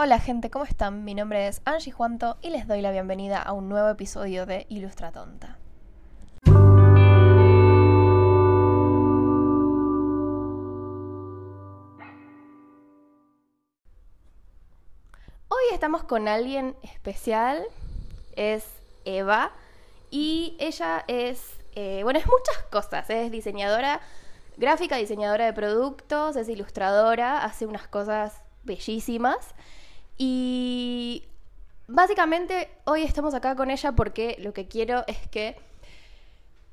Hola 0.00 0.20
gente, 0.20 0.48
¿cómo 0.48 0.64
están? 0.64 1.02
Mi 1.02 1.12
nombre 1.16 1.48
es 1.48 1.60
Angie 1.64 1.90
Juanto 1.90 2.38
y 2.40 2.50
les 2.50 2.68
doy 2.68 2.82
la 2.82 2.92
bienvenida 2.92 3.42
a 3.42 3.52
un 3.52 3.68
nuevo 3.68 3.88
episodio 3.88 4.46
de 4.46 4.64
Ilustra 4.68 5.10
Tonta. 5.10 5.58
Hoy 15.48 15.64
estamos 15.72 16.04
con 16.04 16.28
alguien 16.28 16.76
especial, 16.84 17.64
es 18.36 18.66
Eva, 19.04 19.50
y 20.12 20.56
ella 20.60 21.02
es, 21.08 21.58
eh, 21.74 22.02
bueno, 22.04 22.20
es 22.20 22.26
muchas 22.26 22.62
cosas, 22.70 23.10
es 23.10 23.32
diseñadora 23.32 24.00
gráfica, 24.58 24.94
diseñadora 24.94 25.46
de 25.46 25.52
productos, 25.52 26.36
es 26.36 26.48
ilustradora, 26.48 27.42
hace 27.44 27.66
unas 27.66 27.88
cosas 27.88 28.44
bellísimas. 28.62 29.56
Y 30.18 31.24
básicamente 31.86 32.68
hoy 32.84 33.02
estamos 33.02 33.34
acá 33.34 33.54
con 33.54 33.70
ella 33.70 33.92
porque 33.92 34.36
lo 34.40 34.52
que 34.52 34.66
quiero 34.66 35.04
es 35.06 35.28
que 35.28 35.56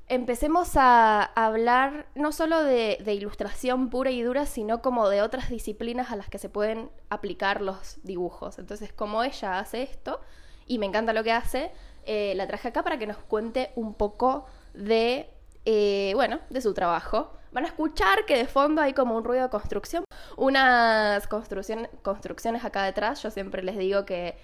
empecemos 0.08 0.76
a 0.76 1.22
hablar 1.22 2.06
no 2.14 2.32
solo 2.32 2.62
de, 2.62 2.98
ilustración 3.06 3.88
pura 3.88 4.10
y 4.10 4.22
dura, 4.22 4.46
sino 4.46 4.82
como 4.82 5.08
de 5.08 5.22
otras 5.22 5.48
disciplinas 5.48 6.10
a 6.10 6.16
las 6.16 6.28
que 6.28 6.38
se 6.38 6.48
pueden 6.48 6.90
aplicar 7.08 7.60
los 7.60 7.98
dibujos. 8.02 8.58
Entonces, 8.58 8.92
como 8.92 9.22
ella 9.22 9.58
hace 9.58 9.82
esto, 9.82 10.20
y 10.66 10.78
me 10.78 10.86
encanta 10.86 11.12
lo 11.12 11.24
que 11.24 11.32
hace, 11.32 11.70
eh, 12.04 12.34
la 12.36 12.46
traje 12.46 12.68
acá 12.68 12.82
para 12.82 12.98
que 12.98 13.06
nos 13.06 13.18
cuente 13.18 13.70
un 13.76 13.94
poco 13.94 14.46
de, 14.74 15.30
eh, 15.64 16.12
bueno, 16.14 16.40
de 16.50 16.60
su 16.60 16.74
trabajo. 16.74 17.35
Van 17.52 17.64
a 17.64 17.68
escuchar 17.68 18.24
que 18.26 18.36
de 18.36 18.46
fondo 18.46 18.82
hay 18.82 18.92
como 18.92 19.16
un 19.16 19.24
ruido 19.24 19.44
de 19.44 19.50
construcción, 19.50 20.04
unas 20.36 21.26
construcciones 21.28 22.64
acá 22.64 22.82
detrás. 22.84 23.22
Yo 23.22 23.30
siempre 23.30 23.62
les 23.62 23.78
digo 23.78 24.04
que 24.04 24.36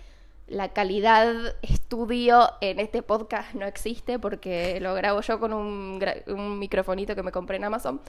la 0.46 0.68
calidad 0.68 1.34
estudio 1.62 2.50
en 2.60 2.78
este 2.78 3.02
podcast 3.02 3.54
no 3.54 3.66
existe 3.66 4.18
porque 4.18 4.80
lo 4.80 4.94
grabo 4.94 5.20
yo 5.20 5.40
con 5.40 5.52
un, 5.52 6.04
un 6.26 6.58
microfonito 6.58 7.14
que 7.14 7.22
me 7.22 7.32
compré 7.32 7.56
en 7.56 7.64
Amazon. 7.64 8.00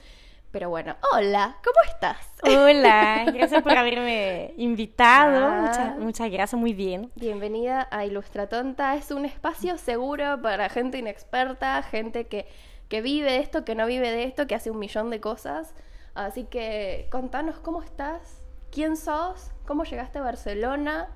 Pero 0.54 0.70
bueno, 0.70 0.94
hola, 1.12 1.56
¿cómo 1.64 1.92
estás? 1.92 2.16
Hola, 2.44 3.24
gracias 3.34 3.60
por 3.60 3.76
haberme 3.76 4.54
invitado. 4.56 5.50
Muchas, 5.50 5.98
muchas 5.98 6.30
gracias, 6.30 6.60
muy 6.60 6.72
bien. 6.72 7.10
Bienvenida 7.16 7.88
a 7.90 8.04
Ilustra 8.04 8.48
Tonta. 8.48 8.94
Es 8.94 9.10
un 9.10 9.24
espacio 9.24 9.76
seguro 9.78 10.40
para 10.40 10.68
gente 10.68 10.98
inexperta, 10.98 11.82
gente 11.82 12.28
que 12.28 12.46
que 12.88 13.02
vive 13.02 13.38
esto, 13.38 13.64
que 13.64 13.74
no 13.74 13.86
vive 13.86 14.10
de 14.10 14.24
esto, 14.24 14.46
que 14.46 14.54
hace 14.54 14.70
un 14.70 14.78
millón 14.78 15.10
de 15.10 15.20
cosas. 15.20 15.74
Así 16.14 16.44
que 16.44 17.08
contanos 17.10 17.58
cómo 17.58 17.82
estás, 17.82 18.40
quién 18.70 18.96
sos, 18.96 19.50
cómo 19.66 19.84
llegaste 19.84 20.18
a 20.18 20.22
Barcelona 20.22 21.08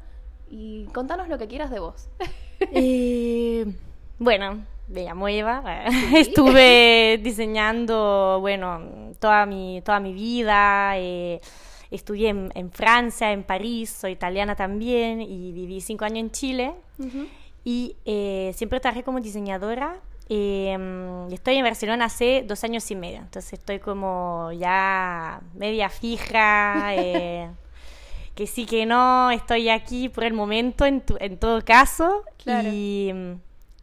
y 0.50 0.86
contanos 0.86 1.28
lo 1.28 1.38
que 1.38 1.48
quieras 1.48 1.70
de 1.70 1.80
vos. 1.80 2.08
Eh, 2.72 3.64
bueno, 4.18 4.64
me 4.88 5.04
llamo 5.04 5.28
Eva. 5.28 5.62
Estuve 6.16 7.20
diseñando, 7.22 8.38
bueno, 8.40 9.12
toda 9.20 9.46
mi, 9.46 9.80
toda 9.82 10.00
mi 10.00 10.12
vida. 10.12 10.98
Eh, 10.98 11.40
estudié 11.92 12.30
en, 12.30 12.70
Francia, 12.72 13.30
en 13.30 13.44
París, 13.44 13.90
soy 13.90 14.10
italiana 14.10 14.56
también 14.56 15.20
y 15.22 15.52
viví 15.52 15.80
cinco 15.80 16.04
años 16.04 16.18
en 16.18 16.30
Chile. 16.32 16.74
Y 17.62 17.94
eh, 18.04 18.52
siempre 18.56 18.80
trabajé 18.80 19.04
como 19.04 19.20
diseñadora 19.20 20.00
Em, 20.28 21.32
estoy 21.32 21.56
en 21.56 21.64
Barcelona 21.64 22.04
hace 22.04 22.44
dos 22.46 22.62
años 22.62 22.90
y 22.90 22.96
medio, 22.96 23.18
entonces 23.18 23.54
estoy 23.54 23.78
como 23.78 24.52
ya 24.52 25.40
media 25.54 25.88
fija, 25.88 26.94
eh, 26.96 27.50
que 28.34 28.46
sí 28.46 28.66
que 28.66 28.84
no, 28.84 29.30
estoy 29.30 29.70
aquí 29.70 30.08
por 30.08 30.24
el 30.24 30.34
momento 30.34 30.84
en, 30.84 31.02
en 31.20 31.38
todo 31.38 31.64
caso. 31.64 32.24
Y, 32.46 33.12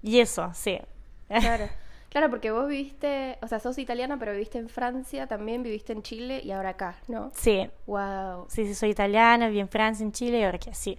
y, 0.03 0.19
eso, 0.19 0.51
sí. 0.53 0.79
Claro. 1.27 1.69
Claro, 2.15 2.29
porque 2.29 2.49
vos 2.49 2.69
viviste, 2.69 3.37
o 3.41 3.47
sea, 3.49 3.59
sos 3.59 3.77
italiana, 3.77 4.17
pero 4.17 4.31
viviste 4.31 4.57
en 4.57 4.69
Francia, 4.69 5.27
también 5.27 5.63
viviste 5.63 5.91
en 5.91 6.01
Chile 6.01 6.39
y 6.41 6.51
ahora 6.51 6.69
acá, 6.69 6.95
¿no? 7.09 7.29
Sí. 7.35 7.69
Wow. 7.87 8.45
Sí, 8.47 8.65
sí, 8.65 8.73
soy 8.73 8.91
italiana, 8.91 9.47
viví 9.47 9.59
en 9.59 9.67
Francia, 9.67 10.05
en 10.05 10.13
Chile 10.13 10.39
y 10.39 10.43
ahora 10.43 10.55
aquí, 10.55 10.69
sí. 10.71 10.97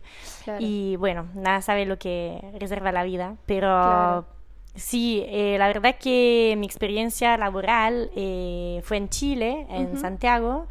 Y 0.59 0.97
bueno, 0.97 1.27
nada 1.33 1.63
sabe 1.63 1.87
lo 1.87 1.99
que 1.99 2.39
reserva 2.61 2.93
la 2.93 3.03
vida, 3.03 3.37
pero 3.47 4.27
Sí, 4.77 5.25
eh, 5.27 5.57
la 5.59 5.67
verdad 5.69 5.97
que 5.99 6.55
mi 6.59 6.67
experiencia 6.67 7.37
laboral 7.37 8.11
eh, 8.15 8.81
fue 8.85 8.99
en 8.99 9.09
Chile, 9.09 9.67
en 9.71 9.99
Santiago, 9.99 10.67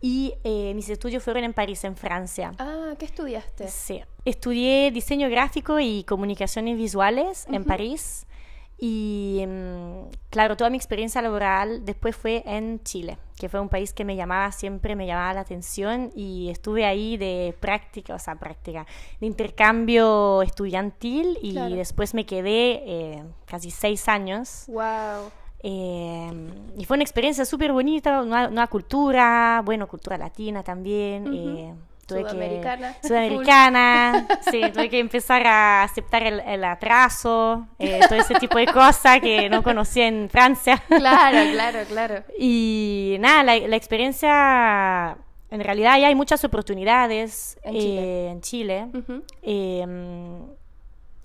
y 0.00 0.34
eh, 0.42 0.72
mis 0.74 0.88
estudios 0.88 1.22
fueron 1.22 1.44
en 1.44 1.52
París, 1.52 1.84
en 1.84 1.96
Francia. 1.96 2.52
Ah, 2.58 2.94
¿qué 2.98 3.04
estudiaste? 3.04 3.68
Sí, 3.68 4.02
estudié 4.24 4.90
diseño 4.90 5.28
gráfico 5.28 5.78
y 5.78 6.02
comunicaciones 6.04 6.76
visuales 6.76 7.46
en 7.52 7.64
París. 7.64 8.26
Y 8.84 9.44
mm, 9.46 10.10
claro, 10.28 10.56
toda 10.56 10.68
mi 10.68 10.76
experiencia 10.76 11.22
laboral 11.22 11.84
después 11.84 12.16
fue 12.16 12.42
en 12.44 12.82
Chile, 12.82 13.16
que 13.38 13.48
fue 13.48 13.60
un 13.60 13.68
país 13.68 13.92
que 13.92 14.04
me 14.04 14.16
llamaba 14.16 14.50
siempre, 14.50 14.96
me 14.96 15.06
llamaba 15.06 15.32
la 15.34 15.42
atención 15.42 16.10
y 16.16 16.50
estuve 16.50 16.84
ahí 16.84 17.16
de 17.16 17.54
práctica, 17.60 18.16
o 18.16 18.18
sea, 18.18 18.34
práctica, 18.34 18.84
de 19.20 19.26
intercambio 19.28 20.42
estudiantil 20.42 21.38
y 21.40 21.54
después 21.76 22.12
me 22.12 22.26
quedé 22.26 22.82
eh, 22.84 23.24
casi 23.46 23.70
seis 23.70 24.08
años. 24.08 24.64
¡Wow! 24.66 25.30
Eh, 25.62 26.50
y 26.76 26.84
fue 26.84 26.96
una 26.96 27.04
experiencia 27.04 27.44
súper 27.44 27.72
bonita, 27.72 28.20
una, 28.20 28.66
cultura, 28.66 29.62
bueno, 29.64 29.86
cultura 29.86 30.18
latina 30.18 30.64
también. 30.64 31.78
Sudamericana. 32.20 32.96
sudamericana, 33.02 34.26
sí, 34.50 34.62
tuve 34.72 34.88
que 34.88 34.98
empezar 34.98 35.46
a 35.46 35.82
aceptar 35.82 36.22
el, 36.22 36.64
atraso, 36.64 37.66
eh, 37.78 38.00
todo 38.08 38.18
ese 38.18 38.34
tipo 38.36 38.58
de 38.58 38.66
cosas 38.66 39.20
que 39.20 39.48
no 39.48 39.62
conocía 39.62 40.06
en 40.06 40.28
Francia. 40.30 40.82
Claro, 40.88 41.52
claro, 41.52 41.78
claro. 41.88 42.24
Y 42.38 43.16
nada, 43.20 43.42
la, 43.42 43.76
experiencia, 43.76 45.16
en 45.50 45.60
realidad 45.60 45.98
ya 45.98 46.08
hay 46.08 46.14
muchas 46.14 46.44
oportunidades 46.44 47.58
en 47.64 48.40
Chile. 48.40 48.88
Eh, 49.42 49.80
em, 49.82 50.42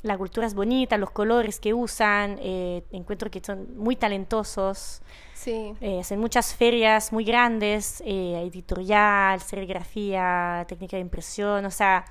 la 0.03 0.17
cultura 0.17 0.47
es 0.47 0.53
bonita, 0.53 0.97
los 0.97 1.11
colores 1.11 1.59
que 1.59 1.73
usan, 1.73 2.37
eh, 2.41 2.83
encuentro 2.91 3.29
que 3.29 3.41
son 3.43 3.77
muy 3.77 3.95
talentosos. 3.95 5.01
Sí. 5.37 5.75
Eh, 5.81 5.99
hacen 5.99 6.19
muchas 6.19 6.55
ferias 6.55 7.13
muy 7.13 7.23
grandes, 7.23 8.01
eh, 8.03 8.41
editorial, 8.41 9.39
serigrafía, 9.39 10.65
técnica 10.67 10.97
de 10.97 11.01
impresión, 11.01 11.63
o 11.63 11.69
sea, 11.69 12.05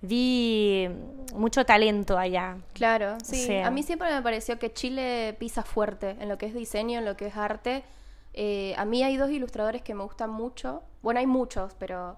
vi 0.00 0.88
mucho 1.34 1.66
talento 1.66 2.16
allá. 2.16 2.56
Claro, 2.72 3.18
sí. 3.22 3.58
a 3.58 3.70
mí 3.70 3.82
siempre 3.82 4.10
me 4.10 4.22
pareció 4.22 4.58
que 4.58 4.72
Chile 4.72 5.36
pisa 5.38 5.62
fuerte 5.62 6.16
en 6.18 6.30
lo 6.30 6.38
que 6.38 6.46
es 6.46 6.54
diseño, 6.54 7.00
en 7.00 7.04
lo 7.04 7.14
que 7.14 7.26
es 7.26 7.36
arte. 7.36 7.84
Eh, 8.32 8.74
a 8.78 8.86
mí 8.86 9.02
hay 9.02 9.18
dos 9.18 9.30
ilustradores 9.30 9.82
que 9.82 9.94
me 9.94 10.04
gustan 10.04 10.30
mucho. 10.30 10.82
Bueno, 11.02 11.20
hay 11.20 11.26
muchos, 11.26 11.74
pero 11.78 12.16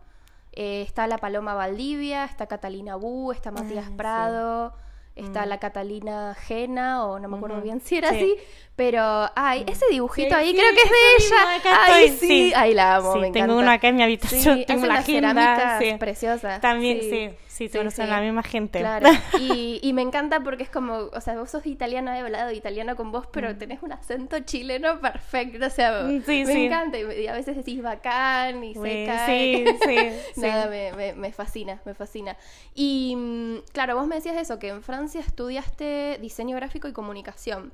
está 0.53 1.09
la 1.09 1.19
Paloma 1.19 1.55
Valdivia, 1.55 2.25
está 2.25 2.47
Catalina 2.47 2.95
Bu, 2.95 3.33
está 3.33 3.51
Matías 3.51 3.89
ah, 3.91 3.97
Prado. 3.97 4.75
Está 5.17 5.47
mm. 5.47 5.49
la 5.49 5.59
Catalina 5.61 6.35
Gena, 6.35 7.07
o 7.07 7.21
no 7.21 7.29
me 7.29 7.37
acuerdo 7.37 7.61
bien 7.61 7.81
si 7.81 7.97
era 7.97 8.11
así, 8.11 8.35
pero 8.75 9.31
ay, 9.37 9.65
mm. 9.65 9.69
ese 9.69 9.87
dibujito 9.91 10.35
ahí 10.35 10.53
creo 10.53 10.71
que 10.75 10.83
es 10.83 10.91
de 10.91 11.25
ella. 11.25 11.85
Ay, 11.87 12.09
sí, 12.11 12.53
ay 12.55 12.75
la 12.75 12.97
amo, 12.97 13.15
me 13.17 13.31
tengo 13.31 13.57
uno 13.57 13.71
acá 13.71 13.89
en 13.89 13.97
mi 13.97 14.03
habitación, 14.03 14.65
tengo 14.67 14.87
la 14.87 14.97
agenda, 14.97 15.79
preciosa. 15.99 16.61
También 16.61 17.01
sí. 17.01 17.31
Sí, 17.55 17.69
sí, 17.69 17.79
son 17.93 18.11
la 18.11 18.21
misma 18.21 18.43
gente. 18.43 18.81
Claro. 18.81 19.09
Y, 19.39 19.79
y, 19.81 19.93
me 19.93 20.03
encanta 20.03 20.41
porque 20.41 20.65
es 20.65 20.71
como, 20.71 21.09
o 21.13 21.21
sea, 21.21 21.39
vos 21.39 21.51
sos 21.51 21.67
italiana, 21.67 22.17
he 22.17 22.21
hablado 22.21 22.51
italiano 22.51 22.97
con 22.97 23.13
vos, 23.13 23.29
pero 23.31 23.51
mm. 23.51 23.59
tenés 23.59 23.83
un 23.85 23.93
acento 23.93 24.41
chileno 24.41 25.01
perfecto. 25.01 25.65
O 25.65 25.71
sea, 25.71 26.03
me 26.03 26.65
encanta. 26.67 26.99
Y 26.99 27.29
a 27.29 27.33
veces 27.33 27.57
decís 27.57 27.81
bacán 27.81 28.65
y 28.65 28.75
seca. 28.75 29.27
Sí, 29.27 29.65
sí. 29.85 29.97
Nada, 30.41 30.67
me, 30.67 30.93
me, 30.95 31.15
me, 31.15 31.33
fascina, 31.33 31.81
me 31.85 31.95
fascina. 31.95 32.37
Y 32.75 33.63
claro, 33.73 33.95
vos 33.97 34.09
me 34.09 34.17
decías 34.17 34.37
eso, 34.37 34.59
que 34.59 34.71
en 34.71 34.83
Francia 34.83 35.04
estudiaste 35.15 36.19
diseño 36.21 36.57
gráfico 36.57 36.89
y 36.89 36.93
comunicación. 36.93 37.73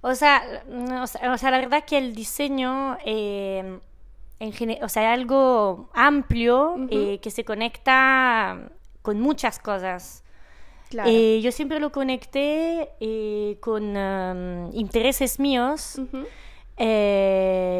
O 0.00 0.14
sea, 0.14 0.62
o 1.32 1.36
sea, 1.36 1.50
la 1.50 1.58
verdad 1.58 1.84
que 1.84 1.98
el 1.98 2.14
diseño, 2.14 2.96
eh, 3.04 3.80
en 4.38 4.84
o 4.84 4.88
sea, 4.88 5.12
algo 5.12 5.90
amplio 5.94 6.76
eh, 6.90 7.18
que 7.20 7.30
se 7.30 7.44
conecta 7.44 8.70
con 9.02 9.20
muchas 9.20 9.58
cosas. 9.58 10.22
Eh, 11.04 11.40
yo 11.42 11.50
siempre 11.50 11.80
lo 11.80 11.90
conecté 11.90 12.90
con 13.60 13.96
um, 13.96 14.70
intereses 14.72 15.40
míos, 15.40 16.00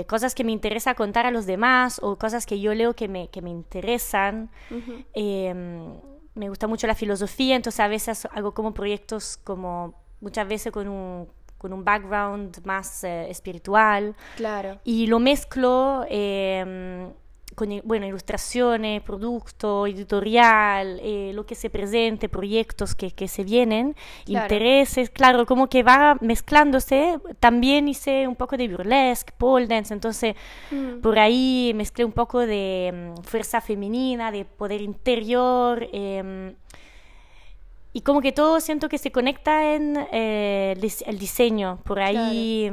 cosas 0.09 0.35
que 0.35 0.43
me 0.43 0.50
interesa 0.50 0.94
contar 0.94 1.27
a 1.27 1.31
los 1.31 1.47
demás 1.47 2.00
o 2.03 2.17
cosas 2.17 2.47
que 2.47 2.59
yo 2.59 2.75
leo 2.75 2.94
que 2.94 3.06
me, 3.06 3.29
que 3.29 3.43
me 3.43 3.50
interesan. 3.50 4.50
Me 6.37 6.49
gusta 6.49 6.67
mucho 6.67 6.87
la 6.87 6.94
filosofía, 6.94 7.56
entonces 7.56 7.81
a 7.81 7.88
veces 7.88 8.29
hago 8.33 8.53
como 8.53 8.73
proyectos 8.73 9.38
como 9.43 9.94
muchas 10.21 10.47
veces 10.47 10.73
con 10.73 10.87
un 10.87 11.29
con 11.59 11.73
un 11.73 11.85
background 11.85 12.65
más 12.65 13.03
eh, 13.03 13.31
espiritual. 13.31 14.15
Claro. 14.37 14.79
Y 14.85 15.06
lo 15.06 15.19
mezclo 15.19 16.05
em, 16.09 17.11
con 17.54 17.81
bueno, 17.84 18.06
ilustraciones, 18.06 19.02
producto, 19.02 19.87
editorial, 19.87 21.00
eh, 21.02 21.32
lo 21.34 21.46
que 21.46 21.54
se 21.54 21.70
presente, 21.70 22.28
proyectos 22.28 22.94
que, 22.94 23.12
que 23.12 23.28
se 23.28 23.44
vienen, 23.44 23.96
intereses, 24.26 25.08
claro, 25.10 25.46
como 25.46 25.69
que 25.69 25.82
va 25.82 26.19
mezclándose. 26.20 27.19
También 27.40 27.88
hice 27.88 28.28
un 28.28 28.37
poco 28.37 28.56
de 28.56 28.69
burlesque, 28.69 29.32
pole 29.38 29.66
dance, 29.66 29.94
entonces 29.94 30.34
mm. 30.70 31.00
por 31.00 31.19
ahí 31.19 31.72
mezclé 31.75 32.04
un 32.04 32.12
poco 32.12 32.40
de 32.40 33.14
mm, 33.16 33.22
fuerza 33.22 33.60
femenina, 33.60 34.31
de 34.31 34.44
poder 34.44 34.82
interior. 34.82 35.88
Em, 35.93 36.54
y 37.93 38.02
como 38.02 38.20
que 38.20 38.32
todo 38.32 38.60
siento 38.60 38.90
que 38.90 38.98
se 38.98 39.10
conecta 39.10 39.75
en 39.75 39.96
eh, 40.12 40.76
el 41.06 41.19
diseño, 41.19 41.78
por 41.84 42.00
ahí 42.00 42.70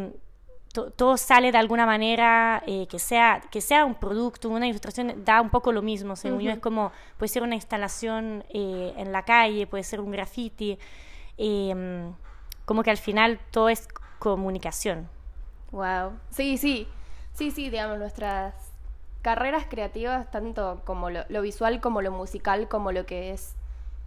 todo 0.73 1.17
sale 1.17 1.51
de 1.51 1.57
alguna 1.59 1.85
manera, 1.85 2.63
eh, 2.65 2.87
que, 2.87 2.97
sea, 2.97 3.41
que 3.51 3.61
sea 3.61 3.85
un 3.85 3.95
producto, 3.95 4.49
una 4.49 4.67
ilustración, 4.67 5.23
da 5.23 5.39
un 5.39 5.51
poco 5.51 5.71
lo 5.71 5.83
mismo, 5.83 6.15
según 6.15 6.41
yo, 6.41 6.51
es 6.51 6.59
como, 6.59 6.91
puede 7.17 7.29
ser 7.29 7.43
una 7.43 7.53
instalación 7.53 8.43
eh, 8.49 8.93
en 8.97 9.11
la 9.11 9.23
calle, 9.23 9.67
puede 9.67 9.83
ser 9.83 10.01
un 10.01 10.11
graffiti, 10.11 10.79
em, 11.37 12.13
como 12.65 12.81
que 12.81 12.89
al 12.89 12.97
final 12.97 13.39
todo 13.51 13.69
es 13.69 13.87
comunicación. 14.17 15.07
Wow, 15.71 16.13
sí, 16.31 16.57
sí, 16.57 16.87
sí, 17.33 17.51
sí, 17.51 17.69
digamos, 17.69 17.99
nuestras 17.99 18.55
carreras 19.21 19.65
creativas, 19.69 20.29
tanto 20.31 20.81
como 20.85 21.09
lo 21.11 21.41
visual, 21.41 21.81
como 21.81 22.01
lo 22.01 22.11
musical, 22.11 22.67
como 22.67 22.91
lo 22.91 23.05
que 23.05 23.31
es 23.31 23.55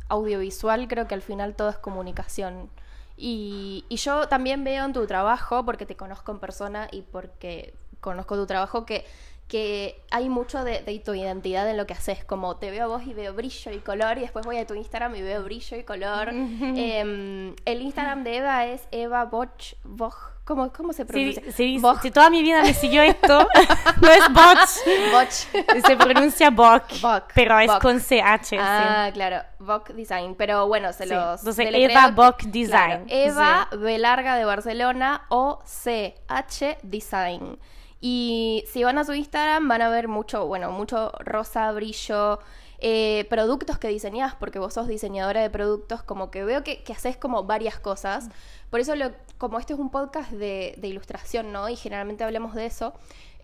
audiovisual, 0.08 0.88
creo 0.88 1.06
que 1.06 1.14
al 1.14 1.22
final 1.22 1.54
todo 1.54 1.68
es 1.68 1.78
comunicación. 1.78 2.70
Y, 3.16 3.84
yo 3.90 4.28
también 4.28 4.64
veo 4.64 4.84
en 4.84 4.92
tu 4.92 5.06
trabajo, 5.06 5.64
porque 5.64 5.86
te 5.86 5.96
conozco 5.96 6.32
en 6.32 6.38
persona 6.38 6.88
y 6.92 7.02
porque 7.02 7.74
conozco 8.00 8.36
tu 8.36 8.46
trabajo, 8.46 8.84
que, 8.84 9.04
que 9.48 10.02
hay 10.10 10.28
mucho 10.28 10.64
de, 10.64 10.81
tu 11.04 11.14
identidad 11.14 11.69
en 11.70 11.76
lo 11.76 11.87
que 11.87 11.94
haces. 11.94 12.25
Como 12.25 12.56
te 12.56 12.70
veo 12.70 12.84
a 12.84 12.87
vos 12.88 13.06
y 13.06 13.14
veo 13.14 13.32
brillo 13.32 13.72
y 13.72 13.78
color, 13.78 14.19
y 14.19 14.22
después 14.22 14.44
voy 14.44 14.58
a 14.58 14.66
tu 14.66 14.75
Instagram 14.75 15.14
y 15.16 15.22
veo 15.22 15.43
brillo 15.44 15.76
y 15.76 15.84
color. 15.84 16.31
Em, 16.76 17.54
el 17.64 17.82
Instagram 17.82 18.25
de 18.25 18.37
Eva 18.38 18.66
es 18.66 18.82
Eva 18.90 19.25
Boch, 19.25 19.75
¿Cómo, 20.44 20.72
¿Cómo, 20.72 20.93
se 20.93 21.04
pronuncia? 21.04 21.43
Sí, 21.50 21.81
si 22.02 22.10
toda 22.12 22.31
mi 22.31 22.40
vida 22.40 22.62
me 22.62 22.72
siguió 22.72 23.02
esto, 23.02 23.48
no 24.00 24.08
es 24.08 24.32
Boch. 24.32 25.12
Boch. 25.12 25.84
Se 25.84 25.96
pronuncia 25.96 26.50
Boch, 26.50 26.84
pero 27.34 27.58
es 27.58 27.72
con 27.82 27.99
CH. 27.99 28.56
Ah, 28.60 29.10
claro, 29.12 29.42
Boch 29.58 29.88
Design. 29.88 30.37
Pero 30.37 30.69
bueno, 30.69 30.92
se 30.92 31.06
los... 31.06 31.40
Entonces, 31.40 31.69
Eva 31.72 32.12
Boch 32.12 32.40
Design. 32.42 33.06
Eva 33.08 33.69
B 33.76 33.99
larga 33.99 34.37
de 34.37 34.44
Barcelona 34.44 35.26
o 35.31 35.58
CH 35.64 36.78
Design. 36.84 37.58
Y 38.08 38.62
si 38.69 38.85
van 38.85 38.99
a 38.99 39.05
su 39.05 39.14
Instagram 39.14 39.67
van 39.67 39.82
a 39.82 39.88
ver 39.88 40.06
mucho, 40.06 40.47
bueno, 40.47 40.70
mucho 40.70 41.11
rosa, 41.19 41.73
brillo, 41.73 42.38
eh, 42.79 43.26
productos 43.29 43.79
que 43.79 43.88
diseñás, 43.88 44.37
porque 44.37 44.61
vos 44.61 44.75
sos 44.75 44.87
diseñadora 44.87 45.43
de 45.43 45.50
productos, 45.50 46.05
como 46.05 46.31
que 46.31 46.44
veo 46.44 46.62
que, 46.62 46.85
haces 46.88 47.17
como 47.17 47.43
varias 47.43 47.81
cosas. 47.81 48.29
Por 48.70 48.79
eso, 48.79 48.94
lo, 48.94 49.11
como 49.38 49.58
este 49.58 49.73
es 49.73 49.81
un 49.81 49.91
podcast 49.91 50.31
de, 50.31 50.79
ilustración, 50.85 51.50
¿no? 51.50 51.69
Y 51.69 51.75
generalmente 51.75 52.23
hablamos 52.23 52.55
de 52.55 52.67
eso. 52.67 52.94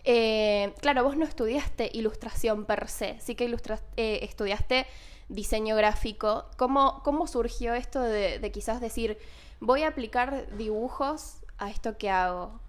Eh, 0.05 0.73
claro, 0.79 1.03
vos 1.03 1.17
no 1.17 1.25
estudiaste 1.25 1.89
ilustración 1.91 2.63
per 2.63 2.87
se, 2.87 3.19
sí 3.19 3.35
que 3.35 3.53
eh, 3.97 4.19
estudiaste 4.21 4.87
diseño 5.27 5.75
gráfico. 5.75 6.45
¿Cómo, 6.55 7.01
cómo 7.03 7.27
surgió 7.27 7.73
esto 7.73 8.01
de, 8.01 8.49
quizás 8.53 8.79
decir, 8.79 9.17
voy 9.59 9.83
a 9.83 9.89
aplicar 9.89 10.47
dibujos 10.55 11.39
a 11.57 11.69
esto 11.69 11.97
que 11.97 12.09
hago? 12.09 12.61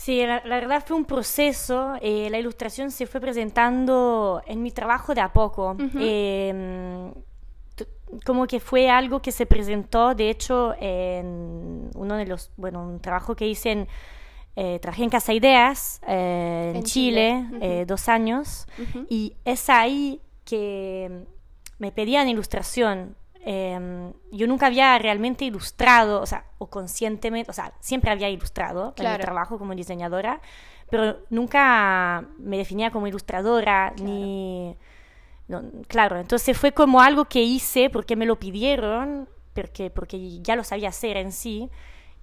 Sí, 0.00 0.24
la, 0.24 0.40
verdad 0.42 0.82
fue 0.86 0.96
un 0.96 1.04
proceso. 1.04 1.92
Eh, 2.00 2.28
la 2.30 2.38
ilustración 2.38 2.90
se 2.90 3.06
fue 3.06 3.20
presentando 3.20 4.40
en 4.46 4.62
mi 4.62 4.70
trabajo 4.70 5.14
de 5.14 5.20
a 5.20 5.30
poco. 5.30 5.76
Em, 5.98 7.12
como 8.24 8.46
que 8.46 8.60
fue 8.60 8.88
algo 8.88 9.20
que 9.20 9.30
se 9.30 9.44
presentó, 9.44 10.14
de 10.14 10.30
hecho, 10.30 10.74
en 10.80 11.90
uno 11.94 12.16
de 12.16 12.24
los, 12.24 12.50
bueno, 12.56 12.82
un 12.82 13.00
trabajo 13.00 13.36
que 13.36 13.46
hice 13.46 13.72
en, 13.72 13.88
eh, 14.56 14.78
trabajé 14.80 15.04
en 15.04 15.10
Casa 15.10 15.34
Ideas, 15.34 16.00
eh, 16.08 16.72
en, 16.76 16.82
Chile, 16.82 17.84
dos 17.86 18.08
años, 18.08 18.66
y 19.10 19.34
es 19.44 19.68
ahí 19.68 20.22
que 20.46 21.26
me 21.78 21.92
pedían 21.92 22.26
ilustración 22.26 23.16
Em, 23.42 24.12
yo 24.30 24.46
nunca 24.46 24.66
había 24.66 24.98
realmente 24.98 25.46
ilustrado, 25.46 26.20
o 26.20 26.26
sea, 26.26 26.44
o 26.58 26.66
conscientemente, 26.68 27.50
o 27.50 27.54
sea, 27.54 27.72
siempre 27.80 28.10
había 28.10 28.28
ilustrado 28.28 28.92
en 28.96 29.12
mi 29.12 29.18
trabajo 29.18 29.58
como 29.58 29.74
diseñadora, 29.74 30.40
pero 30.90 31.20
nunca 31.30 32.24
me 32.38 32.58
definía 32.58 32.90
como 32.90 33.06
ilustradora 33.06 33.94
ni... 34.02 34.76
claro, 35.88 36.18
entonces 36.18 36.56
fue 36.56 36.72
como 36.72 37.00
algo 37.00 37.24
que 37.24 37.42
hice 37.42 37.88
porque 37.88 38.14
me 38.14 38.26
lo 38.26 38.38
pidieron, 38.38 39.28
porque, 39.54 39.88
porque 39.88 40.40
ya 40.42 40.54
lo 40.54 40.64
sabía 40.64 40.90
hacer 40.90 41.16
en 41.16 41.32
sí, 41.32 41.70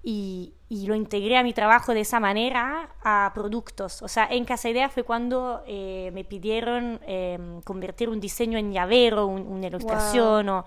y, 0.00 0.54
y, 0.68 0.86
lo 0.86 0.94
integré 0.94 1.36
a 1.36 1.42
mi 1.42 1.52
trabajo 1.52 1.92
de 1.92 2.00
esa 2.00 2.20
manera 2.20 2.90
a 3.02 3.32
productos. 3.34 4.00
O 4.00 4.08
sea, 4.08 4.28
en 4.30 4.44
Casa 4.44 4.70
Idea 4.70 4.88
fue 4.88 5.02
cuando 5.02 5.64
eh, 5.66 6.10
me 6.14 6.24
pidieron 6.24 7.00
em, 7.04 7.60
convertir 7.62 8.08
un 8.08 8.20
diseño 8.20 8.58
en 8.58 8.72
llavero, 8.72 9.26
una 9.26 9.66
ilustración 9.66 10.48
o 10.50 10.64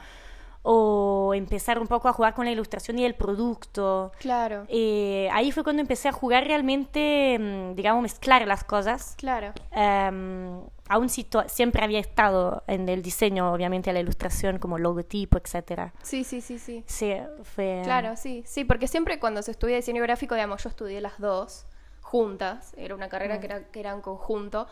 o 0.64 1.34
empezar 1.34 1.80
un 1.80 1.88
poco 1.88 2.08
a 2.08 2.14
jugar 2.14 2.34
con 2.34 2.46
la 2.46 2.52
ilustración 2.52 3.00
y 3.00 3.06
el 3.06 3.16
producto. 3.16 4.12
Claro. 4.20 4.66
Eh, 4.70 5.30
ahí 5.32 5.52
fue 5.52 5.64
cuando 5.64 5.82
empecé 5.82 6.08
a 6.08 6.12
jugar 6.12 6.46
realmente, 6.46 7.38
mm, 7.40 7.76
digamos, 7.76 8.04
mezclar 8.04 8.46
las 8.48 8.64
cosas. 8.64 9.16
Claro. 9.18 9.54
Um, 9.76 10.64
aún 10.88 11.10
si 11.10 11.28
siempre 11.48 11.84
había 11.84 12.00
estado 12.00 12.64
en 12.68 12.90
el 12.90 13.02
diseño, 13.02 13.52
obviamente, 13.52 13.92
la 13.94 14.02
ilustración 14.02 14.60
como 14.60 14.78
logotipo, 14.78 15.38
etcétera. 15.38 15.94
Sí, 16.04 16.24
sí, 16.24 16.42
sí, 16.42 16.60
sí. 16.60 16.84
Sí, 16.86 17.14
fue... 17.44 17.82
Claro, 17.84 18.16
sí, 18.16 18.44
sí, 18.46 18.64
porque 18.66 18.88
siempre 18.88 19.20
cuando 19.20 19.42
se 19.42 19.52
estudia 19.52 19.78
diseño 19.78 20.04
gráfico, 20.04 20.36
digamos, 20.36 20.64
yo 20.64 20.70
estudié 20.70 21.02
las 21.02 21.18
dos 21.20 21.66
juntas, 22.02 22.74
era 22.78 22.94
una 22.94 23.08
carrera 23.08 23.40
que, 23.40 23.46
era, 23.46 23.64
que 23.64 23.80
era 23.80 23.92
en 23.94 24.02
conjunto, 24.02 24.68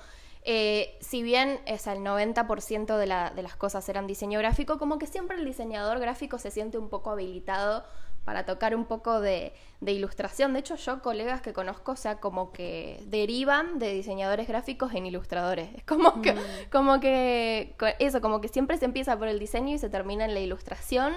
eh, 0.52 0.98
si 1.00 1.22
bien 1.22 1.60
es 1.68 1.86
el 1.86 2.00
90% 2.00 2.98
de, 2.98 3.36
de 3.36 3.44
las 3.44 3.56
cosas 3.56 3.88
eran 3.88 4.08
diseño 4.08 4.40
gráfico, 4.40 4.80
como 4.80 4.98
que 4.98 5.06
siempre 5.06 5.38
el 5.38 5.46
diseñador 5.46 6.00
gráfico 6.00 6.40
se 6.40 6.50
siente 6.50 6.80
un 6.80 6.90
poco 6.90 7.12
habilitado 7.12 7.86
para 8.26 8.48
tocar 8.48 8.74
un 8.74 8.86
poco 8.86 9.22
de, 9.22 9.54
ilustración. 9.80 10.54
De 10.54 10.62
hecho, 10.62 10.76
yo 10.76 11.04
colegas 11.04 11.44
que 11.44 11.54
conozco, 11.54 11.92
o 11.92 11.96
sea, 11.96 12.20
como 12.20 12.52
que 12.52 13.00
derivan 13.06 13.78
de 13.78 13.94
diseñadores 13.94 14.48
gráficos 14.48 14.92
en 14.96 15.06
ilustradores. 15.06 15.70
Es 15.76 15.84
como 15.84 16.20
que, 16.24 16.34
mm. 16.34 16.40
como 16.72 17.00
que, 17.00 17.76
eso, 18.00 18.20
como 18.20 18.42
que 18.42 18.48
siempre 18.48 18.76
se 18.78 18.86
empieza 18.86 19.20
por 19.20 19.28
el 19.28 19.38
diseño 19.38 19.76
y 19.76 19.78
se 19.78 19.88
termina 19.88 20.26
en 20.26 20.34
la 20.34 20.40
ilustración. 20.40 21.14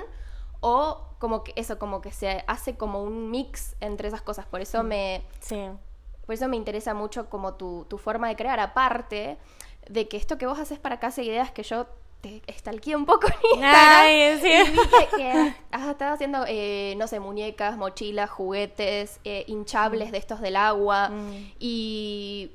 O 0.61 1.07
como 1.19 1.43
que 1.43 1.55
eso, 1.57 1.79
como 1.79 2.03
que 2.03 2.13
se 2.13 2.45
hace 2.47 2.77
como 2.77 3.03
un 3.03 3.31
mix 3.31 3.77
entre 3.81 4.09
esas 4.09 4.21
cosas. 4.21 4.45
Por 4.45 4.61
eso 4.61 4.83
mm. 4.83 4.87
me... 4.87 5.23
Sí 5.41 5.57
por 6.27 6.35
eso 6.35 6.49
me 6.49 6.57
interesa 6.57 6.95
mucho 6.95 7.29
como 7.29 7.55
tu, 7.55 7.87
tu 7.89 7.99
forma 7.99 8.29
de 8.29 8.37
crear, 8.37 8.61
aparte 8.61 9.39
de 9.89 10.09
que 10.09 10.17
esto 10.17 10.39
que 10.39 10.47
vos 10.47 10.59
haces 10.59 10.79
para 10.79 11.01
casa 11.01 11.23
ideas 11.23 11.51
que 11.51 11.63
yo 11.63 11.87
te 12.23 12.41
estalqué 12.47 12.95
un 12.95 13.05
poco 13.05 13.27
en 13.27 13.59
Instagram 13.61 14.41
sí. 14.41 14.73
y 14.73 15.17
que, 15.17 15.55
has 15.73 15.89
estado 15.89 16.15
haciendo, 16.15 16.45
eh, 16.47 16.95
no 16.97 17.09
sé, 17.09 17.19
muñecas, 17.21 17.77
mochilas, 17.77 18.31
juguetes, 18.31 19.21
eh, 19.25 19.45
hinchables 19.49 20.09
mm. 20.09 20.13
de 20.13 20.19
estos 20.19 20.41
del 20.41 20.57
agua 20.57 21.09
mm. 21.09 21.53
y 21.59 22.53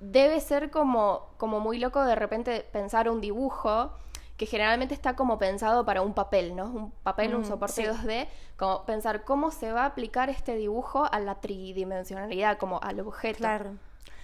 debe 0.00 0.40
ser 0.40 0.70
como, 0.70 1.26
como 1.36 1.58
muy 1.58 1.78
loco 1.78 2.04
de 2.04 2.14
repente 2.14 2.64
pensar 2.72 3.10
un 3.10 3.20
dibujo 3.20 3.90
que 4.38 4.46
generalmente 4.46 4.94
está 4.94 5.16
como 5.16 5.36
pensado 5.38 5.84
para 5.84 6.00
un 6.00 6.14
papel, 6.14 6.54
¿no? 6.54 6.66
Un 6.66 6.92
papel, 7.02 7.34
un 7.34 7.42
mm, 7.42 7.44
soporte 7.44 7.90
2D, 7.90 8.28
como 8.56 8.84
pensar 8.86 9.24
cómo 9.24 9.50
se 9.50 9.72
va 9.72 9.82
a 9.82 9.86
aplicar 9.86 10.30
este 10.30 10.54
dibujo 10.54 11.06
a 11.10 11.18
la 11.18 11.40
tridimensionalidad, 11.40 12.56
como 12.56 12.80
al 12.80 13.00
objeto. 13.00 13.38
Claro. 13.38 13.72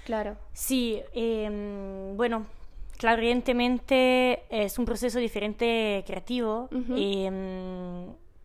Claro. 0.04 0.36
Sí, 0.52 1.02
em, 1.14 2.16
bueno, 2.16 2.46
claro, 2.96 3.22
evidentemente 3.22 4.44
es 4.50 4.78
un 4.78 4.84
proceso 4.84 5.18
diferente 5.18 6.04
creativo 6.06 6.68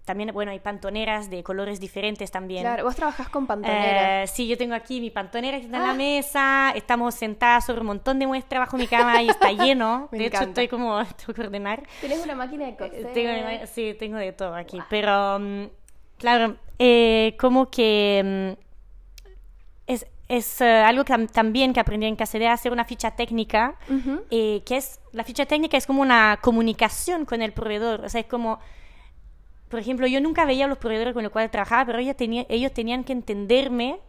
también, 0.10 0.32
bueno, 0.34 0.50
hay 0.50 0.58
pantoneras 0.58 1.30
de 1.30 1.44
colores 1.44 1.80
diferentes 1.80 2.32
también. 2.32 2.64
Claro, 2.64 2.84
vos 2.84 2.96
trabajás 2.96 3.30
con 3.30 3.46
pantoneras. 3.46 4.28
Eh, 4.28 4.34
sí, 4.34 4.48
yo 4.48 4.58
tengo 4.58 4.74
aquí 4.74 5.00
mi 5.00 5.12
pantonera 5.12 5.60
que 5.60 5.66
está 5.66 5.78
en 5.78 5.84
la 5.84 5.92
ah. 5.92 5.94
mesa, 5.94 6.74
estamos 6.76 7.14
sentadas 7.14 7.68
sobre 7.68 7.82
un 7.82 7.86
montón 7.86 8.18
de 8.18 8.26
muestras 8.26 8.62
bajo 8.62 8.76
mi 8.76 8.88
cama 8.88 9.22
y 9.22 9.30
está 9.30 9.52
lleno. 9.64 10.10
de 10.12 10.26
hecho, 10.26 10.42
estoy 10.46 10.68
como, 10.68 11.00
tengo 11.18 11.34
que 11.36 11.42
ordenar. 11.42 11.84
¿Tienes 12.00 12.24
una 12.24 12.34
máquina 12.34 12.66
de 12.66 12.76
coser? 12.76 13.06
Eh, 13.06 13.12
tengo, 13.14 13.68
sí, 13.68 13.96
tengo 14.00 14.18
de 14.18 14.32
todo 14.32 14.56
aquí, 14.56 14.80
pero 14.90 15.38
mm, 15.38 15.66
claro, 16.18 16.56
eh, 16.80 17.36
como 17.40 17.70
que 17.70 18.56
mm, 18.58 18.62
es, 19.86 20.08
es 20.28 20.60
algo 20.60 21.06
que 21.06 21.16
también 21.28 21.72
que 21.72 21.82
aprendí 21.82 22.08
en 22.08 22.16
de 22.16 22.48
hacer 22.48 22.72
una 22.72 22.84
ficha 22.84 23.12
técnica, 23.12 23.76
que 24.32 24.64
es, 24.70 25.02
la 25.12 25.24
ficha 25.24 25.46
técnica 25.46 25.78
es 25.78 25.86
como 25.86 26.02
una 26.02 26.40
comunicación 26.42 27.26
con 27.26 27.44
el 27.44 27.54
proveedor, 27.54 28.06
o 28.06 28.10
sea, 28.10 28.22
es 28.22 28.28
como 28.28 28.60
por 29.70 29.80
ejemplo, 29.80 30.08
yo 30.08 30.20
nunca 30.20 30.46
veía 30.46 30.66
a 30.66 30.68
los 30.68 30.78
proveedores 30.78 31.14
con 31.14 31.24
los 31.24 31.32
cuales 31.32 31.52
trabajaba, 31.52 31.86
pero 31.86 32.00
ellos, 32.00 32.16
tenía, 32.16 32.46
ellos 32.50 32.74
tenían 32.74 33.04
que 33.04 33.14
entenderme 33.14 34.00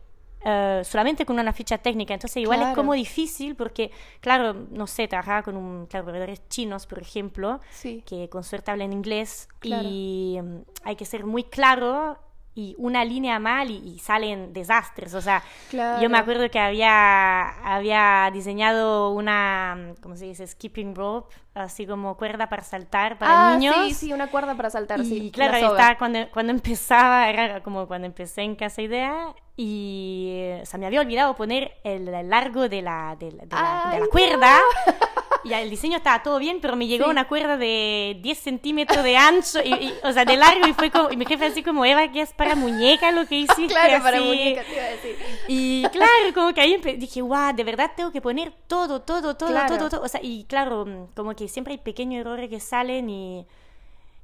eh, 0.42 0.80
solamente 0.84 1.26
con 1.26 1.38
una 1.38 1.52
ficha 1.52 1.78
técnica. 1.78 2.14
Entonces 2.14 2.38
igual 2.38 2.62
es 2.62 2.74
como 2.74 2.94
difícil 2.94 3.54
porque, 3.54 3.90
claro, 4.20 4.54
no 4.70 4.86
sé, 4.86 5.06
trabajaba 5.06 5.42
con 5.42 5.56
un, 5.56 5.86
claro, 5.86 6.06
proveedores 6.06 6.48
chinos, 6.48 6.86
por 6.86 6.98
ejemplo, 6.98 7.60
que 7.82 8.28
con 8.30 8.42
suerte 8.42 8.70
hablan 8.70 8.92
inglés 8.92 9.48
y 9.62 10.38
mm, 10.42 10.56
hay 10.84 10.96
que 10.96 11.04
ser 11.04 11.24
muy 11.24 11.44
claro 11.44 12.18
y 12.54 12.74
una 12.78 13.04
línea 13.04 13.38
mal 13.38 13.70
y, 13.70 13.98
salen 13.98 14.52
desastres. 14.52 15.14
O 15.14 15.20
sea, 15.20 15.42
yo 15.72 16.10
me 16.10 16.18
acuerdo 16.18 16.50
que 16.50 16.58
había, 16.58 17.48
había 17.74 18.30
diseñado 18.32 19.10
una, 19.10 19.94
¿cómo 20.02 20.16
se 20.16 20.24
dice? 20.24 20.46
Skipping 20.46 20.94
rope, 20.94 21.34
así 21.54 21.87
como 21.87 22.16
cuerda 22.16 22.49
para 22.49 22.62
saltar 22.62 23.19
para 23.19 23.49
ah, 23.52 23.57
niños. 23.57 23.75
Sí, 23.87 23.95
sí, 23.95 24.12
una 24.12 24.28
cuerda 24.28 24.54
para 24.54 24.71
saltar, 24.71 25.00
y, 25.00 25.04
sí. 25.04 25.30
Claro, 25.30 25.57
estaba 25.57 25.99
cuando, 25.99 26.30
cuando 26.30 26.52
empezaba, 26.52 27.28
era 27.28 27.62
como 27.62 27.87
cuando 27.87 28.07
empecé 28.07 28.42
en 28.42 28.57
Casa 28.57 28.83
Idea 28.83 29.35
y 29.57 30.40
o 30.62 30.64
sea, 30.64 30.78
me 30.78 30.87
había 30.87 31.00
olvidado 31.00 31.37
poner 31.37 31.73
el 31.85 32.07
largo 32.30 32.69
de 32.69 32.83
la, 32.83 33.16
de, 33.19 33.33
la, 33.33 33.45
de 33.90 34.00
la, 34.00 34.07
cuerda. 34.11 34.59
Y 35.42 35.54
el 35.54 35.71
diseño 35.71 35.97
estaba 35.97 36.23
todo 36.23 36.38
bien, 36.38 36.59
pero 36.61 36.76
me 36.76 36.87
llegó 36.87 37.09
una 37.09 37.26
cuerda 37.26 37.57
de 37.57 38.19
10 38.21 38.38
centímetros 38.38 39.02
de 39.02 39.16
ancho, 39.16 39.59
y, 39.64 39.92
o 40.02 40.12
sea, 40.12 40.26
de 40.26 40.37
largo, 40.37 40.66
y 40.66 40.75
fue 40.75 40.90
como, 40.90 41.11
y 41.11 41.16
mi 41.16 41.25
jefe 41.25 41.47
así 41.47 41.62
como, 41.62 41.85
Eva, 41.85 42.12
que 42.12 42.21
es 42.21 42.35
para 42.35 42.54
muñeca 42.54 43.11
lo 43.11 43.26
que 43.26 43.37
hiciste. 43.37 43.69
claro, 43.69 44.02
para 44.02 44.21
muñeca 44.21 44.62
te 44.62 44.73
iba 44.75 44.85
a 44.85 44.90
decir. 44.90 45.16
Y 45.49 45.83
claro, 45.88 46.35
como 46.35 46.52
que 46.52 46.61
ahí 46.61 46.76
dije, 46.99 47.23
wow, 47.23 47.54
de 47.54 47.64
verdad 47.64 47.92
tengo 47.97 48.12
que 48.12 48.21
poner 48.21 48.52
todo, 48.66 49.00
todo, 49.00 49.35
todo, 49.35 49.66
todo, 49.66 49.88
todo. 49.88 50.02
O 50.02 50.09
sea, 50.09 50.21
y 50.23 50.45
claro, 50.45 51.09
como 51.16 51.35
que 51.35 51.39
siempre 51.49 51.73
hay 51.73 51.78
pequeños 51.78 52.20
errores 52.20 52.49
que 52.49 52.61
salen 52.61 53.11
y 53.11 53.47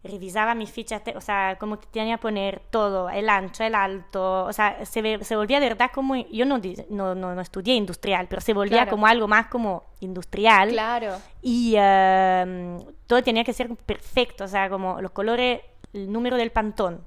revisaba 0.06 0.54
mis 0.54 0.70
fichas, 0.70 1.02
o 1.14 1.20
sea, 1.20 1.56
como 1.58 1.78
que 1.78 1.86
tenía 1.86 2.16
que 2.16 2.22
poner 2.22 2.60
todo, 2.70 3.10
el 3.10 3.28
ancho, 3.28 3.64
el 3.64 3.74
alto, 3.74 4.44
o 4.44 4.52
sea, 4.52 4.84
se, 4.84 5.24
se 5.24 5.36
volvía 5.36 5.60
de 5.60 5.68
verdad 5.68 5.90
como, 5.92 6.16
yo 6.16 6.44
no, 6.44 6.60
no, 6.88 7.14
no, 7.14 7.40
estudié 7.40 7.74
industrial, 7.74 8.26
pero 8.28 8.40
se 8.40 8.52
volvía 8.52 8.88
como 8.88 9.06
algo 9.06 9.28
más 9.28 9.48
como 9.48 9.84
industrial. 10.00 10.70
Claro. 10.70 11.16
Y 11.42 11.74
em, 11.76 12.78
todo 13.06 13.22
tenía 13.22 13.44
que 13.44 13.52
ser 13.52 13.74
perfecto, 13.74 14.44
o 14.44 14.48
sea, 14.48 14.68
como 14.68 15.00
los 15.00 15.10
colores, 15.10 15.60
el 15.92 16.10
número 16.12 16.36
del 16.36 16.50
pantón, 16.50 17.04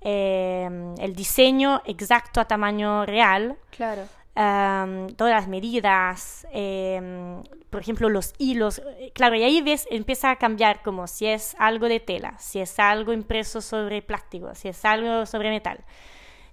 em, 0.00 0.94
el 0.98 1.14
diseño 1.14 1.82
exacto 1.86 2.40
a 2.40 2.44
tamaño 2.44 3.06
real. 3.06 3.56
Claro. 3.70 4.02
Em, 4.36 5.08
todas 5.14 5.32
las 5.32 5.48
medidas, 5.48 6.46
por 7.70 7.80
ejemplo, 7.80 8.08
los 8.08 8.34
hilos, 8.38 8.82
eh, 8.98 9.03
claro, 9.14 9.36
y 9.36 9.42
ahí 9.42 9.62
ves, 9.62 9.88
empieza 9.90 10.30
a 10.30 10.36
cambiar 10.36 10.82
como 10.82 11.06
si 11.06 11.26
es 11.26 11.56
algo 11.58 11.88
de 11.88 12.00
tela, 12.00 12.36
si 12.38 12.60
es 12.60 12.78
algo 12.78 13.12
impreso 13.12 13.62
sobre 13.62 14.02
plástico, 14.02 14.54
si 14.54 14.68
es 14.68 14.84
algo 14.84 15.24
sobre 15.24 15.48
metal, 15.48 15.82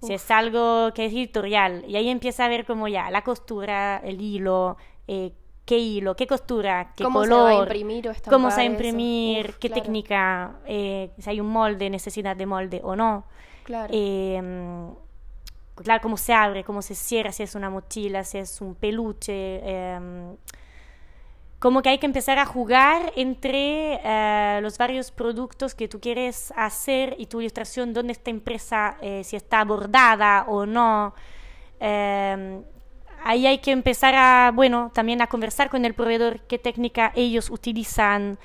si 0.00 0.14
es 0.14 0.30
algo 0.30 0.92
que 0.94 1.06
es 1.06 1.12
editorial, 1.12 1.84
y 1.86 1.96
ahí 1.96 2.08
empieza 2.08 2.46
a 2.46 2.48
ver 2.48 2.64
como 2.64 2.88
ya 2.88 3.10
la 3.10 3.22
costura, 3.22 4.00
el 4.02 4.20
hilo, 4.20 4.76
eh, 5.06 5.32
qué 5.64 5.78
hilo, 5.78 6.16
qué 6.16 6.26
costura, 6.26 6.92
qué 6.96 7.04
¿Cómo 7.04 7.20
color, 7.20 7.50
se 7.50 7.54
va 7.54 7.60
a 7.60 7.62
imprimir 7.62 8.08
o 8.08 8.12
cómo 8.28 8.50
se 8.50 8.56
va 8.56 8.62
a 8.62 8.64
imprimir, 8.64 9.54
qué 9.60 9.68
técnica, 9.68 10.56
eh, 10.66 11.10
si 11.18 11.30
hay 11.30 11.40
un 11.40 11.48
molde, 11.48 11.90
necesidad 11.90 12.36
de 12.36 12.46
molde 12.46 12.80
o 12.82 12.96
no. 12.96 13.24
Claro. 13.64 13.92
Em, 13.94 14.92
claro, 15.76 16.00
cómo 16.02 16.16
se 16.16 16.32
abre, 16.32 16.64
cómo 16.64 16.82
se 16.82 16.94
cierra, 16.94 17.30
si 17.30 17.42
es 17.42 17.54
una 17.54 17.70
mochila, 17.70 18.24
si 18.24 18.38
es 18.38 18.60
un 18.60 18.74
peluche. 18.74 19.60
Como 21.62 21.80
que 21.80 21.90
hay 21.90 21.98
que 21.98 22.06
empezar 22.06 22.40
a 22.40 22.44
jugar 22.44 23.12
entre 23.14 24.00
eh, 24.02 24.58
los 24.62 24.78
varios 24.78 25.12
productos 25.12 25.76
que 25.76 25.86
tú 25.86 26.00
quieres 26.00 26.52
hacer 26.56 27.14
y 27.18 27.26
tu 27.26 27.40
ilustración, 27.40 27.92
dónde 27.92 28.14
está 28.14 28.30
impresa, 28.30 28.96
eh, 29.00 29.22
si 29.22 29.36
está 29.36 29.64
bordada 29.64 30.44
o 30.48 30.66
no. 30.66 31.14
Eh, 31.78 32.60
ahí 33.22 33.46
hay 33.46 33.58
que 33.58 33.70
empezar 33.70 34.12
a, 34.16 34.50
bueno, 34.52 34.90
también 34.92 35.22
a 35.22 35.28
conversar 35.28 35.70
con 35.70 35.84
el 35.84 35.94
proveedor, 35.94 36.40
qué 36.48 36.58
técnica 36.58 37.12
ellos 37.14 37.48
utilizan, 37.48 38.40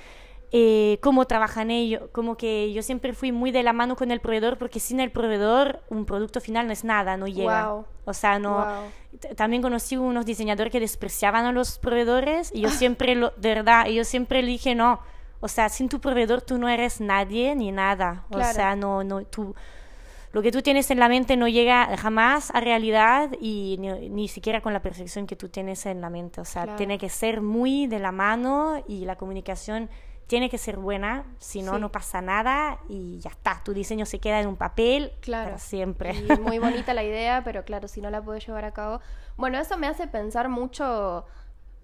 eh, 0.52 1.00
cómo 1.02 1.26
trabajan 1.26 1.72
ellos, 1.72 2.04
como 2.12 2.38
que 2.38 2.72
yo 2.72 2.84
siempre 2.84 3.14
fui 3.14 3.32
muy 3.32 3.50
de 3.50 3.64
la 3.64 3.74
mano 3.74 3.96
con 3.96 4.12
el 4.12 4.20
proveedor 4.20 4.60
porque 4.60 4.80
sin 4.80 5.00
el 5.00 5.10
proveedor 5.10 5.82
un 5.90 6.06
producto 6.06 6.40
final 6.40 6.68
no 6.68 6.74
es 6.74 6.84
nada, 6.84 7.18
no 7.18 7.26
llega. 7.26 7.74
O 8.06 8.14
sea, 8.14 8.38
no... 8.38 8.64
También 9.36 9.62
conocí 9.62 9.98
unos 9.98 10.26
diseñadores 10.26 10.72
que 10.72 10.80
despreciaban 10.80 11.46
a 11.46 11.52
los 11.52 11.80
proveedores 11.80 12.52
y 12.54 12.62
yo 12.62 12.70
siempre, 12.70 13.16
lo, 13.16 13.32
de 13.38 13.56
verdad, 13.56 13.88
yo 13.88 14.04
siempre 14.04 14.42
le 14.42 14.50
dije, 14.50 14.76
no, 14.76 15.00
o 15.40 15.48
sea, 15.48 15.70
sin 15.70 15.90
tu 15.90 16.00
proveedor 16.00 16.42
tú 16.42 16.58
no 16.58 16.70
eres 16.70 17.00
nadie 17.02 17.56
ni 17.56 17.72
nada. 17.72 18.26
O 18.30 18.42
sea, 18.44 18.76
no, 18.76 19.04
no, 19.04 19.24
tú... 19.24 19.56
Lo 20.34 20.42
que 20.42 20.52
tú 20.52 20.62
tienes 20.62 20.92
en 20.92 21.00
la 21.00 21.08
mente 21.08 21.38
no 21.38 21.48
llega 21.48 21.98
jamás 21.98 22.52
a 22.54 22.60
realidad 22.60 23.32
y 23.40 23.78
ni, 23.80 24.28
siquiera 24.28 24.62
con 24.62 24.74
la 24.74 24.82
percepción 24.82 25.26
que 25.26 25.36
tú 25.36 25.50
tienes 25.50 25.86
en 25.86 26.02
la 26.02 26.10
mente. 26.10 26.42
O 26.42 26.46
sea, 26.46 26.76
tiene 26.76 26.98
que 26.98 27.10
ser 27.10 27.42
muy 27.42 27.88
de 27.88 28.00
la 28.00 28.12
mano 28.12 28.84
y 28.88 29.06
la 29.06 29.16
comunicación 29.16 29.90
tiene 30.28 30.50
que 30.50 30.58
ser 30.58 30.78
buena, 30.78 31.24
si 31.40 31.62
no, 31.62 31.80
no 31.80 31.90
pasa 31.90 32.22
nada 32.22 32.80
y 32.90 33.20
ya 33.20 33.30
está, 33.30 33.62
tu 33.64 33.74
diseño 33.74 34.06
se 34.06 34.20
queda 34.20 34.42
en 34.42 34.48
un 34.48 34.58
papel 34.58 35.14
claro. 35.22 35.46
para 35.46 35.58
siempre. 35.58 36.14
Y 36.14 36.40
muy 36.40 36.60
bonita 36.60 36.94
la 36.94 37.04
idea, 37.04 37.42
pero 37.46 37.64
claro, 37.64 37.88
si 37.88 38.02
no 38.02 38.10
la 38.10 38.22
puedes 38.22 38.46
llevar 38.46 38.66
a 38.66 38.74
cabo. 38.74 39.00
Bueno, 39.38 39.58
eso 39.58 39.78
me 39.78 39.88
hace 39.88 40.06
pensar 40.08 40.50
mucho, 40.50 41.26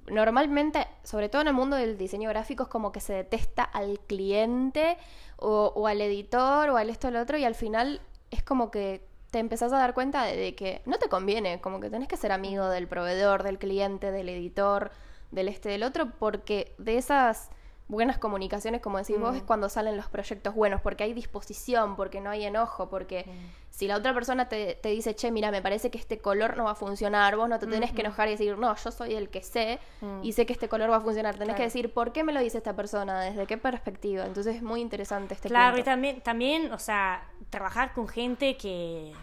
normalmente, 0.07 0.85
sobre 1.03 1.29
todo 1.29 1.41
en 1.41 1.47
el 1.47 1.53
mundo 1.53 1.77
del 1.77 1.97
diseño 1.97 2.27
gráfico, 2.29 2.63
es 2.63 2.69
como 2.69 2.91
que 2.91 2.99
se 2.99 3.13
detesta 3.13 3.63
al 3.63 3.99
cliente 4.01 4.97
o, 5.37 5.87
al 5.87 6.01
editor 6.01 6.69
o 6.69 6.77
al 6.77 6.89
esto 6.89 7.07
o 7.07 7.09
al 7.09 7.17
otro 7.17 7.37
y 7.37 7.45
al 7.45 7.55
final 7.55 8.01
es 8.29 8.43
como 8.43 8.71
que 8.71 9.05
te 9.31 9.39
empezás 9.39 9.71
a 9.71 9.77
dar 9.77 9.93
cuenta 9.93 10.23
de 10.25 10.53
que 10.53 10.81
no 10.85 10.97
te 10.99 11.07
conviene, 11.07 11.61
como 11.61 11.79
que 11.79 11.89
tenés 11.89 12.07
que 12.07 12.17
ser 12.17 12.31
amigo 12.33 12.67
del 12.67 12.87
proveedor, 12.87 13.43
del 13.43 13.57
cliente, 13.57 14.11
del 14.11 14.29
editor, 14.29 14.91
del 15.31 15.47
este, 15.47 15.69
del 15.69 15.83
otro, 15.83 16.11
porque 16.19 16.75
de 16.77 16.97
esas 16.97 17.49
buenas 17.87 18.17
comunicaciones, 18.17 18.81
como 18.81 18.97
decís 18.97 19.19
vos, 19.19 19.35
es 19.35 19.43
mm. 19.43 19.45
cuando 19.45 19.69
salen 19.69 19.97
los 19.97 20.07
proyectos 20.07 20.55
buenos, 20.55 20.81
porque 20.81 21.03
hay 21.03 21.13
disposición, 21.13 21.95
porque 21.95 22.21
no 22.21 22.29
hay 22.29 22.45
enojo, 22.45 22.89
porque 22.89 23.25
si 23.69 23.87
la 23.87 23.97
otra 23.97 24.13
persona 24.13 24.47
te, 24.47 24.77
dice, 24.83 25.15
che, 25.15 25.31
mira, 25.31 25.51
me 25.51 25.61
parece 25.61 25.91
que 25.91 25.97
este 25.97 26.19
color 26.19 26.57
no 26.57 26.65
va 26.65 26.71
a 26.71 26.75
funcionar, 26.75 27.35
vos 27.35 27.49
no 27.49 27.59
te 27.59 27.67
tenés 27.67 27.91
que 27.91 28.01
enojar 28.01 28.27
y 28.29 28.31
decir, 28.31 28.57
no, 28.57 28.75
yo 28.75 28.91
soy 28.91 29.15
el 29.15 29.29
que 29.29 29.43
sé 29.43 29.79
y 30.21 30.29
mm. 30.29 30.33
sé 30.33 30.45
que 30.45 30.53
este 30.53 30.69
color 30.69 30.89
va 30.89 30.97
a 30.97 31.01
funcionar. 31.01 31.37
Tenés 31.37 31.55
que 31.55 31.63
decir, 31.63 31.93
¿por 31.93 32.13
qué 32.13 32.23
me 32.23 32.33
lo 32.33 32.39
dice 32.39 32.57
esta 32.57 32.75
persona? 32.75 33.21
¿Desde 33.21 33.45
qué 33.45 33.57
perspectiva? 33.57 34.25
Entonces 34.25 34.55
es 34.55 34.63
muy 34.63 34.81
interesante 34.81 35.33
este 35.33 35.49
Claro, 35.49 35.77
y 35.77 35.83
también, 35.83 36.21
también, 36.21 36.71
o 36.71 36.79
sea, 36.79 37.27
trabajar 37.49 37.93
con 37.93 38.07
gente 38.07 38.57
que, 38.57 39.13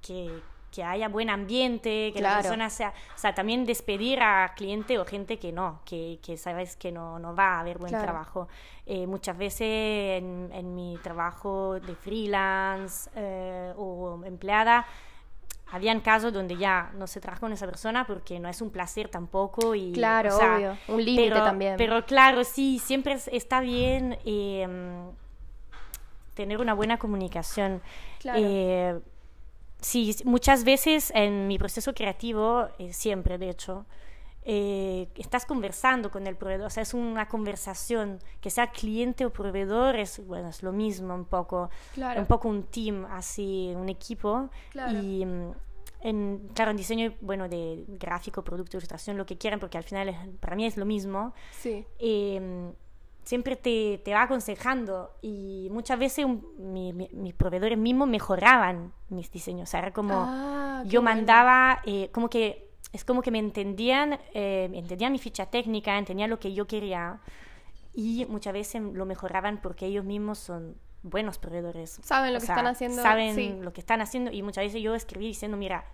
que 0.00 0.40
que 0.70 0.84
haya 0.84 1.08
buen 1.08 1.30
ambiente, 1.30 2.12
que 2.14 2.20
la 2.20 2.36
persona 2.36 2.70
sea, 2.70 2.92
o 3.14 3.18
sea, 3.18 3.34
también 3.34 3.66
despedir 3.66 4.20
a 4.22 4.52
cliente 4.56 4.98
o 4.98 5.04
gente 5.04 5.38
que 5.38 5.52
no, 5.52 5.80
que, 5.84 6.18
que 6.22 6.36
sabes 6.36 6.76
que 6.76 6.92
no, 6.92 7.18
no 7.18 7.34
va 7.34 7.56
a 7.56 7.60
haber 7.60 7.78
buen 7.78 7.92
trabajo. 7.92 8.48
Eh, 8.86 9.06
muchas 9.06 9.36
veces 9.36 10.22
en, 10.22 10.74
mi 10.74 10.98
trabajo 11.02 11.78
de 11.80 11.94
freelance 11.94 13.10
eh, 13.14 13.72
o 13.76 14.20
empleada, 14.24 14.86
habían 15.72 16.00
casos 16.00 16.32
donde 16.32 16.56
ya 16.56 16.90
no 16.94 17.06
se 17.06 17.20
trabaja 17.20 17.40
con 17.40 17.52
esa 17.52 17.66
persona 17.66 18.06
porque 18.06 18.40
no 18.40 18.48
es 18.48 18.60
un 18.60 18.70
placer 18.70 19.08
tampoco 19.08 19.74
y 19.74 19.92
claro 19.92 20.36
obvio. 20.36 20.76
Un 20.88 21.04
límite 21.04 21.30
también. 21.36 21.74
pero 21.78 22.04
claro 22.04 22.42
sí 22.44 22.80
siempre 22.80 23.16
está 23.30 23.60
bien 23.60 24.18
em, 24.24 25.10
tener 26.34 26.60
una 26.60 26.74
buena 26.74 26.98
comunicación. 26.98 27.82
Claro. 28.18 29.02
Sí, 29.80 30.14
muchas 30.24 30.64
veces 30.64 31.12
en 31.14 31.46
mi 31.46 31.58
proceso 31.58 31.94
creativo, 31.94 32.68
eh, 32.78 32.92
siempre 32.92 33.38
de 33.38 33.50
hecho, 33.50 33.86
eh, 34.42 35.08
estás 35.16 35.44
conversando 35.44 36.10
con 36.10 36.26
el 36.26 36.36
proveedor, 36.36 36.66
o 36.66 36.70
sea, 36.70 36.82
es 36.82 36.94
una 36.94 37.28
conversación, 37.28 38.18
que 38.40 38.50
sea 38.50 38.68
cliente 38.72 39.26
o 39.26 39.30
proveedor, 39.30 39.96
es, 39.96 40.26
bueno, 40.26 40.48
es 40.48 40.62
lo 40.62 40.72
mismo 40.72 41.14
un 41.14 41.26
poco, 41.26 41.70
un 41.96 42.26
poco 42.26 42.48
un 42.48 42.64
team, 42.64 43.06
así, 43.10 43.72
un 43.76 43.88
equipo. 43.88 44.48
Y 44.74 45.24
mm, 45.24 45.52
en, 46.00 46.48
claro, 46.54 46.70
en 46.70 46.76
diseño, 46.76 47.14
bueno, 47.20 47.48
de 47.48 47.84
gráfico, 47.88 48.42
producto, 48.42 48.78
ilustración, 48.78 49.18
lo 49.18 49.26
que 49.26 49.36
quieran, 49.36 49.60
porque 49.60 49.76
al 49.76 49.84
final 49.84 50.14
para 50.40 50.56
mí 50.56 50.66
es 50.66 50.76
lo 50.76 50.86
mismo. 50.86 51.34
Sí. 51.52 51.84
Eh, 51.98 52.72
siempre 53.24 53.56
te, 53.56 54.00
te, 54.04 54.12
va 54.12 54.22
aconsejando 54.22 55.10
y 55.22 55.68
muchas 55.70 55.98
veces 55.98 56.26
mis 56.58 57.34
proveedores 57.34 57.78
mismos 57.78 58.08
mejoraban 58.08 58.92
mis 59.08 59.30
diseños. 59.30 59.68
O 59.68 59.70
sea, 59.70 59.80
era 59.80 59.92
como 59.92 60.14
ah, 60.14 60.82
yo 60.86 61.02
mandaba, 61.02 61.80
eh, 61.84 62.10
como 62.12 62.28
que 62.28 62.70
es 62.92 63.04
como 63.04 63.22
que 63.22 63.30
me 63.30 63.38
entendían, 63.38 64.18
eh, 64.34 64.68
entendían 64.72 65.12
mi 65.12 65.18
ficha 65.18 65.46
técnica, 65.46 65.96
entendían 65.96 66.30
lo 66.30 66.40
que 66.40 66.54
yo 66.54 66.66
quería 66.66 67.20
y 67.92 68.26
muchas 68.28 68.52
veces 68.52 68.82
lo 68.82 69.06
mejoraban 69.06 69.60
porque 69.60 69.86
ellos 69.86 70.04
mismos 70.04 70.38
son 70.38 70.76
buenos 71.02 71.38
proveedores. 71.38 72.00
Saben 72.02 72.32
lo 72.32 72.40
que 72.40 72.46
están 72.46 72.66
haciendo. 72.66 73.02
Saben 73.02 73.64
lo 73.64 73.72
que 73.72 73.80
están 73.80 74.00
haciendo 74.00 74.30
y 74.32 74.42
muchas 74.42 74.64
veces 74.64 74.82
yo 74.82 74.94
escribí 74.94 75.26
diciendo, 75.26 75.56
mira, 75.56 75.84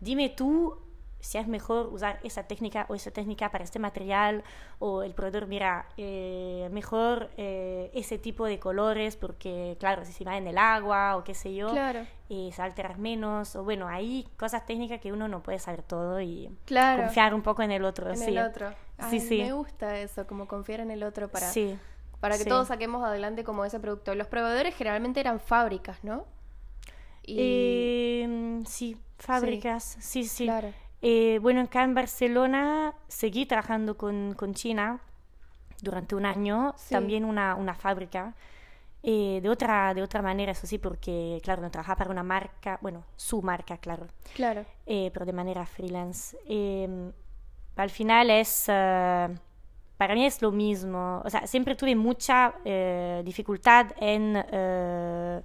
dime 0.00 0.28
tú 0.28 0.78
si 1.22 1.38
es 1.38 1.46
mejor 1.46 1.86
usar 1.86 2.18
esa 2.24 2.42
técnica 2.42 2.84
o 2.88 2.94
esa 2.94 3.10
técnica 3.12 3.50
para 3.50 3.62
este 3.64 3.78
material, 3.78 4.42
o 4.80 5.02
el 5.04 5.14
proveedor 5.14 5.46
mira, 5.46 5.86
eh, 5.96 6.68
mejor 6.72 7.30
eh, 7.36 7.90
ese 7.94 8.18
tipo 8.18 8.44
de 8.44 8.58
colores 8.58 9.16
porque, 9.16 9.76
claro, 9.78 10.04
si 10.04 10.12
se 10.12 10.24
va 10.24 10.36
en 10.36 10.48
el 10.48 10.58
agua 10.58 11.16
o 11.16 11.22
qué 11.24 11.32
sé 11.34 11.54
yo, 11.54 11.68
Claro. 11.70 12.00
eh, 12.28 12.50
se 12.52 12.60
alterar 12.60 12.98
menos, 12.98 13.54
o 13.56 13.62
bueno, 13.64 13.86
hay 13.88 14.26
cosas 14.36 14.66
técnicas 14.66 15.00
que 15.00 15.12
uno 15.12 15.28
no 15.28 15.42
puede 15.42 15.58
saber 15.60 15.82
todo 15.82 16.20
y 16.20 16.50
Claro. 16.66 17.04
confiar 17.04 17.34
un 17.34 17.42
poco 17.42 17.62
en 17.62 17.70
el 17.70 17.84
otro. 17.84 18.10
En 18.10 18.16
sí. 18.18 18.24
el 18.24 18.38
otro. 18.38 18.70
Sí, 18.70 18.76
Ay, 18.98 19.20
sí. 19.20 19.38
Me 19.42 19.52
gusta 19.52 19.98
eso, 19.98 20.26
como 20.26 20.46
confiar 20.48 20.80
en 20.80 20.90
el 20.90 21.02
otro 21.04 21.28
para, 21.28 21.46
Sí, 21.46 21.78
para 22.20 22.36
que 22.36 22.44
todos 22.44 22.68
saquemos 22.68 23.04
adelante 23.04 23.44
como 23.44 23.64
ese 23.64 23.78
producto. 23.80 24.14
Los 24.14 24.26
proveedores 24.26 24.74
generalmente 24.74 25.20
eran 25.20 25.38
fábricas, 25.40 26.02
¿no? 26.04 26.26
Y 27.24 27.36
Eh, 27.38 28.60
sí, 28.66 28.96
fábricas, 29.18 29.96
sí, 30.00 30.24
sí. 30.24 30.44
claro. 30.44 30.72
Eh, 31.02 31.38
bueno, 31.42 31.62
acá 31.62 31.82
en 31.82 31.94
Barcelona 31.94 32.94
seguí 33.08 33.44
trabajando 33.46 33.96
con, 33.96 34.34
con 34.34 34.54
China 34.54 35.00
durante 35.82 36.14
un 36.14 36.24
año, 36.26 36.74
Sí. 36.76 36.92
también 36.94 37.24
una, 37.24 37.54
una 37.56 37.74
fábrica. 37.74 38.34
eh, 39.04 39.40
de, 39.42 39.48
otra, 39.50 39.94
de 39.94 40.02
otra 40.02 40.22
manera, 40.22 40.52
eso 40.52 40.64
sí, 40.64 40.78
porque, 40.78 41.40
claro, 41.42 41.60
no 41.60 41.72
trabajaba 41.72 41.96
para 41.96 42.10
una 42.12 42.22
marca, 42.22 42.78
bueno, 42.80 43.02
su 43.16 43.42
marca, 43.42 43.76
claro, 43.78 44.06
Claro. 44.32 44.64
eh, 44.86 45.10
pero 45.12 45.26
de 45.26 45.32
manera 45.32 45.66
freelance. 45.66 46.36
Eh, 46.46 47.10
al 47.74 47.90
final 47.90 48.30
es, 48.30 48.66
eh, 48.68 49.28
para 49.96 50.14
mí 50.14 50.24
es 50.24 50.40
lo 50.40 50.52
mismo, 50.52 51.20
o 51.24 51.28
sea, 51.30 51.48
siempre 51.48 51.74
tuve 51.74 51.96
mucha 51.96 52.54
eh, 52.64 53.22
dificultad 53.24 53.86
en 53.98 54.40
eh, 54.52 55.42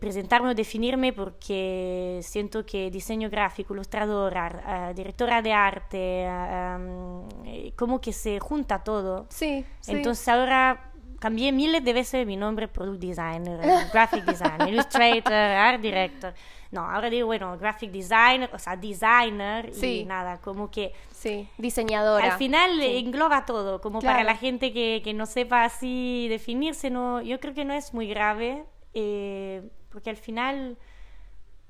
presentarme 0.00 0.50
o 0.50 0.54
definirme 0.54 1.12
porque 1.12 2.18
siento 2.22 2.64
que 2.64 2.90
diseño 2.90 3.28
gráfico, 3.28 3.74
ilustradora, 3.74 4.90
eh, 4.90 4.94
directora 4.94 5.42
de 5.42 5.52
arte, 5.52 6.24
eh, 6.24 6.76
um, 6.76 7.28
eh, 7.46 7.72
como 7.76 8.00
que 8.00 8.12
se 8.12 8.40
junta 8.40 8.82
todo. 8.82 9.26
Sí, 9.28 9.64
sí. 9.80 9.92
Entonces 9.92 10.26
ahora 10.28 10.90
cambié 11.20 11.52
miles 11.52 11.82
de 11.84 11.92
veces 11.92 12.26
mi 12.26 12.36
nombre 12.36 12.68
product 12.68 13.00
designer, 13.00 13.60
eh, 13.62 13.86
graphic 13.92 14.24
designer, 14.24 14.68
illustrator, 14.68 15.32
art 15.32 15.80
director. 15.80 16.34
No, 16.70 16.80
ahora 16.90 17.08
digo, 17.08 17.26
bueno, 17.26 17.56
graphic 17.56 17.92
designer, 17.92 18.50
o 18.52 18.58
sea, 18.58 18.76
designer 18.76 19.72
Sí. 19.72 20.00
y 20.00 20.04
nada, 20.04 20.38
como 20.40 20.70
que 20.72 20.92
sí, 21.12 21.48
diseñadora. 21.56 22.24
al 22.32 22.38
final 22.38 22.72
Sí. 22.72 22.82
eh, 22.82 22.98
engloba 22.98 23.44
todo, 23.46 23.80
como 23.80 24.00
para 24.00 24.24
la 24.24 24.34
gente 24.36 24.72
que, 24.72 25.00
que 25.04 25.14
no 25.14 25.24
sepa 25.26 25.62
así 25.64 26.26
definirse, 26.28 26.90
no, 26.90 27.22
yo 27.22 27.38
creo 27.38 27.54
que 27.54 27.64
no 27.64 27.74
es 27.74 27.94
muy 27.94 28.08
grave, 28.08 28.64
eh, 28.94 29.62
porque 29.90 30.10
al 30.10 30.16
final 30.16 30.76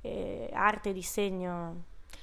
eh, 0.02 0.50
arte, 0.54 0.92
diseño, 0.92 1.76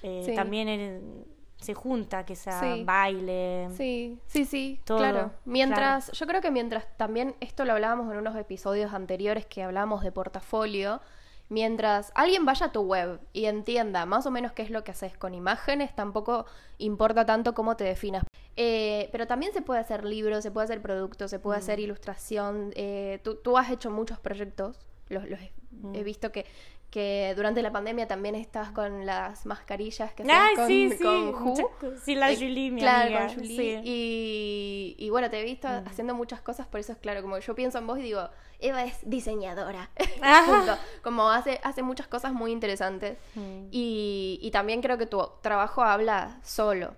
eh, 0.04 0.24
Sí. 0.26 0.36
también 0.36 1.26
se 1.58 1.74
junta, 1.74 2.26
que 2.26 2.36
sea 2.36 2.60
Sí. 2.76 2.84
baile. 2.84 3.68
Sí, 3.76 4.20
sí, 4.28 4.46
sí, 4.46 4.80
Todo, 4.84 4.98
claro. 5.00 5.32
Mientras, 5.46 6.12
yo 6.12 6.26
creo 6.28 6.42
que 6.42 6.52
mientras 6.52 6.86
también, 6.98 7.36
esto 7.40 7.66
lo 7.66 7.74
hablábamos 7.74 8.12
en 8.12 8.18
unos 8.18 8.36
episodios 8.36 8.94
anteriores 8.94 9.46
que 9.46 9.64
hablábamos 9.64 10.04
de 10.04 10.12
portafolio, 10.12 11.02
mientras 11.50 12.12
alguien 12.16 12.46
vaya 12.46 12.68
a 12.68 12.72
tu 12.72 12.82
web 12.82 13.20
y 13.34 13.46
entienda 13.46 14.06
más 14.06 14.26
o 14.26 14.32
menos 14.32 14.54
qué 14.54 14.62
es 14.64 14.70
lo 14.70 14.84
que 14.84 14.92
haces 14.92 15.18
con 15.18 15.34
imágenes, 15.34 15.94
tampoco 15.96 16.46
importa 16.78 17.26
tanto 17.26 17.54
cómo 17.54 17.76
te 17.78 17.84
definas. 17.84 18.24
Eh, 18.56 19.10
pero 19.12 19.28
también 19.28 19.54
se 19.54 19.62
puede 19.62 19.80
hacer 19.80 20.04
libros, 20.06 20.44
se 20.44 20.52
puede 20.52 20.66
hacer 20.66 20.82
productos, 20.82 21.30
se 21.32 21.40
puede 21.40 21.60
hacer 21.60 21.80
ilustración. 21.80 22.72
eh, 22.76 23.20
tú, 23.24 23.36
tú 23.36 23.58
has 23.58 23.70
hecho 23.70 23.92
muchos 23.92 24.20
proyectos, 24.20 24.80
los, 25.12 25.30
los 25.30 25.40
he, 25.40 25.52
he 25.94 26.04
visto 26.04 26.32
que, 26.32 26.46
que 26.90 27.34
durante 27.36 27.62
la 27.62 27.72
pandemia 27.72 28.08
también 28.08 28.36
estabas 28.36 28.72
con 28.72 29.06
las 29.06 29.46
mascarillas 29.46 30.14
que 30.14 30.24
Ay, 30.30 30.56
con, 30.56 30.68
sí, 30.68 30.90
sí, 30.92 31.04
con 31.04 31.30
Who. 31.36 31.56
Sí, 32.04 32.16
la 32.16 32.32
Eh, 32.32 32.36
Julie, 32.36 32.72
mi 32.72 32.82
claro, 32.82 33.06
amiga, 33.18 33.28
con 33.28 33.36
Julie. 33.36 33.58
sí. 33.58 33.78
Mm. 33.78 33.82
Y, 33.86 34.96
y 35.00 35.10
bueno, 35.10 35.30
te 35.30 35.40
he 35.40 35.44
visto 35.44 35.68
haciendo 35.68 36.16
muchas 36.16 36.42
cosas, 36.42 36.68
por 36.68 36.80
eso 36.80 36.92
es 36.92 36.98
claro, 36.98 37.22
como 37.22 37.38
yo 37.40 37.56
pienso 37.56 37.78
en 37.78 37.88
vos 37.88 37.98
y 38.00 38.02
digo, 38.02 38.28
Eva 38.60 38.84
es 38.84 38.98
diseñadora. 39.04 39.90
Punto. 40.46 40.78
Como 41.02 41.30
hace, 41.30 41.60
hace 41.64 41.82
muchas 41.82 42.08
cosas 42.08 42.34
muy 42.34 42.52
interesantes. 42.52 43.18
Mm. 43.36 43.68
Y, 43.72 44.40
y 44.42 44.52
también 44.52 44.82
creo 44.82 44.98
que 44.98 45.06
tu 45.06 45.26
trabajo 45.42 45.84
habla 45.84 46.40
solo, 46.44 46.94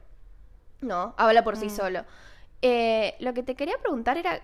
¿no? 0.82 1.13
Habla 1.17 1.43
por 1.43 1.55
sí 1.55 1.67
Mm. 1.67 1.70
solo. 1.70 2.05
Eh, 2.62 3.15
lo 3.20 3.34
que 3.34 3.43
te 3.43 3.55
quería 3.55 3.77
preguntar 3.77 4.17
era, 4.17 4.41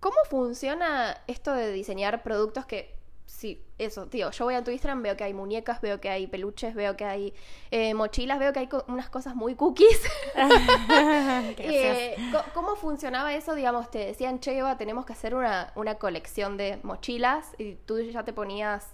¿cómo 0.00 0.16
funciona 0.28 1.16
esto 1.26 1.52
de 1.54 1.72
diseñar 1.72 2.22
productos 2.22 2.66
que... 2.66 2.96
Sí, 3.26 3.62
eso, 3.76 4.06
tío, 4.06 4.30
yo 4.30 4.44
voy 4.46 4.54
a 4.54 4.64
tu 4.64 4.70
Instagram, 4.70 5.02
veo 5.02 5.14
que 5.16 5.22
hay 5.22 5.34
muñecas, 5.34 5.82
veo 5.82 6.00
que 6.00 6.08
hay 6.08 6.26
peluches, 6.26 6.74
veo 6.74 6.96
que 6.96 7.04
hay 7.04 7.34
eh, 7.70 7.92
mochilas, 7.92 8.38
veo 8.38 8.54
que 8.54 8.60
hay 8.60 8.66
co- 8.68 8.84
unas 8.88 9.10
cosas 9.10 9.34
muy 9.36 9.54
cookies. 9.54 10.00
Eh, 11.58 12.16
¿Cómo 12.54 12.74
funcionaba 12.76 13.34
eso? 13.34 13.54
Digamos, 13.54 13.90
te 13.90 13.98
decían, 13.98 14.40
che, 14.40 14.56
Eva, 14.56 14.78
tenemos 14.78 15.04
que 15.04 15.12
hacer 15.12 15.34
una, 15.34 15.72
una 15.74 15.96
colección 15.96 16.56
de 16.56 16.78
mochilas 16.82 17.52
y 17.58 17.74
tú 17.74 18.00
ya 18.00 18.24
te 18.24 18.32
ponías 18.32 18.86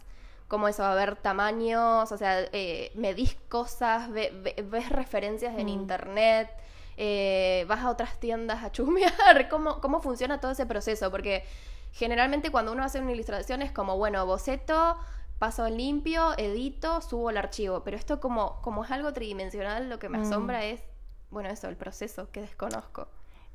como 0.48 0.68
eso, 0.68 0.84
a 0.84 0.94
ver 0.94 1.16
tamaños, 1.16 2.10
o 2.12 2.16
sea, 2.18 2.40
eh, 2.52 2.90
medís 2.96 3.36
cosas, 3.48 4.10
ve- 4.10 4.32
ve- 4.42 4.62
ves 4.68 4.88
referencias 4.90 5.56
en 5.58 5.66
Mm. 5.66 5.70
internet, 5.70 6.50
eh, 6.96 7.64
vas 7.68 7.80
a 7.80 7.90
otras 7.90 8.18
tiendas 8.20 8.62
a 8.62 8.70
chusmear. 8.72 9.12
¿Cómo, 9.50 9.80
¿Cómo 9.80 10.00
funciona 10.00 10.40
todo 10.40 10.52
ese 10.52 10.66
proceso? 10.66 11.10
Porque 11.10 11.44
generalmente 11.92 12.50
cuando 12.50 12.72
uno 12.72 12.82
hace 12.84 13.00
una 13.00 13.12
ilustración 13.12 13.62
es 13.62 13.70
como, 13.72 13.96
bueno, 13.96 14.24
boceto, 14.26 14.96
paso 15.38 15.66
en 15.66 15.76
limpio, 15.76 16.32
edito, 16.38 17.00
subo 17.00 17.30
el 17.30 17.36
archivo. 17.36 17.82
Pero 17.84 17.96
esto 17.96 18.20
como, 18.20 18.60
como 18.62 18.84
es 18.84 18.90
algo 18.90 19.12
tridimensional, 19.12 19.88
lo 19.88 19.98
que 19.98 20.08
me 20.08 20.18
Mm. 20.18 20.22
asombra 20.22 20.64
es, 20.64 20.82
bueno, 21.30 21.48
eso, 21.50 21.68
el 21.68 21.76
proceso 21.76 22.30
que 22.30 22.40
desconozco. 22.40 23.08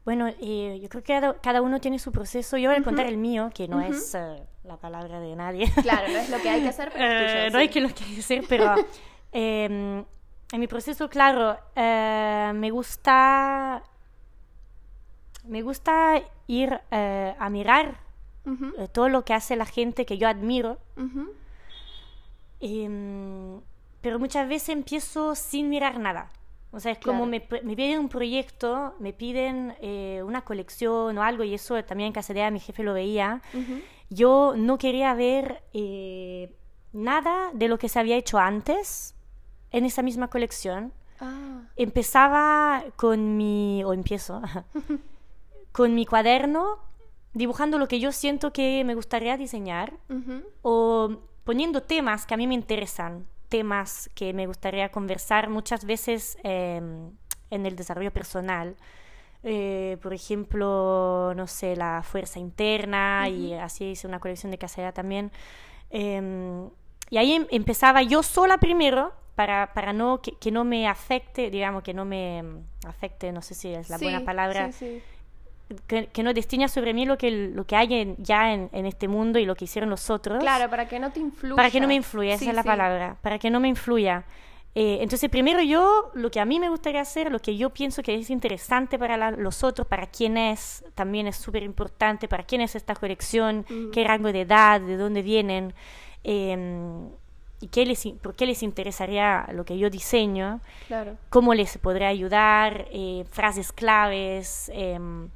Bueno, 0.05 0.27
eh, 0.27 0.79
yo 0.81 0.89
creo 0.89 1.03
que 1.03 1.13
cada, 1.13 1.33
cada 1.39 1.61
uno 1.61 1.79
tiene 1.81 1.99
su 1.99 2.11
proceso. 2.11 2.57
Yo 2.57 2.69
voy 2.69 2.79
a 2.79 2.83
contar 2.83 3.05
el 3.05 3.17
mío, 3.17 3.51
que 3.53 3.67
no 3.67 3.81
es 3.81 4.15
eh, 4.15 4.43
la 4.63 4.77
palabra 4.77 5.19
de 5.19 5.35
nadie. 5.35 5.69
Claro, 5.83 6.07
no 6.07 6.17
es 6.17 6.29
lo 6.29 6.39
que 6.39 6.49
hay 6.49 6.61
que 6.61 6.69
hacer, 6.69 6.89
pero 6.93 7.05
es 7.05 7.11
tuyo. 7.33 7.39
Eh, 7.43 7.49
no 7.51 7.57
sí. 7.59 7.61
hay 7.61 7.69
que 7.69 7.81
lo 7.81 7.89
que 7.89 8.03
hacer, 8.19 8.43
pero 8.47 8.75
eh, 9.33 10.03
en 10.51 10.59
mi 10.59 10.67
proceso, 10.67 11.09
claro, 11.09 11.57
eh, 11.75 12.51
me 12.55 12.71
gusta 12.71 13.83
me 15.45 15.61
gusta 15.61 16.21
ir 16.47 16.79
eh, 16.91 17.35
a 17.37 17.49
mirar 17.49 17.99
eh, 18.45 18.87
todo 18.91 19.09
lo 19.09 19.25
que 19.25 19.33
hace 19.33 19.55
la 19.55 19.65
gente 19.65 20.05
que 20.05 20.17
yo 20.17 20.27
admiro, 20.27 20.77
em, 22.59 23.61
pero 24.01 24.19
muchas 24.19 24.47
veces 24.47 24.69
empiezo 24.69 25.35
sin 25.35 25.69
mirar 25.69 25.99
nada. 25.99 26.31
O 26.71 26.79
sea, 26.79 26.91
es 26.91 26.99
como 26.99 27.25
me, 27.25 27.41
piden 27.41 27.99
un 27.99 28.09
proyecto, 28.09 28.93
me 28.99 29.11
piden 29.11 29.75
eh, 29.81 30.21
una 30.23 30.41
colección 30.41 31.17
o 31.17 31.23
algo, 31.23 31.43
y 31.43 31.55
eso 31.55 31.83
también 31.83 32.07
en 32.07 32.13
Casadea 32.13 32.51
mi 32.51 32.59
jefe 32.59 32.83
lo 32.83 32.93
veía. 32.93 33.41
Yo 34.09 34.53
no 34.55 34.77
quería 34.77 35.13
ver 35.15 35.63
eh, 35.73 36.55
nada 36.93 37.49
de 37.53 37.67
lo 37.67 37.79
que 37.79 37.89
se 37.89 37.99
había 37.99 38.17
hecho 38.17 38.37
antes 38.37 39.15
en 39.71 39.85
esa 39.85 40.01
misma 40.01 40.27
colección. 40.29 40.93
Ah, 41.19 41.61
Empezaba 41.75 42.83
con 42.95 43.37
mi, 43.37 43.83
o 43.83 43.93
empiezo, 43.93 44.41
con 45.71 45.93
mi 45.95 46.05
cuaderno, 46.05 46.77
dibujando 47.33 47.77
lo 47.77 47.87
que 47.87 47.99
yo 47.99 48.11
siento 48.11 48.51
que 48.53 48.83
me 48.85 48.95
gustaría 48.95 49.37
diseñar 49.37 49.93
o 50.61 51.17
poniendo 51.43 51.83
temas 51.83 52.25
que 52.25 52.33
a 52.33 52.37
mí 52.37 52.47
me 52.47 52.55
interesan, 52.55 53.27
temas 53.49 54.09
que 54.15 54.33
me 54.33 54.47
gustaría 54.47 54.89
conversar 54.89 55.49
muchas 55.49 55.85
veces 55.85 56.37
eh, 56.43 56.81
en 57.49 57.65
el 57.65 57.75
desarrollo 57.75 58.11
personal. 58.11 58.75
Eh, 59.43 59.97
por 60.01 60.13
ejemplo, 60.13 61.33
no 61.35 61.47
sé, 61.47 61.75
la 61.75 62.03
fuerza 62.03 62.39
interna 62.39 63.29
y 63.29 63.53
así 63.53 63.91
hice 63.91 64.05
una 64.07 64.19
colección 64.19 64.51
de 64.51 64.57
casera 64.57 64.91
también. 64.91 65.31
Eh, 65.91 66.67
y 67.09 67.17
ahí 67.17 67.33
em- 67.33 67.47
empezaba 67.49 68.01
yo 68.03 68.21
sola 68.21 68.57
primero 68.57 69.13
para, 69.39 69.71
para 69.73 69.93
no 69.93 70.21
que, 70.21 70.33
que 70.33 70.51
no 70.51 70.65
me 70.65 70.85
afecte, 70.85 71.49
digamos, 71.49 71.81
que 71.81 71.93
no 71.93 72.03
me 72.03 72.43
mm, 72.43 72.87
afecte, 72.87 73.31
no 73.31 73.41
sé 73.41 73.53
si 73.53 73.69
es 73.73 73.89
la 73.89 73.97
Sí, 73.97 74.03
buena 74.03 74.25
palabra, 74.25 74.73
sí, 74.73 74.99
sí. 75.69 75.77
que, 75.87 76.07
que 76.07 76.23
no 76.23 76.33
destiña 76.33 76.67
sobre 76.67 76.93
mí 76.93 77.05
lo 77.05 77.17
que, 77.17 77.31
lo 77.31 77.63
que 77.65 77.77
hay 77.77 77.93
en- 77.93 78.17
ya 78.17 78.51
en, 78.53 78.69
en 78.73 78.85
este 78.85 79.07
mundo 79.07 79.39
y 79.39 79.45
lo 79.45 79.55
que 79.55 79.63
hicieron 79.63 79.89
los 79.89 80.09
otros. 80.09 80.39
Claro, 80.39 80.69
para 80.69 80.89
que 80.89 80.99
no 80.99 81.11
te 81.13 81.21
influya. 81.21 81.55
Para 81.55 81.71
que 81.71 81.79
no 81.79 81.87
me 81.87 81.95
influya, 81.95 82.33
esa 82.33 82.49
es 82.49 82.53
la 82.53 82.63
palabra, 82.63 83.15
para 83.21 83.39
que 83.39 83.49
no 83.49 83.61
me 83.61 83.69
influya. 83.69 84.25
Eh, 84.75 84.97
entonces, 85.01 85.29
primero 85.29 85.61
yo, 85.61 86.11
lo 86.15 86.29
que 86.31 86.41
a 86.41 86.45
mí 86.45 86.59
me 86.59 86.67
gustaría 86.67 86.99
hacer, 86.99 87.31
lo 87.31 87.39
que 87.39 87.55
yo 87.55 87.69
pienso 87.69 88.03
que 88.03 88.15
es 88.15 88.29
interesante 88.29 88.99
para 88.99 89.15
la- 89.15 89.31
los 89.31 89.63
otros, 89.63 89.87
para 89.87 90.07
quién 90.07 90.35
es, 90.35 90.83
también 90.95 91.27
es 91.27 91.37
súper 91.37 91.63
importante, 91.63 92.27
para 92.27 92.43
quién 92.43 92.59
es 92.59 92.75
esta 92.75 92.93
colección, 92.93 93.65
Mm. 93.69 93.91
qué 93.91 94.03
rango 94.03 94.33
de 94.33 94.41
edad, 94.41 94.81
de 94.81 94.97
dónde 94.97 95.21
vienen, 95.21 95.73
eh, 96.25 97.07
y 97.61 97.67
qué 97.67 97.85
les, 97.85 98.05
por 98.21 98.35
qué 98.35 98.45
les 98.45 98.63
interesaría 98.63 99.47
lo 99.53 99.65
que 99.65 99.77
yo 99.77 99.89
diseño, 99.89 100.61
Claro. 100.87 101.17
cómo 101.29 101.53
les 101.53 101.77
podría 101.77 102.07
ayudar, 102.07 102.87
eh, 102.91 103.25
frases 103.31 103.71
claves. 103.71 104.71
em, 104.73 105.29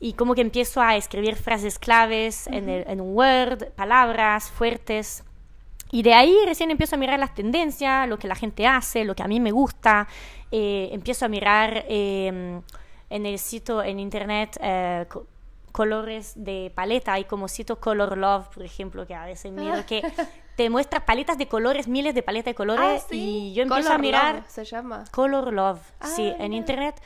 y 0.00 0.12
como 0.12 0.34
que 0.36 0.42
empiezo 0.42 0.80
a 0.80 0.94
escribir 0.96 1.34
frases 1.34 1.78
claves 1.78 2.46
en, 2.46 2.68
el- 2.68 2.84
en 2.88 3.00
un 3.00 3.16
Word, 3.16 3.70
palabras 3.74 4.48
fuertes. 4.48 5.24
Y 5.90 6.02
de 6.02 6.14
ahí 6.14 6.36
recién 6.46 6.70
empiezo 6.70 6.94
a 6.94 6.98
mirar 6.98 7.18
las 7.18 7.34
tendencias, 7.34 8.06
lo 8.08 8.16
que 8.18 8.28
la 8.28 8.36
gente 8.36 8.66
hace, 8.66 9.04
lo 9.04 9.14
que 9.16 9.22
a 9.24 9.26
mí 9.26 9.40
me 9.40 9.50
gusta. 9.50 10.06
Eh, 10.52 10.88
empiezo 10.92 11.24
a 11.24 11.28
mirar 11.28 11.84
em, 11.88 12.62
en 13.10 13.26
el 13.26 13.38
sitio, 13.40 13.82
en 13.82 13.98
internet, 13.98 14.56
eh, 14.62 15.06
colores 15.72 16.32
de 16.36 16.70
paleta. 16.74 17.14
Hay 17.14 17.24
como 17.24 17.48
sitio 17.48 17.80
Color 17.80 18.16
Love, 18.18 18.48
por 18.54 18.62
ejemplo, 18.64 19.04
que 19.06 19.14
a 19.16 19.24
veces 19.24 19.50
miro 19.50 19.84
que 19.86 20.02
te 20.58 20.68
muestra 20.70 21.06
paletas 21.06 21.38
de 21.38 21.46
colores, 21.46 21.86
miles 21.86 22.16
de 22.16 22.22
paletas 22.24 22.46
de 22.50 22.54
colores. 22.56 23.04
Ah, 23.08 23.14
Y 23.14 23.52
yo 23.54 23.62
empiezo 23.62 23.92
a 23.92 23.98
mirar. 23.98 24.42
se 24.48 24.64
llama. 24.64 25.04
Color 25.12 25.52
Love, 25.52 25.80
sí, 26.02 26.30
Ah, 26.32 26.42
en 26.42 26.50
mira, 26.50 26.56
internet 26.56 27.00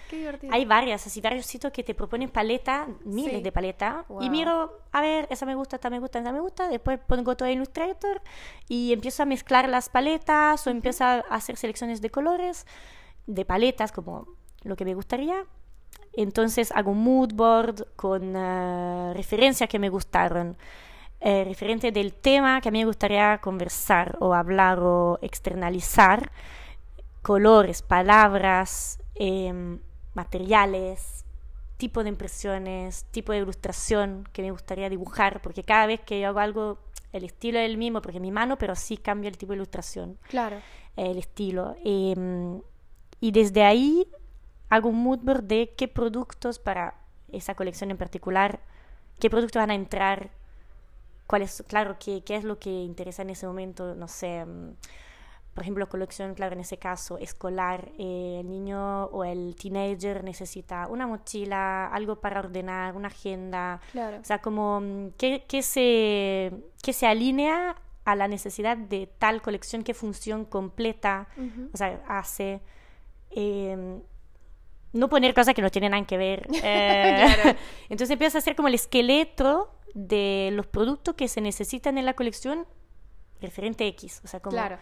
hay 0.50 0.64
varias, 0.64 1.06
así 1.06 1.20
varios 1.20 1.44
sitios 1.44 1.70
que 1.70 1.84
te 1.84 1.94
proponen 1.94 2.30
paletas, 2.30 2.88
miles 3.04 3.36
Sí. 3.36 3.42
de 3.42 3.52
paletas, 3.52 4.06
y 4.22 4.30
miro, 4.30 4.80
a 4.90 5.00
ver, 5.02 5.28
esa 5.30 5.44
me 5.44 5.54
gusta, 5.54 5.76
esta 5.76 5.90
me 5.90 5.98
gusta, 5.98 6.18
esta 6.20 6.32
me 6.32 6.40
gusta, 6.40 6.68
después 6.70 6.98
pongo 7.06 7.36
todo 7.36 7.46
en 7.46 7.56
Illustrator 7.56 8.22
y 8.68 8.90
empiezo 8.94 9.22
a 9.22 9.26
mezclar 9.26 9.68
las 9.68 9.90
paletas 9.90 10.66
o 10.66 10.70
empiezo 10.70 11.04
a 11.04 11.18
hacer 11.28 11.58
selecciones 11.58 12.00
de 12.00 12.08
colores, 12.08 12.66
de 13.26 13.44
paletas, 13.44 13.92
como 13.92 14.28
lo 14.62 14.76
que 14.76 14.86
me 14.86 14.94
gustaría. 14.94 15.44
Entonces 16.14 16.72
hago 16.72 16.92
un 16.92 17.04
mood 17.04 17.34
board 17.34 17.86
con 17.96 18.34
eh, 18.34 19.12
referencias 19.14 19.68
que 19.68 19.78
me 19.78 19.90
gustaron, 19.90 20.56
eh, 21.24 21.44
referente 21.44 21.92
del 21.92 22.12
tema 22.12 22.60
que 22.60 22.68
a 22.68 22.72
mí 22.72 22.80
me 22.80 22.84
gustaría 22.86 23.38
conversar 23.38 24.16
o 24.20 24.34
hablar 24.34 24.80
o 24.80 25.18
externalizar, 25.22 26.32
colores, 27.22 27.82
palabras, 27.82 28.98
em, 29.14 29.78
materiales, 30.14 31.24
tipo 31.76 32.02
de 32.02 32.08
impresiones, 32.08 33.04
tipo 33.10 33.32
de 33.32 33.38
ilustración 33.38 34.28
que 34.32 34.42
me 34.42 34.50
gustaría 34.50 34.88
dibujar, 34.88 35.40
porque 35.42 35.62
cada 35.64 35.86
vez 35.86 36.00
que 36.00 36.20
yo 36.20 36.28
hago 36.28 36.40
algo, 36.40 36.78
el 37.12 37.24
estilo 37.24 37.58
es 37.58 37.68
el 37.70 37.76
mismo, 37.76 38.02
porque 38.02 38.20
mi 38.20 38.30
mano, 38.32 38.56
pero 38.58 38.74
sí 38.74 38.96
cambia 38.96 39.28
el 39.28 39.36
tipo 39.38 39.52
de 39.52 39.56
ilustración 39.58 40.18
Claro. 40.28 40.56
el 40.96 41.18
estilo. 41.18 41.76
Em, 41.84 42.60
y 43.20 43.30
desde 43.30 43.62
ahí 43.64 44.06
hago 44.70 44.88
un 44.88 45.02
mood 45.02 45.18
board 45.20 45.44
de 45.44 45.74
qué 45.76 45.86
productos 45.88 46.58
para 46.58 46.94
esa 47.30 47.54
colección 47.54 47.90
en 47.90 47.96
particular, 47.96 48.60
qué 49.20 49.30
productos 49.30 49.60
van 49.60 49.70
a 49.70 49.74
entrar, 49.74 50.30
cuál 51.32 51.40
es, 51.40 51.64
claro, 51.66 51.96
qué, 51.98 52.22
qué 52.22 52.36
es 52.36 52.44
lo 52.44 52.58
que 52.58 52.68
interesa 52.68 53.22
en 53.22 53.30
ese 53.30 53.46
momento, 53.46 53.94
no 53.94 54.06
sé, 54.06 54.44
mm, 54.44 54.74
por 55.54 55.62
ejemplo, 55.62 55.88
colección, 55.88 56.34
claro, 56.34 56.52
en 56.52 56.60
ese 56.60 56.76
caso, 56.76 57.16
escolar, 57.16 57.88
eh, 57.98 58.36
el 58.40 58.50
niño 58.50 59.04
o 59.06 59.24
el 59.24 59.56
teenager 59.56 60.24
necesita 60.24 60.88
una 60.88 61.06
mochila, 61.06 61.86
algo 61.86 62.16
para 62.16 62.40
ordenar, 62.40 62.94
una 62.94 63.08
agenda, 63.08 63.80
Claro. 63.92 64.18
o 64.20 64.24
sea, 64.24 64.42
como 64.42 64.82
mm, 64.82 65.12
que, 65.16 65.44
que 65.48 65.62
se, 65.62 66.52
que 66.82 66.92
se 66.92 67.06
alinea 67.06 67.76
a 68.04 68.14
la 68.14 68.28
necesidad 68.28 68.76
de 68.76 69.06
tal 69.18 69.40
colección, 69.40 69.84
qué 69.84 69.94
función 69.94 70.44
completa, 70.44 71.28
o 71.72 71.76
sea, 71.78 72.02
hace. 72.08 72.60
eh, 73.30 74.00
no 74.94 75.08
poner 75.08 75.32
cosas 75.32 75.54
que 75.54 75.62
no 75.62 75.70
tienen 75.70 75.92
nada 75.92 76.04
que 76.06 76.18
ver. 76.18 76.46
eh, 76.62 77.24
Claro. 77.42 77.58
Entonces 77.88 78.10
empieza 78.10 78.36
a 78.36 78.40
hacer 78.40 78.54
como 78.54 78.68
el 78.68 78.74
esqueleto 78.74 79.70
de 79.94 80.50
los 80.52 80.66
productos 80.66 81.14
que 81.14 81.28
se 81.28 81.40
necesitan 81.40 81.98
en 81.98 82.06
la 82.06 82.14
colección 82.14 82.66
referente 83.40 83.86
X. 83.88 84.20
O 84.24 84.28
sea, 84.28 84.40
como 84.40 84.56
Claro. 84.56 84.78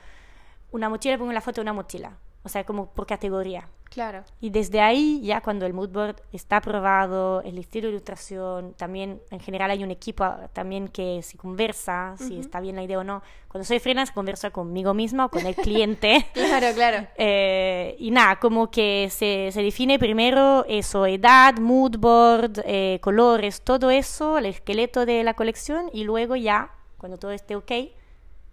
una 0.73 0.89
mochila, 0.89 1.19
pongo 1.19 1.33
la 1.33 1.41
foto 1.41 1.57
de 1.57 1.63
una 1.63 1.73
mochila. 1.73 2.19
O 2.43 2.49
sea, 2.49 2.65
como 2.65 2.91
por 2.91 3.07
categoría. 3.07 3.69
Claro. 3.91 4.23
Y 4.41 4.51
desde 4.51 4.81
ahí, 4.81 5.21
ya 5.21 5.41
cuando 5.41 5.67
el 5.67 5.75
mood 5.75 5.89
board 5.89 6.17
está 6.33 6.59
aprobado, 6.59 7.43
el 7.43 7.59
estilo 7.59 7.89
de 7.89 7.95
ilustración, 7.95 8.73
también 8.75 9.21
en 9.33 9.41
general 9.41 9.73
hay 9.73 9.83
un 9.83 9.91
equipo 9.91 10.23
ah, 10.23 10.49
también 10.53 10.87
que 10.87 11.23
si 11.23 11.37
conversa, 11.37 12.15
si 12.17 12.39
está 12.39 12.61
bien 12.61 12.77
la 12.77 12.85
idea 12.85 13.01
o 13.01 13.05
no. 13.05 13.21
Cuando 13.49 13.67
soy 13.67 13.81
freelance, 13.81 14.13
converso 14.13 14.51
conmigo 14.53 14.95
misma 14.95 15.25
o 15.25 15.29
con 15.29 15.45
el 15.45 15.57
cliente. 15.57 16.27
Claro, 16.35 16.75
claro. 16.75 17.07
Eh, 17.17 17.97
y 17.99 18.11
nada, 18.11 18.37
como 18.37 18.71
que 18.71 19.09
se, 19.11 19.51
se 19.53 19.63
define 19.63 19.99
primero 19.99 20.65
eso, 20.69 21.07
edad, 21.07 21.59
mood 21.59 21.97
board, 21.99 22.63
eh, 22.65 22.99
colores, 23.03 23.61
todo 23.63 23.91
eso, 23.91 24.39
el 24.39 24.47
esqueleto 24.47 25.05
de 25.05 25.23
la 25.23 25.35
colección 25.35 25.91
y 25.93 26.05
luego 26.05 26.37
ya, 26.37 26.71
cuando 26.97 27.19
todo 27.19 27.33
esté 27.33 27.57
ok, 27.57 27.73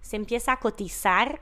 se 0.02 0.16
empieza 0.16 0.54
a 0.54 0.60
cotizar 0.60 1.42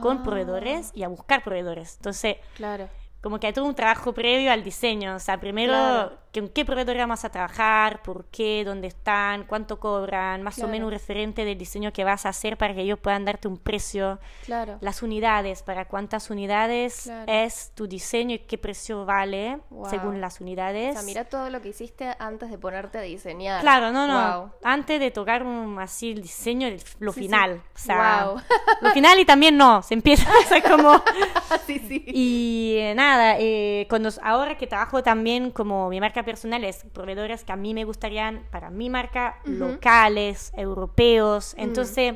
con 0.00 0.18
Ah. 0.18 0.22
proveedores 0.22 0.92
y 0.94 1.02
a 1.02 1.08
buscar 1.08 1.42
proveedores. 1.42 1.96
Entonces, 1.96 2.36
Claro. 2.56 2.88
Como 3.22 3.38
que 3.38 3.46
hay 3.48 3.52
todo 3.52 3.64
un 3.66 3.74
trabajo 3.74 4.12
previo 4.14 4.50
al 4.52 4.62
diseño. 4.64 5.14
O 5.16 5.18
sea, 5.18 5.38
primero, 5.38 5.72
Claro. 5.72 6.18
¿con 6.32 6.48
qué 6.48 6.64
proveedor 6.64 6.96
vamos 6.96 7.24
a 7.24 7.28
trabajar? 7.30 8.02
¿Por 8.02 8.24
qué? 8.26 8.62
¿Dónde 8.64 8.86
están? 8.88 9.44
¿Cuánto 9.44 9.78
cobran? 9.78 10.42
Más 10.42 10.54
o 10.54 10.62
Claro. 10.62 10.70
menos 10.72 10.86
un 10.86 10.92
referente 10.92 11.44
del 11.44 11.58
diseño 11.58 11.92
que 11.92 12.02
vas 12.04 12.24
a 12.24 12.30
hacer 12.30 12.56
para 12.56 12.72
que 12.74 12.80
ellos 12.82 12.98
puedan 12.98 13.24
darte 13.26 13.46
un 13.48 13.58
precio. 13.58 14.18
Claro. 14.46 14.78
Las 14.80 15.02
unidades, 15.02 15.62
para 15.62 15.84
cuántas 15.86 16.30
unidades 16.30 17.02
Claro. 17.04 17.24
es 17.30 17.72
tu 17.74 17.86
diseño 17.86 18.36
y 18.36 18.38
qué 18.38 18.56
precio 18.58 19.04
vale 19.04 19.58
Wow. 19.70 19.90
según 19.90 20.20
las 20.20 20.40
unidades. 20.40 20.90
O 20.96 20.98
sea, 21.00 21.02
mira 21.02 21.24
todo 21.24 21.50
lo 21.50 21.60
que 21.60 21.68
hiciste 21.68 22.14
antes 22.18 22.50
de 22.50 22.56
ponerte 22.58 22.98
a 22.98 23.02
diseñar. 23.02 23.60
Claro, 23.60 23.92
no, 23.92 24.06
no. 24.06 24.38
Wow. 24.40 24.50
Antes 24.62 24.98
de 25.00 25.10
tocar 25.10 25.42
un- 25.42 25.78
así 25.78 26.12
el 26.12 26.22
diseño, 26.22 26.68
el- 26.68 26.80
lo 27.00 27.12
Sí, 27.12 27.20
sí. 27.20 27.26
final. 27.26 27.62
O 27.74 27.78
sea, 27.78 28.24
Wow. 28.30 28.40
lo 28.80 28.90
final 28.92 29.18
y 29.18 29.24
también 29.26 29.56
no. 29.58 29.82
Se 29.82 29.94
empieza 29.94 30.24
o 30.38 30.48
sea, 30.48 30.62
como... 30.62 31.02
sí, 31.66 31.78
sí. 31.86 32.04
Y 32.06 32.76
eh, 32.78 32.94
nada, 32.94 33.09
eh, 33.38 33.86
cuando, 33.88 34.10
ahora 34.22 34.56
que 34.56 34.66
trabajo 34.66 35.02
también 35.02 35.50
como 35.50 35.88
mi 35.88 36.00
marca 36.00 36.22
personal 36.24 36.64
es 36.64 36.84
proveedores 36.92 37.44
que 37.44 37.52
a 37.52 37.56
mí 37.56 37.74
me 37.74 37.84
gustarían 37.84 38.42
para 38.50 38.70
mi 38.70 38.90
marca, 38.90 39.38
locales, 39.44 40.52
europeos. 40.56 41.54
Entonces, 41.58 42.14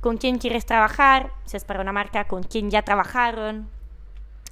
¿con 0.00 0.16
quién 0.16 0.38
quieres 0.38 0.64
trabajar? 0.66 1.30
Si 1.44 1.56
es 1.56 1.64
para 1.64 1.80
una 1.80 1.92
marca, 1.92 2.24
¿con 2.26 2.42
quién 2.42 2.70
ya 2.70 2.82
trabajaron? 2.82 3.68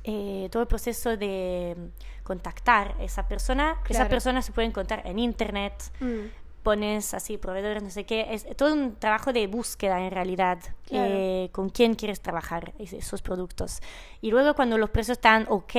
Eh, 0.05 0.49
todo 0.53 0.63
el 0.63 0.69
proceso 0.69 1.17
de 1.17 1.75
mm, 1.77 2.25
contactar 2.25 2.95
a 3.01 3.03
esa 3.03 3.27
persona. 3.27 3.73
Esa 3.85 3.85
Claro. 4.01 4.09
persona 4.11 4.43
se 4.43 4.53
puede 4.53 4.69
encontrar 4.69 5.03
en 5.05 5.19
internet, 5.19 5.75
Mm, 6.01 6.27
pones 6.67 7.15
así 7.15 7.39
proveedores, 7.39 7.81
no 7.81 7.91
sé 7.91 8.03
qué, 8.05 8.27
es 8.31 8.45
todo 8.57 8.73
un 8.75 8.97
trabajo 8.97 9.33
de 9.33 9.47
búsqueda 9.47 10.05
en 10.05 10.11
realidad, 10.11 10.59
Claro. 10.89 11.15
eh, 11.17 11.49
con 11.53 11.69
quién 11.71 11.95
quieres 11.95 12.21
trabajar 12.21 12.73
es- 12.81 12.93
esos 12.93 13.23
productos. 13.23 13.81
Y 14.21 14.31
luego 14.33 14.55
cuando 14.55 14.77
los 14.77 14.91
precios 14.91 15.19
están 15.19 15.47
ok, 15.49 15.73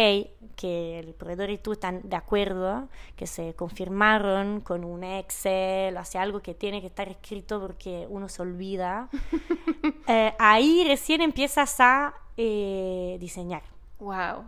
que 0.56 1.00
el 1.00 1.14
proveedor 1.14 1.50
y 1.50 1.58
tú 1.58 1.74
están 1.74 2.02
de 2.08 2.16
acuerdo, 2.16 2.88
que 3.18 3.28
se 3.28 3.54
confirmaron 3.54 4.62
con 4.62 4.86
un 4.86 5.04
Excel, 5.04 5.98
o 5.98 6.06
sea, 6.06 6.22
algo 6.22 6.40
que 6.40 6.54
tiene 6.54 6.80
que 6.80 6.88
estar 6.88 7.10
escrito 7.10 7.60
porque 7.60 8.08
uno 8.10 8.30
se 8.30 8.42
olvida, 8.42 9.10
eh, 10.08 10.34
ahí 10.40 10.86
recién 10.88 11.20
empiezas 11.22 11.80
a 11.82 12.14
eh, 12.38 13.18
diseñar. 13.20 13.64
Wow. 14.00 14.46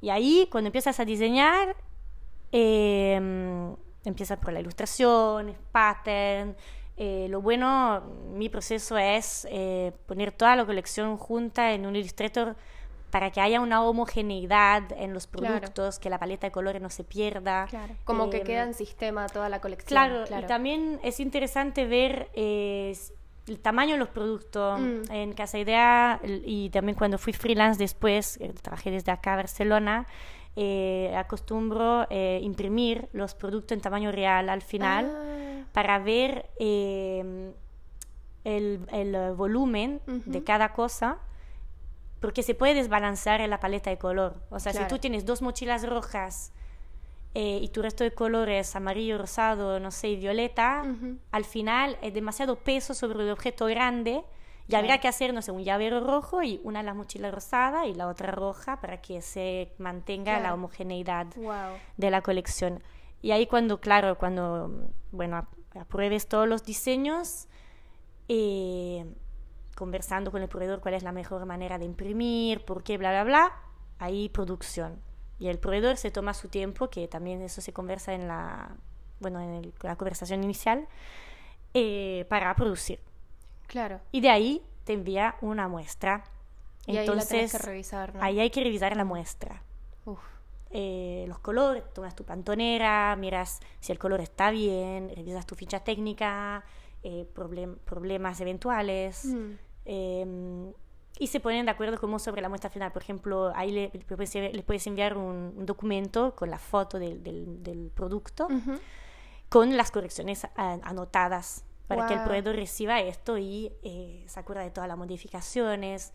Y 0.00 0.10
ahí, 0.10 0.46
cuando 0.52 0.68
empiezas 0.68 1.00
a 1.00 1.04
diseñar, 1.04 1.74
eh, 2.52 3.74
empiezas 4.04 4.38
por 4.38 4.52
la 4.52 4.60
ilustración, 4.60 5.54
pattern. 5.72 6.56
Eh, 6.96 7.28
lo 7.30 7.40
bueno, 7.40 8.02
mi 8.34 8.48
proceso 8.48 8.98
es 8.98 9.46
eh, 9.50 9.92
poner 10.06 10.32
toda 10.32 10.54
la 10.56 10.66
colección 10.66 11.16
junta 11.16 11.72
en 11.72 11.86
un 11.86 11.96
Illustrator 11.96 12.56
para 13.10 13.30
que 13.32 13.40
haya 13.40 13.60
una 13.60 13.82
homogeneidad 13.82 14.92
en 14.92 15.12
los 15.14 15.26
Claro. 15.26 15.56
productos, 15.56 15.98
que 15.98 16.10
la 16.10 16.18
paleta 16.18 16.46
de 16.46 16.52
colores 16.52 16.80
no 16.80 16.90
se 16.90 17.02
pierda. 17.02 17.66
Claro. 17.68 17.94
Como 18.04 18.30
que 18.30 18.38
Em, 18.38 18.44
queda 18.44 18.62
en 18.64 18.74
sistema 18.74 19.26
toda 19.26 19.48
la 19.48 19.60
colección. 19.60 19.88
Claro, 19.88 20.24
y 20.38 20.46
también 20.46 21.00
es 21.02 21.18
interesante 21.20 21.86
ver 21.86 22.28
eh, 22.34 22.94
el 23.48 23.58
tamaño 23.58 23.94
de 23.94 23.98
los 23.98 24.08
productos. 24.10 24.78
Mm. 24.80 25.02
En 25.10 25.32
Casa 25.32 25.58
Idea 25.58 26.20
y 26.22 26.70
también 26.70 26.96
cuando 26.96 27.18
fui 27.18 27.32
freelance 27.32 27.78
después, 27.78 28.36
eh, 28.40 28.52
trabajé 28.62 28.90
desde 28.92 29.10
acá 29.10 29.32
a 29.32 29.36
Barcelona, 29.36 30.06
eh, 30.56 31.14
acostumbro 31.16 32.06
eh, 32.10 32.40
imprimir 32.42 33.08
los 33.12 33.34
productos 33.34 33.76
en 33.76 33.80
tamaño 33.80 34.10
real 34.12 34.48
al 34.48 34.62
final 34.62 35.10
Ah, 35.12 35.64
para 35.72 35.98
ver 36.00 36.50
eh, 36.58 37.52
el, 38.44 38.80
el, 38.90 39.14
eh, 39.14 39.30
volumen 39.32 40.00
de 40.06 40.38
Ujú. 40.38 40.44
cada 40.44 40.72
cosa. 40.72 41.18
Porque 42.20 42.42
se 42.42 42.54
puede 42.54 42.74
desbalancear 42.74 43.40
en 43.40 43.48
la 43.50 43.60
paleta 43.60 43.88
de 43.88 43.96
color. 43.96 44.42
O 44.50 44.58
sea, 44.60 44.72
si 44.72 44.78
Claro. 44.78 44.94
tú 44.94 44.98
tienes 45.00 45.24
dos 45.24 45.40
mochilas 45.40 45.88
rojas 45.88 46.52
eh, 47.34 47.60
y 47.62 47.68
tu 47.68 47.80
resto 47.80 48.04
de 48.04 48.10
colores 48.12 48.74
amarillo, 48.76 49.16
rosado, 49.16 49.80
no 49.80 49.90
sé, 49.90 50.08
y 50.08 50.16
violeta, 50.16 50.82
Ujú. 50.84 51.16
al 51.30 51.44
final 51.44 51.96
es 52.02 52.12
demasiado 52.12 52.56
peso 52.56 52.92
sobre 52.92 53.22
el 53.22 53.30
objeto 53.30 53.66
grande 53.66 54.22
y 54.70 54.74
habría 54.76 54.98
que 54.98 55.08
hacer, 55.08 55.34
no 55.34 55.42
sé, 55.42 55.50
un 55.52 55.64
llavero 55.64 56.00
rojo 56.00 56.42
y 56.42 56.60
una 56.64 56.80
de 56.80 56.84
las 56.86 56.94
mochilas 56.96 57.34
rosada 57.34 57.86
y 57.86 57.94
la 57.94 58.06
otra 58.08 58.30
roja 58.30 58.80
para 58.80 59.00
que 59.00 59.20
se 59.22 59.72
mantenga 59.78 60.38
la 60.40 60.54
homogeneidad 60.54 61.26
Wow. 61.36 61.76
de 61.96 62.10
la 62.10 62.22
colección. 62.22 62.82
Y 63.22 63.32
ahí 63.32 63.46
cuando, 63.46 63.80
claro, 63.80 64.16
cuando, 64.18 64.70
bueno, 65.12 65.36
ap- 65.38 65.76
apruebes 65.76 66.28
todos 66.28 66.46
los 66.48 66.64
diseños, 66.64 67.48
eh, 68.28 69.04
conversando 69.76 70.30
con 70.30 70.42
el 70.42 70.48
proveedor 70.48 70.80
cuál 70.80 70.94
es 70.94 71.02
la 71.02 71.12
mejor 71.12 71.44
manera 71.46 71.78
de 71.78 71.84
imprimir, 71.84 72.64
por 72.64 72.82
qué, 72.82 72.98
bla, 72.98 73.10
bla, 73.10 73.24
bla, 73.24 73.52
ahí 73.98 74.28
producción. 74.28 75.00
Y 75.38 75.48
el 75.48 75.58
proveedor 75.58 75.96
se 75.96 76.10
toma 76.10 76.34
su 76.34 76.48
tiempo, 76.48 76.88
que 76.90 77.08
también 77.08 77.40
eso 77.42 77.60
se 77.60 77.72
conversa 77.72 78.12
en 78.14 78.28
la, 78.28 78.76
bueno, 79.20 79.40
en 79.40 79.54
el- 79.54 79.74
la 79.82 79.96
conversación 79.96 80.44
inicial, 80.44 80.86
eh, 81.74 82.26
para 82.28 82.54
producir. 82.54 83.00
Claro. 83.70 84.00
Y 84.10 84.20
de 84.20 84.30
ahí 84.30 84.62
te 84.84 84.92
envía 84.94 85.36
una 85.40 85.68
muestra. 85.68 86.24
Y 86.86 86.96
ahí 86.96 87.06
la 87.06 87.12
tenés 87.12 87.30
Entonces, 87.30 87.52
que 87.52 87.66
revisar, 87.66 88.14
¿no? 88.16 88.22
ahí 88.22 88.40
hay 88.40 88.50
que 88.50 88.64
revisar 88.64 88.96
la 88.96 89.04
muestra. 89.04 89.62
Uf. 90.06 90.18
Eh, 90.70 91.24
los 91.28 91.38
colores, 91.38 91.84
tomas 91.94 92.16
tu 92.16 92.24
pantonera, 92.24 93.14
miras 93.16 93.60
si 93.80 93.92
el 93.92 93.98
color 93.98 94.20
está 94.20 94.50
bien, 94.50 95.12
revisas 95.14 95.46
tu 95.46 95.54
ficha 95.54 95.80
técnica, 95.80 96.64
eh, 97.04 97.26
problem- 97.34 97.76
problemas 97.84 98.40
eventuales. 98.40 99.24
Mm. 99.26 99.50
eh, 99.84 100.72
y 101.18 101.26
se 101.26 101.38
ponen 101.38 101.66
de 101.66 101.72
acuerdo 101.72 101.98
como 102.00 102.18
sobre 102.18 102.40
la 102.40 102.48
muestra 102.48 102.70
final. 102.70 102.92
Por 102.92 103.02
ejemplo, 103.02 103.52
ahí 103.54 103.70
le, 103.72 103.90
le 103.92 104.62
puedes, 104.62 104.86
enviar 104.86 105.16
un, 105.18 105.52
un 105.56 105.66
documento 105.66 106.34
con 106.34 106.48
la 106.50 106.58
foto 106.58 106.98
del, 106.98 107.22
del- 107.22 107.62
del 107.62 107.90
producto, 107.94 108.48
con 109.50 109.76
las 109.76 109.90
correcciones 109.90 110.46
anotadas, 110.56 111.64
para 111.90 112.06
que 112.06 112.14
el 112.14 112.22
proveedor 112.22 112.56
reciba 112.56 113.00
esto 113.00 113.36
y 113.36 113.72
eh, 113.82 114.24
se 114.26 114.40
acuerda 114.40 114.62
de 114.62 114.70
todas 114.70 114.88
las 114.88 114.96
modificaciones. 114.96 116.12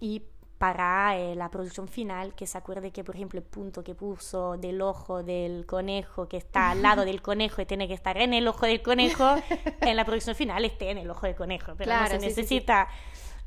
Y 0.00 0.22
para 0.58 1.16
eh, 1.16 1.34
la 1.36 1.50
producción 1.50 1.88
final, 1.88 2.34
que 2.34 2.46
se 2.46 2.58
acuerde 2.58 2.90
que, 2.90 3.02
por 3.04 3.14
ejemplo, 3.16 3.38
el 3.38 3.44
punto 3.46 3.82
que 3.82 3.94
puso 3.94 4.56
del 4.58 4.82
ojo 4.82 5.22
del 5.22 5.64
conejo, 5.66 6.28
que 6.28 6.36
está 6.36 6.70
al 6.70 6.82
lado 6.82 7.04
del 7.04 7.22
conejo 7.22 7.62
y 7.62 7.66
tiene 7.66 7.88
que 7.88 7.94
estar 7.94 8.18
en 8.18 8.34
el 8.34 8.46
ojo 8.46 8.66
del 8.66 8.82
conejo, 8.82 9.36
en 9.80 9.96
la 9.96 10.04
producción 10.04 10.36
final 10.36 10.64
esté 10.64 10.90
en 10.90 10.98
el 10.98 11.08
ojo 11.10 11.26
del 11.26 11.34
conejo. 11.34 11.72
Pero 11.78 11.92
no 11.92 11.98
Claro, 11.98 12.08
se 12.08 12.20
sí, 12.20 12.20
sí, 12.20 12.34
sí. 12.34 12.40
necesita 12.40 12.88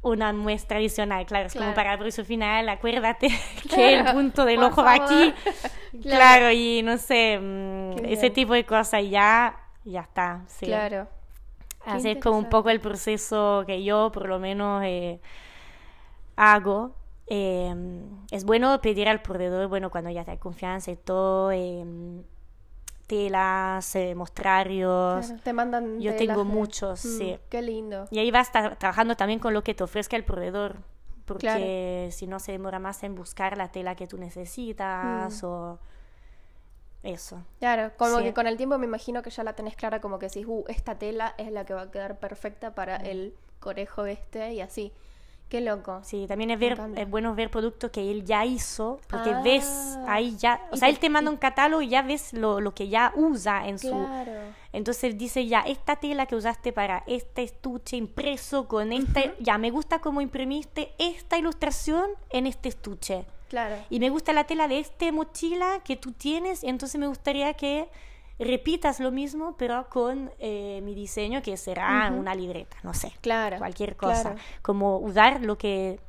una 0.02 0.34
muestra 0.34 0.78
adicional. 0.78 1.26
Claro, 1.26 1.48
es 1.48 1.54
como 1.54 1.74
para 1.76 1.92
la 1.92 1.98
producción 1.98 2.26
final, 2.26 2.68
acuérdate 2.70 3.30
que 3.70 3.94
el 3.94 4.06
punto 4.12 4.44
del 4.46 4.62
ojo 4.64 4.84
va 4.84 4.94
aquí. 4.96 5.34
Claro. 6.02 6.18
Claro, 6.18 6.52
y 6.52 6.82
no 6.84 6.98
sé, 6.98 7.38
mm, 7.40 7.96
Qué 7.98 8.14
ese 8.14 8.22
bien. 8.22 8.34
tipo 8.34 8.54
de 8.54 8.66
cosas 8.66 9.04
ya, 9.08 9.56
ya 9.86 10.02
está. 10.02 10.44
Sí. 10.48 10.66
Claro. 10.66 11.08
Así 11.86 12.10
es 12.10 12.18
como 12.22 12.38
un 12.38 12.50
poco 12.50 12.70
el 12.70 12.80
proceso 12.80 13.64
que 13.66 13.84
yo 13.84 14.12
por 14.12 14.28
lo 14.28 14.40
menos 14.40 14.84
eh, 14.86 15.20
hago. 16.36 16.96
Eh, 17.28 17.74
es 18.32 18.44
bueno 18.44 18.80
pedir 18.82 19.08
al 19.08 19.22
proveedor, 19.22 19.68
bueno, 19.68 19.90
cuando 19.90 20.10
ya 20.10 20.24
te 20.26 20.32
hay 20.32 20.38
confianza 20.38 20.92
y 20.92 20.98
todo, 20.98 21.52
eh, 21.52 21.86
telas, 23.08 23.98
mostrarios. 24.16 25.28
Claro, 25.28 25.42
Te 25.44 25.54
mandan 25.54 26.00
Yo 26.00 26.12
telas 26.16 26.36
tengo 26.36 26.46
muchos, 26.46 27.04
Mm, 27.06 27.18
sí. 27.18 27.38
Qué 27.50 27.62
lindo. 27.62 28.08
Y 28.12 28.20
ahí 28.20 28.32
vas 28.32 28.52
tra- 28.52 28.78
trabajando 28.78 29.16
también 29.16 29.40
con 29.40 29.54
lo 29.54 29.64
que 29.64 29.74
te 29.74 29.84
ofrezca 29.84 30.16
el 30.16 30.24
proveedor, 30.26 30.78
porque 31.26 31.40
Claro. 32.08 32.12
si 32.12 32.28
no 32.28 32.40
se 32.40 32.52
demora 32.54 32.80
más 32.80 33.04
en 33.04 33.16
buscar 33.16 33.58
la 33.58 33.72
tela 33.72 33.96
que 33.96 34.08
tú 34.08 34.18
necesitas 34.18 35.44
Mm. 35.44 35.46
o 35.46 35.80
eso. 37.04 37.42
Claro, 37.60 37.92
como 37.98 38.18
Sí. 38.18 38.24
que 38.24 38.34
con 38.34 38.48
el 38.48 38.58
tiempo 38.58 38.78
me 38.78 38.86
imagino 38.86 39.22
que 39.22 39.30
ya 39.30 39.44
la 39.44 39.54
tenés 39.54 39.76
clara, 39.76 40.02
como 40.02 40.18
que 40.20 40.28
decís, 40.28 40.46
uh, 40.48 40.64
esta 40.68 40.98
tela 40.98 41.36
es 41.38 41.52
la 41.52 41.66
que 41.66 41.74
va 41.74 41.82
a 41.84 41.92
quedar 41.92 42.18
perfecta 42.20 42.74
para 42.74 42.96
el 42.98 43.36
conejo 43.60 44.06
este 44.06 44.54
y 44.54 44.62
así. 44.62 44.92
Qué 45.50 45.62
loco. 45.62 46.00
Sí, 46.04 46.26
también 46.28 46.50
es, 46.50 46.58
ver, 46.60 46.80
es 46.96 47.08
bueno 47.08 47.36
ver 47.36 47.52
productos 47.52 47.92
que 47.92 48.10
él 48.10 48.26
ya 48.26 48.44
hizo, 48.44 49.00
porque 49.08 49.36
ves 49.44 49.66
Ah. 50.00 50.14
ahí 50.16 50.36
ya, 50.36 50.68
o 50.72 50.78
sea, 50.78 50.90
él 50.90 50.98
te 50.98 51.10
manda 51.12 51.30
un 51.30 51.38
catálogo 51.38 51.84
y 51.84 51.90
ya 51.90 52.02
ves 52.02 52.34
lo, 52.34 52.60
lo 52.60 52.74
que 52.74 52.88
ya 52.90 53.14
usa 53.16 53.68
en 53.68 53.78
su... 53.78 53.92
Claro. 53.92 54.32
Entonces 54.72 55.16
dice 55.16 55.46
ya, 55.46 55.60
esta 55.60 55.98
tela 55.98 56.26
que 56.26 56.36
usaste 56.36 56.74
para 56.74 57.04
este 57.06 57.44
estuche 57.44 57.96
impreso 57.98 58.68
con 58.68 58.92
esta, 58.92 59.22
ya 59.40 59.60
me 59.60 59.70
gusta 59.70 60.00
cómo 60.00 60.22
imprimiste 60.22 60.94
esta 60.98 61.38
ilustración 61.38 62.10
en 62.32 62.48
este 62.48 62.70
estuche. 62.70 63.26
Claro. 63.54 63.76
Y 63.92 64.00
me 64.00 64.10
gusta 64.10 64.34
la 64.34 64.46
tela 64.46 64.68
de 64.68 64.80
este 64.80 65.12
mochila 65.12 65.82
que 65.86 65.96
tú 65.96 66.12
tienes, 66.12 66.64
y 66.64 66.70
entonces 66.70 67.00
me 67.00 67.06
gustaría 67.06 67.54
que 67.54 67.88
repitas 68.40 69.00
lo 69.00 69.12
mismo, 69.12 69.56
pero 69.60 69.88
con 69.92 70.32
eh, 70.40 70.82
mi 70.84 70.96
diseño, 70.96 71.44
que 71.44 71.56
será 71.56 72.12
una 72.18 72.34
libreta, 72.34 72.76
no 72.82 72.96
sé, 72.96 73.12
Claro. 73.22 73.60
cualquier 73.60 73.96
cosa. 73.96 74.22
claro. 74.32 74.38
Como 74.64 74.98
usar 74.98 75.42
lo 75.42 75.56
que 75.56 76.00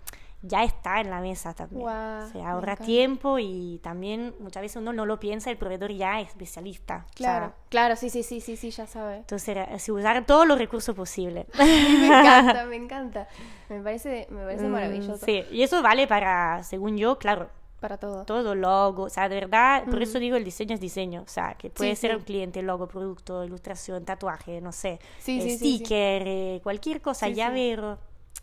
ya 0.46 0.62
está 0.62 1.00
en 1.00 1.08
la 1.08 1.20
mesa 1.20 1.54
también. 1.54 1.80
Guau, 1.80 2.28
Se 2.30 2.42
ahorra 2.42 2.76
tiempo 2.76 3.38
y 3.38 3.80
también 3.82 4.34
muchas 4.40 4.60
veces 4.60 4.76
uno 4.76 4.92
no 4.92 5.06
lo 5.06 5.18
piensa, 5.18 5.50
el 5.50 5.56
proveedor 5.56 5.90
ya 5.92 6.20
es 6.20 6.28
especialista. 6.28 6.96
O 6.96 7.08
sea, 7.08 7.14
Claro. 7.14 7.52
Claro, 7.70 7.96
sí, 7.96 8.10
sí, 8.10 8.22
sí, 8.22 8.40
sí, 8.40 8.56
sí, 8.56 8.70
ya 8.70 8.86
sabe. 8.86 9.16
entonces, 9.16 9.48
era- 9.48 9.78
sí, 9.78 9.90
usar 9.90 10.24
todos 10.26 10.46
los 10.46 10.58
recursos 10.58 10.94
posibles. 10.94 11.46
me 11.58 12.06
encanta, 12.06 12.64
me 12.66 12.76
encanta. 12.84 13.28
Me 13.70 13.80
parece, 13.80 14.26
me 14.30 14.44
parece 14.44 14.66
Mm, 14.68 14.72
maravilloso. 14.72 15.24
Sí, 15.24 15.44
y 15.50 15.62
eso 15.62 15.80
vale 15.82 16.06
para, 16.06 16.62
según 16.62 16.98
yo, 16.98 17.18
claro, 17.18 17.48
Para 17.80 17.96
todo. 17.96 18.24
todo 18.26 18.54
logo, 18.54 19.04
o 19.04 19.08
sea, 19.10 19.28
de 19.30 19.36
verdad, 19.36 19.84
por 19.86 20.02
eso 20.02 20.18
digo 20.18 20.36
el 20.36 20.44
diseño 20.44 20.74
es 20.74 20.80
diseño, 20.80 21.22
o 21.22 21.28
sea, 21.28 21.54
que 21.54 21.70
puede 21.70 21.94
Sí, 21.96 22.02
ser 22.02 22.10
sí. 22.12 22.16
un 22.18 22.22
cliente, 22.22 22.62
logo, 22.62 22.86
producto, 22.86 23.44
ilustración, 23.44 24.04
tatuaje, 24.04 24.60
no 24.60 24.72
sé, 24.72 25.00
Sí, 25.18 25.38
eh, 25.40 25.56
sticker, 25.56 26.22
eh, 26.26 26.60
cualquier 26.62 27.00
cosa, 27.00 27.28
llavero, 27.28 27.98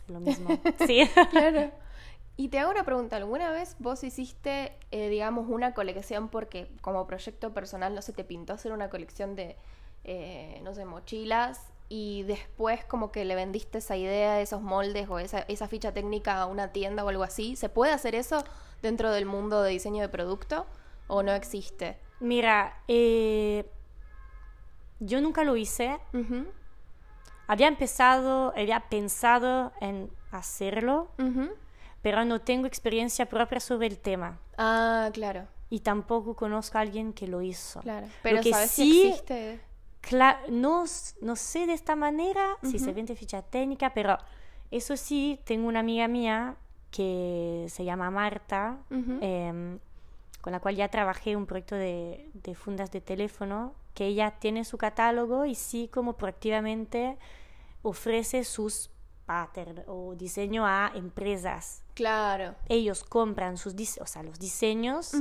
lo 0.08 0.20
mismo. 0.20 0.50
sí. 0.88 1.08
Claro. 1.30 1.72
Y 2.38 2.50
te 2.50 2.60
hago 2.60 2.72
una 2.72 2.84
pregunta, 2.84 3.17
¿alguna 3.17 3.52
vez 3.52 3.76
vos 3.80 4.04
hiciste, 4.04 4.76
eh, 4.91 5.10
digamos, 5.10 5.48
una 5.48 5.74
colección 5.74 6.30
porque 6.30 6.72
como 6.82 7.06
proyecto 7.06 7.54
personal 7.54 7.94
no 7.94 8.02
se 8.02 8.13
te 8.13 8.24
pintó 8.24 8.54
hacer 8.54 8.72
una 8.72 8.89
colección 8.89 9.36
de, 9.36 9.58
eh, 10.04 10.60
no 10.63 10.74
sé, 10.74 10.86
mochilas 10.86 11.62
y 11.88 12.24
después 12.24 12.84
como 12.86 13.12
que 13.12 13.26
le 13.26 13.36
vendiste 13.36 13.80
esa 13.80 13.98
idea, 13.98 14.39
esos 14.39 14.62
moldes 14.62 15.10
o 15.10 15.20
esa, 15.20 15.39
esa 15.39 15.67
ficha 15.67 15.94
técnica 15.94 16.41
a 16.41 16.46
una 16.46 16.72
tienda 16.72 17.04
o 17.04 17.10
algo 17.10 17.24
así? 17.24 17.56
¿Se 17.56 17.70
puede 17.70 17.91
hacer 17.91 18.15
eso 18.15 18.44
dentro 18.82 19.12
del 19.12 19.26
mundo 19.26 19.62
de 19.62 19.72
diseño 19.72 20.02
de 20.02 20.10
producto 20.10 20.65
o 21.08 21.22
no 21.22 21.34
existe? 21.34 21.98
Mira, 22.22 22.82
eh, 22.88 23.70
yo 25.00 25.20
nunca 25.20 25.44
lo 25.44 25.58
hice, 25.58 26.00
había 27.48 27.67
empezado, 27.67 28.54
había 28.56 28.80
pensado 28.89 29.74
en 29.82 30.10
hacerlo. 30.32 31.10
Pero 32.02 32.26
no 32.26 32.42
tengo 32.42 32.68
experiencia 32.68 33.28
propia 33.28 33.60
sobre 33.60 33.88
el 33.88 33.98
tema. 34.00 34.40
Ah, 34.58 35.10
claro, 35.14 35.48
Y 35.70 35.80
tampoco 35.82 36.36
conozco 36.36 36.78
a 36.78 36.82
alguien 36.82 37.14
que 37.14 37.28
lo 37.28 37.42
hizo. 37.42 37.80
claro. 37.82 38.08
Pero 38.24 38.42
que 38.42 38.52
¿sabes 38.52 38.72
sí- 38.72 38.92
si 38.92 39.08
existe? 39.10 39.60
No, 40.50 40.86
no 41.22 41.36
sé 41.36 41.68
de 41.68 41.74
esta 41.74 41.96
manera 41.96 42.58
si 42.64 42.80
se 42.80 42.92
vende 42.92 43.16
ficha 43.16 43.42
técnica, 43.44 43.94
pero 43.94 44.18
eso 44.72 44.98
sí, 44.98 45.40
tengo 45.46 45.68
una 45.68 45.80
amiga 45.82 46.08
mía 46.08 46.56
que 46.90 47.68
se 47.70 47.86
llama 47.86 48.10
Marta, 48.12 48.78
Ujú. 48.90 49.20
em, 49.22 49.80
con 50.42 50.52
la 50.54 50.60
cual 50.60 50.76
ya 50.76 50.90
trabajé 50.90 51.36
un 51.36 51.46
proyecto 51.46 51.76
de, 51.76 52.28
de 52.34 52.56
fundas 52.56 52.92
de 52.92 53.00
teléfono, 53.00 53.74
que 53.94 54.08
ella 54.08 54.32
tiene 54.40 54.66
su 54.66 54.78
catálogo 54.78 55.46
y 55.46 55.54
sí 55.56 55.88
como 55.94 56.14
proactivamente 56.14 57.18
ofrece 57.84 58.44
sus 58.44 58.90
pattern 59.32 59.84
o 59.88 60.15
diseño 60.15 60.65
a 60.65 60.91
empresas. 60.96 61.84
Claro. 61.94 62.56
Ellos 62.67 63.04
compran 63.04 63.58
sus 63.58 63.74
o 64.02 64.06
sea, 64.06 64.24
los 64.24 64.38
diseños 64.39 65.13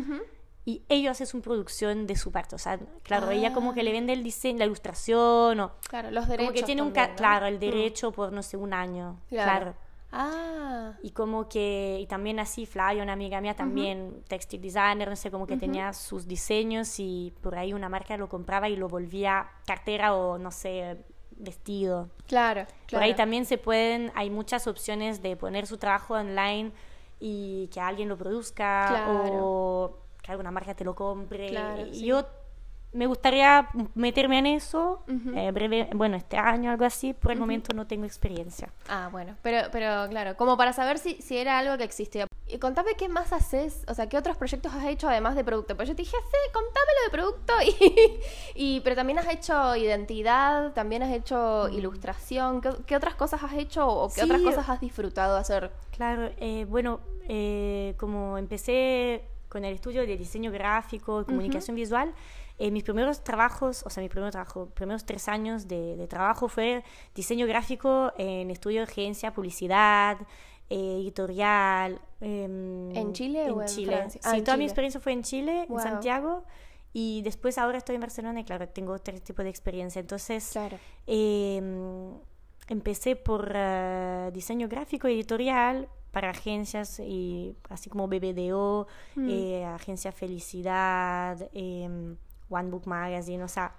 y 0.64 0.82
ellos 0.88 1.12
hacen 1.12 1.26
su 1.26 1.40
producción 1.40 2.06
de 2.06 2.16
su 2.16 2.30
parte. 2.32 2.54
O 2.54 2.58
sea, 2.58 2.78
claro, 3.02 3.30
ella 3.30 3.52
como 3.52 3.72
que 3.74 3.82
le 3.82 3.90
Ah. 3.90 3.94
vende 3.98 4.12
el 4.12 4.22
diseño, 4.22 4.58
la 4.58 4.64
ilustración 4.66 5.60
o 5.60 5.72
Claro, 5.88 6.10
los 6.10 6.26
derechos. 6.28 6.48
como 6.48 6.54
que 6.58 6.62
tiene 6.64 6.82
un, 6.82 6.92
claro, 7.16 7.46
el 7.46 7.56
Mm. 7.56 7.60
derecho 7.68 8.12
por, 8.12 8.32
no 8.32 8.42
sé, 8.42 8.56
un 8.56 8.72
año. 8.72 9.06
Claro. 9.28 9.50
Claro. 9.60 9.74
Ah, 10.12 10.94
Y 11.02 11.10
como 11.12 11.48
que, 11.48 11.98
y 12.02 12.06
también 12.06 12.40
así, 12.40 12.66
Flavia, 12.66 13.02
una 13.02 13.12
amiga 13.12 13.40
mía 13.40 13.54
también, 13.54 14.24
textile 14.28 14.60
designer, 14.62 15.08
no 15.08 15.14
sé, 15.14 15.30
como 15.30 15.46
que 15.46 15.56
tenía 15.56 15.92
sus 15.92 16.26
diseños 16.26 16.98
y 16.98 17.32
por 17.42 17.54
ahí 17.56 17.72
una 17.72 17.88
marca 17.88 18.16
lo 18.16 18.28
compraba 18.28 18.68
y 18.68 18.74
lo 18.76 18.88
volvía 18.88 19.46
cartera 19.66 20.14
o, 20.16 20.36
no 20.36 20.50
sé, 20.50 20.98
vestido. 21.40 22.08
claro, 22.26 22.64
claro. 22.64 22.88
Por 22.90 23.02
ahí 23.02 23.14
también 23.14 23.44
se 23.44 23.58
pueden, 23.58 24.12
hay 24.14 24.30
muchas 24.30 24.66
opciones 24.66 25.22
de 25.22 25.36
poner 25.36 25.66
su 25.66 25.78
trabajo 25.78 26.14
online 26.14 26.72
y 27.18 27.68
que 27.72 27.80
alguien 27.80 28.08
lo 28.08 28.16
produzca 28.16 28.86
Claro. 28.88 29.40
o 29.42 29.96
que 30.22 30.30
alguna 30.30 30.50
marca 30.50 30.74
te 30.74 30.84
lo 30.84 30.94
compre. 30.94 31.48
Claro, 31.48 31.86
y 31.86 31.94
sí. 31.94 32.04
yo 32.06 32.24
me 32.92 33.06
gustaría 33.06 33.68
meterme 33.94 34.38
en 34.38 34.46
eso, 34.46 35.02
Ujú. 35.08 35.36
eh, 35.36 35.50
breve, 35.52 35.88
bueno, 35.94 36.16
este 36.16 36.36
año, 36.36 36.70
algo 36.72 36.84
así, 36.84 37.12
por 37.14 37.30
el 37.30 37.38
Ujú. 37.38 37.42
momento 37.42 37.72
no 37.74 37.86
tengo 37.86 38.04
experiencia. 38.04 38.68
Ah, 38.88 39.08
bueno, 39.12 39.36
pero, 39.42 39.68
pero 39.70 40.08
claro, 40.08 40.36
como 40.36 40.56
para 40.56 40.72
saber 40.72 40.98
si, 40.98 41.14
si 41.22 41.36
era 41.38 41.58
algo 41.58 41.76
que 41.78 41.84
existía. 41.84 42.26
Y 42.48 42.58
contame 42.58 42.94
qué 42.96 43.08
más 43.08 43.32
haces, 43.32 43.84
o 43.86 43.94
sea, 43.94 44.08
qué 44.08 44.18
otros 44.18 44.36
proyectos 44.36 44.74
has 44.74 44.84
hecho 44.86 45.08
además 45.08 45.36
de 45.36 45.44
producto. 45.44 45.76
Pues 45.76 45.88
yo 45.88 45.94
te 45.94 46.02
dije, 46.02 46.16
sí, 46.20 46.52
contámelo 46.52 47.00
de 47.04 47.10
producto. 47.10 47.52
Y, 48.56 48.76
y, 48.76 48.80
pero 48.80 48.96
también 48.96 49.20
has 49.20 49.28
hecho 49.32 49.76
identidad, 49.76 50.72
también 50.72 51.04
has 51.04 51.12
hecho 51.12 51.68
ilustración. 51.68 52.60
¿Qué, 52.60 52.70
qué 52.86 52.96
otras 52.96 53.14
cosas 53.14 53.42
has 53.44 53.52
hecho 53.52 53.86
o 53.86 54.08
qué 54.08 54.22
Mm. 54.22 54.26
Sí. 54.26 54.30
otras 54.32 54.42
cosas 54.42 54.68
has 54.68 54.80
disfrutado 54.80 55.36
hacer? 55.36 55.70
Claro, 55.96 56.30
eh, 56.38 56.66
bueno, 56.68 56.98
eh, 57.28 57.94
como 57.98 58.36
empecé 58.36 59.22
con 59.48 59.64
el 59.64 59.74
estudio 59.74 60.02
de 60.06 60.16
diseño 60.16 60.50
gráfico 60.50 61.20
y 61.20 61.24
comunicación 61.24 61.74
visual, 61.76 62.12
eh, 62.62 62.70
mis 62.70 62.84
primeros 62.84 63.24
trabajos, 63.24 63.82
o 63.86 63.90
sea, 63.90 64.02
mi 64.02 64.08
primer 64.08 64.30
trabajo, 64.30 64.66
primeros 64.74 65.04
tres 65.04 65.28
años 65.28 65.66
de, 65.66 65.96
de 65.96 66.06
trabajo 66.06 66.46
fue 66.48 66.84
diseño 67.14 67.46
gráfico 67.46 68.12
en 68.18 68.50
estudio 68.50 68.80
de 68.84 68.92
agencia, 68.92 69.32
publicidad, 69.32 70.18
eh, 70.68 70.98
editorial. 71.02 72.00
em, 72.20 72.94
¿En 72.94 73.12
Chile 73.14 73.50
o 73.50 73.60
en 73.62 73.66
Chile. 73.66 73.92
Francia? 73.96 74.20
Sí, 74.22 74.28
Ah, 74.30 74.36
en 74.36 74.44
toda 74.44 74.56
mi 74.58 74.64
experiencia 74.64 75.00
fue 75.00 75.12
en 75.12 75.22
Chile, 75.22 75.64
Wow. 75.68 75.78
en 75.78 75.82
Santiago, 75.82 76.44
y 76.92 77.22
después 77.22 77.56
ahora 77.56 77.78
estoy 77.78 77.94
en 77.94 78.02
Barcelona 78.02 78.40
y 78.40 78.44
claro, 78.44 78.68
tengo 78.68 78.92
otro 78.92 79.18
tipo 79.20 79.42
de 79.42 79.48
experiencia. 79.48 79.98
Entonces, 80.00 80.50
Claro. 80.52 80.76
eh, 81.06 81.60
empecé 82.68 83.16
por 83.16 83.52
eh, 83.54 84.30
diseño 84.32 84.68
gráfico 84.68 85.08
editorial 85.08 85.88
para 86.12 86.30
agencias 86.30 87.00
y 87.00 87.56
así 87.68 87.88
como 87.88 88.06
BBDO, 88.08 88.86
Mm. 89.16 89.28
eh, 89.30 89.64
Agencia 89.64 90.12
Felicidad, 90.12 91.48
em, 91.54 92.16
One 92.50 92.70
Book 92.70 92.86
Magazine, 92.86 93.42
o 93.42 93.48
sea, 93.48 93.72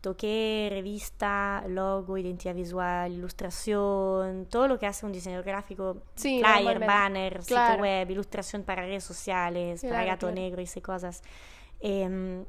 toqué 0.00 0.68
revista, 0.70 1.64
logo, 1.68 2.16
identidad 2.18 2.54
visual, 2.54 3.12
ilustración, 3.12 4.46
todo 4.46 4.68
lo 4.68 4.78
que 4.78 4.86
hace 4.86 5.04
un 5.04 5.12
diseñador 5.12 5.44
gráfico, 5.44 5.98
Sí, 6.14 6.40
flyer, 6.40 6.78
banner, 6.86 7.40
Claro. 7.44 7.66
sitio 7.74 7.82
web, 7.82 8.10
ilustración 8.10 8.62
para 8.62 8.82
redes 8.82 9.04
sociales, 9.04 9.80
para 9.82 9.90
Claro, 9.94 10.06
Gato 10.06 10.26
claro. 10.28 10.34
Negro, 10.36 10.62
hice 10.62 10.80
cosas. 10.80 11.22
Em, 11.80 12.44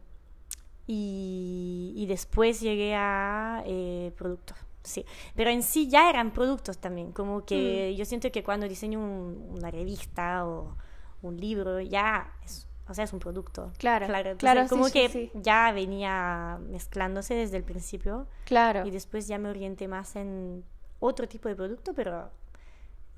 y, 0.87 1.93
y 1.95 2.05
después 2.07 2.61
llegué 2.61 2.95
a 2.95 3.63
eh, 3.65 4.11
productos. 4.17 4.57
Sí, 4.81 5.05
pero 5.35 5.49
en 5.49 5.61
sí 5.61 5.87
ya 5.89 6.09
eran 6.09 6.31
productos 6.31 6.77
también, 6.77 7.11
como 7.11 7.39
Mm. 7.39 7.41
que 7.43 7.95
yo 7.95 8.05
siento 8.05 8.31
que 8.31 8.43
cuando 8.43 8.67
diseño 8.67 8.99
un- 8.99 9.49
una 9.57 9.69
revista 9.69 10.47
o 10.47 10.75
un 11.21 11.37
libro 11.37 11.79
ya 11.81 12.31
es, 12.45 12.65
o 12.89 12.93
sea, 12.93 13.03
es 13.03 13.13
un 13.13 13.19
producto. 13.19 13.71
Claro, 13.77 14.05
entonces 14.05 14.37
claro, 14.37 14.63
sí, 14.63 14.69
como 14.69 14.85
sí, 14.87 14.93
que 14.93 15.09
sí. 15.09 15.31
ya 15.35 15.71
venía 15.71 16.59
mezclándose 16.69 17.35
desde 17.35 17.57
el 17.57 17.63
principio 17.63 18.27
Claro. 18.45 18.85
y 18.85 18.91
después 18.91 19.27
ya 19.27 19.37
me 19.37 19.49
orienté 19.49 19.87
más 19.87 20.15
en 20.15 20.63
otro 20.99 21.27
tipo 21.27 21.47
de 21.47 21.55
producto, 21.55 21.93
pero 21.93 22.29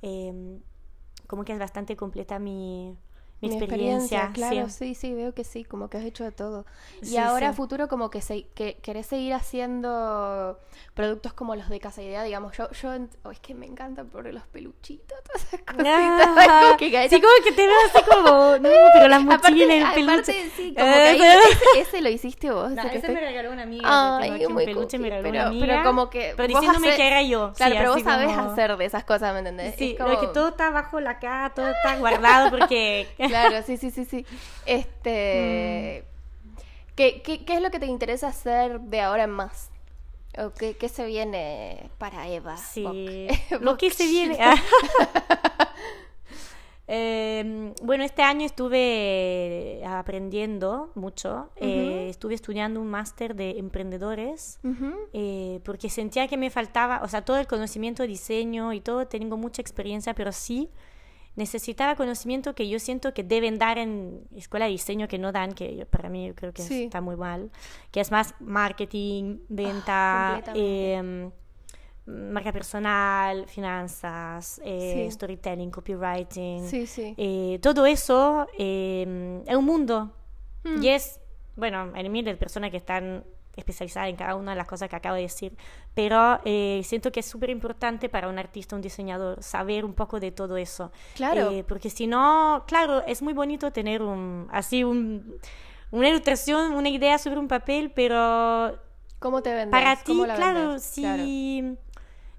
em, 0.02 0.60
como 1.28 1.44
que 1.46 1.54
es 1.54 1.60
bastante 1.60 1.96
completa 1.96 2.38
mi, 2.40 2.98
mi 3.42 3.50
Mi 3.50 3.56
experiencia. 3.58 4.30
claro, 4.34 4.70
sí. 4.70 4.94
sí, 4.94 4.96
sí, 4.96 5.14
veo 5.16 5.34
que 5.34 5.44
sí, 5.44 5.64
como 5.64 5.90
que 5.90 5.98
has 5.98 6.04
hecho 6.04 6.24
de 6.24 6.32
todo. 6.32 6.66
Y 7.02 7.08
Sí, 7.08 7.18
ahora 7.18 7.50
a 7.50 7.52
sí. 7.54 7.58
futuro 7.58 7.88
como 7.88 8.10
que, 8.12 8.22
se, 8.22 8.44
que 8.54 8.76
querés 8.84 9.08
seguir 9.08 9.34
haciendo 9.34 10.60
productos 10.94 11.34
como 11.34 11.56
los 11.56 11.70
de 11.70 11.80
Casa 11.80 12.02
Idea, 12.02 12.24
digamos, 12.24 12.56
yo, 12.58 12.70
yo 12.72 12.92
oh, 13.24 13.32
es 13.32 13.40
que 13.40 13.54
me 13.56 13.66
encanta 13.66 14.04
por 14.04 14.32
los 14.32 14.44
peluchitos, 14.48 15.18
todas 15.24 15.44
esas 15.46 15.62
cositas. 15.62 15.88
Ah, 15.88 16.62
como 16.66 16.78
que 16.78 17.10
sí, 17.10 17.22
como 17.22 17.34
que 17.44 17.52
te 17.52 17.66
veo 17.68 17.76
así 17.94 18.04
como, 18.10 18.58
no, 18.58 18.70
pero 18.94 19.08
la 19.08 19.20
mochila, 19.20 19.74
el 19.76 19.94
peluche. 19.94 20.12
aparte, 20.14 20.52
sí, 20.56 20.74
como 20.78 20.88
Eh, 20.88 21.16
que 21.18 21.24
ahí- 21.28 21.40
ese, 21.76 21.82
ese 21.82 22.02
lo 22.02 22.10
hiciste 22.10 22.52
vos. 22.52 22.72
No, 22.72 22.82
ese 22.82 22.92
que 22.92 22.98
ese 22.98 23.08
estoy- 23.08 23.16
me 23.16 23.22
regaló 23.22 23.52
una 23.52 23.64
amiga. 23.64 24.18
Ay, 24.18 24.38
que 24.40 24.48
un 24.48 24.54
muy 24.54 24.66
peluche, 24.66 24.98
me 25.00 25.10
cookie, 25.10 25.22
regaló 25.22 25.32
pero- 25.32 25.42
una 25.42 25.50
amiga. 25.50 25.66
pero 25.68 25.84
como 25.84 26.10
que 26.10 26.34
Pero 26.38 26.54
vos 26.54 26.62
diciéndome 26.62 26.88
haces- 26.90 26.98
que 26.98 27.08
era 27.08 27.22
yo. 27.24 27.54
Claro, 27.56 27.72
sí, 27.74 27.78
pero 27.80 27.94
vos 27.94 28.04
sabés 28.04 28.36
como- 28.36 28.52
hacer 28.52 28.78
de 28.78 28.86
esas 28.86 29.04
cosas, 29.04 29.34
¿me 29.34 29.40
entendés? 29.40 29.76
Sí, 29.78 29.94
Es 29.94 30.00
lo 30.00 30.06
que 30.12 30.16
como- 30.18 30.32
todo 30.34 30.48
está 30.50 30.70
bajo 30.70 31.00
la 31.00 31.20
cara, 31.20 31.52
todo 31.56 31.70
está 31.70 31.98
guardado 31.98 32.50
porque... 32.52 33.08
Claro, 33.32 33.64
sí, 33.66 33.78
sí, 33.78 33.92
sí, 33.92 34.06
sí. 34.06 34.26
Este. 34.66 36.06
¿qué, 36.96 37.22
qué, 37.24 37.46
qué 37.46 37.54
es 37.56 37.62
lo 37.62 37.72
que 37.72 37.80
te 37.80 37.86
interesa 37.86 38.28
hacer 38.28 38.80
de 38.82 39.02
ahora 39.02 39.24
en 39.24 39.32
más? 39.32 39.70
¿O 40.38 40.52
qué, 40.52 40.76
qué 40.78 40.88
se 40.90 41.06
viene 41.06 41.90
para 41.98 42.28
Eva? 42.30 42.58
Sí, 42.58 43.28
lo 43.62 43.78
que 43.78 43.90
se 43.90 44.06
viene. 44.06 44.38
Eh, 46.94 47.74
bueno, 47.82 48.04
este 48.04 48.22
año 48.22 48.46
estuve 48.46 49.82
aprendiendo 49.86 50.92
mucho. 50.96 51.50
eh, 51.56 52.08
estuve 52.10 52.34
estudiando 52.34 52.82
un 52.82 52.90
máster 52.90 53.34
de 53.34 53.52
emprendedores 53.60 54.60
eh, 55.14 55.62
porque 55.64 55.90
sentía 55.90 56.28
que 56.28 56.36
me 56.36 56.50
faltaba, 56.50 57.00
o 57.02 57.08
sea, 57.08 57.24
todo 57.24 57.38
el 57.38 57.48
conocimiento 57.48 58.04
de 58.04 58.10
diseño 58.10 58.74
y 58.74 58.82
todo, 58.82 59.08
tengo 59.08 59.38
mucha 59.38 59.62
experiencia, 59.62 60.14
pero 60.14 60.34
sí 60.34 60.70
necesitaba 61.36 61.96
conocimiento 61.96 62.54
que 62.56 62.68
yo 62.68 62.78
siento 62.80 63.14
que 63.14 63.24
deben 63.24 63.58
dar 63.58 63.78
en 63.78 64.24
escuela 64.36 64.66
de 64.66 64.72
diseño 64.72 65.08
que 65.08 65.18
no 65.18 65.32
dan, 65.32 65.54
que 65.54 65.76
yo- 65.78 65.86
para 65.86 66.10
mí 66.10 66.28
yo 66.28 66.36
creo 66.36 66.52
que 66.54 66.62
Sí. 66.62 66.84
está 66.84 67.00
muy 67.02 67.16
mal, 67.16 67.52
que 67.92 68.02
es 68.02 68.12
más 68.12 68.36
marketing, 68.40 69.40
venta, 69.48 70.42
em, 70.56 71.32
marca 72.06 72.52
personal, 72.52 73.48
finanzas, 73.48 74.60
eh, 74.66 75.06
Sí. 75.08 75.12
storytelling, 75.12 75.72
copywriting, 75.72 76.68
Sí, 76.68 76.86
sí. 76.88 77.14
eh, 77.18 77.60
todo 77.62 77.86
eso 77.86 78.48
em, 78.58 79.42
es 79.48 79.56
un 79.56 79.66
mundo 79.66 80.12
Mm. 80.64 80.84
y 80.84 80.90
es, 80.90 81.20
bueno, 81.56 81.92
en 81.96 82.12
miles 82.12 82.34
de 82.34 82.38
personas 82.38 82.72
que 82.72 82.78
están 82.78 83.24
especializadas 83.56 84.10
en 84.10 84.16
cada 84.16 84.36
una 84.36 84.52
de 84.52 84.58
las 84.58 84.68
cosas 84.68 84.90
que 84.90 84.96
acabo 84.96 85.16
de 85.16 85.24
decir, 85.24 85.56
pero 85.94 86.40
eh, 86.46 86.82
siento 86.84 87.12
que 87.12 87.20
es 87.20 87.26
súper 87.26 87.50
importante 87.50 88.10
para 88.10 88.30
un 88.30 88.40
artista, 88.40 88.76
un 88.76 88.82
diseñador, 88.82 89.42
saber 89.44 89.86
un 89.86 89.94
poco 89.94 90.20
de 90.20 90.32
todo 90.32 90.58
eso. 90.58 90.92
Claro. 91.16 91.52
Eh, 91.52 91.64
porque 91.68 91.90
si 91.90 92.08
no, 92.08 92.64
claro, 92.68 93.04
es 93.06 93.22
muy 93.22 93.34
bonito 93.34 93.72
tener 93.72 94.02
un, 94.02 94.48
así 94.52 94.84
un, 94.84 95.36
una 95.92 96.10
ilustración, 96.10 96.74
una 96.74 96.90
idea 96.90 97.18
sobre 97.18 97.40
un 97.40 97.48
papel, 97.48 97.92
pero 97.92 98.78
¿Cómo 99.20 99.42
te 99.42 99.54
vendes? 99.54 99.72
para 99.72 99.96
ti, 99.98 100.14
¿Cómo 100.14 100.26
la 100.26 100.36
claro, 100.36 100.60
vendes? 100.70 100.84
si... 100.84 101.78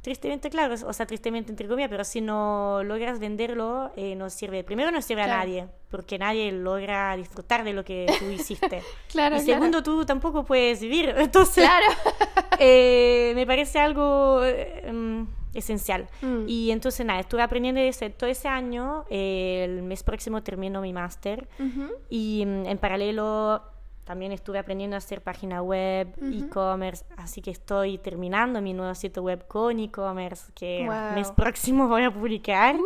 Tristemente, 0.02 0.50
claro, 0.50 0.74
o 0.84 0.92
sea, 0.92 1.06
tristemente 1.06 1.52
entre 1.52 1.68
comillas, 1.68 1.88
pero 1.88 2.02
si 2.02 2.20
no 2.20 2.82
logras 2.82 3.20
venderlo, 3.20 3.92
eh, 3.96 4.16
no 4.16 4.30
sirve. 4.30 4.64
Primero, 4.64 4.90
no 4.90 5.00
sirve 5.00 5.22
Claro. 5.22 5.34
a 5.40 5.44
nadie, 5.44 5.68
porque 5.90 6.18
nadie 6.18 6.50
logra 6.50 7.16
disfrutar 7.16 7.62
de 7.62 7.72
lo 7.72 7.84
que 7.84 8.06
tú 8.18 8.24
hiciste. 8.30 8.82
Claro, 9.08 9.36
y 9.36 9.44
claro. 9.44 9.60
segundo, 9.60 9.82
tú 9.84 10.04
tampoco 10.04 10.44
puedes 10.44 10.80
vivir. 10.80 11.14
Entonces, 11.16 11.62
Claro. 11.64 11.86
eh, 12.58 13.32
me 13.36 13.46
parece 13.46 13.78
algo 13.78 14.42
eh, 14.44 14.90
mm, 14.92 15.22
esencial. 15.54 16.08
Mm. 16.20 16.44
Y 16.48 16.70
entonces, 16.72 17.06
nada, 17.06 17.20
estuve 17.20 17.42
aprendiendo 17.42 17.80
ese, 17.80 18.10
todo 18.10 18.28
ese 18.28 18.48
año. 18.48 19.04
el 19.08 19.82
mes 19.82 20.02
próximo 20.02 20.42
termino 20.42 20.80
mi 20.80 20.92
máster. 20.92 21.48
Ujú. 21.60 21.92
Y 22.10 22.44
mm, 22.44 22.66
en 22.66 22.78
paralelo 22.78 23.62
también 24.04 24.32
estuve 24.32 24.58
aprendiendo 24.58 24.96
a 24.96 24.98
hacer 24.98 25.22
página 25.22 25.62
web, 25.62 26.08
e-commerce, 26.20 27.04
así 27.16 27.40
que 27.40 27.50
estoy 27.50 27.98
terminando 27.98 28.60
mi 28.60 28.72
nuevo 28.72 28.94
sitio 28.94 29.22
web 29.22 29.46
con 29.46 29.78
e-commerce 29.78 30.52
que 30.54 30.84
Wow. 30.86 31.12
Uh. 31.12 31.14
mes 31.14 31.30
próximo 31.30 31.88
voy 31.88 32.02
a 32.02 32.12
publicar, 32.12 32.76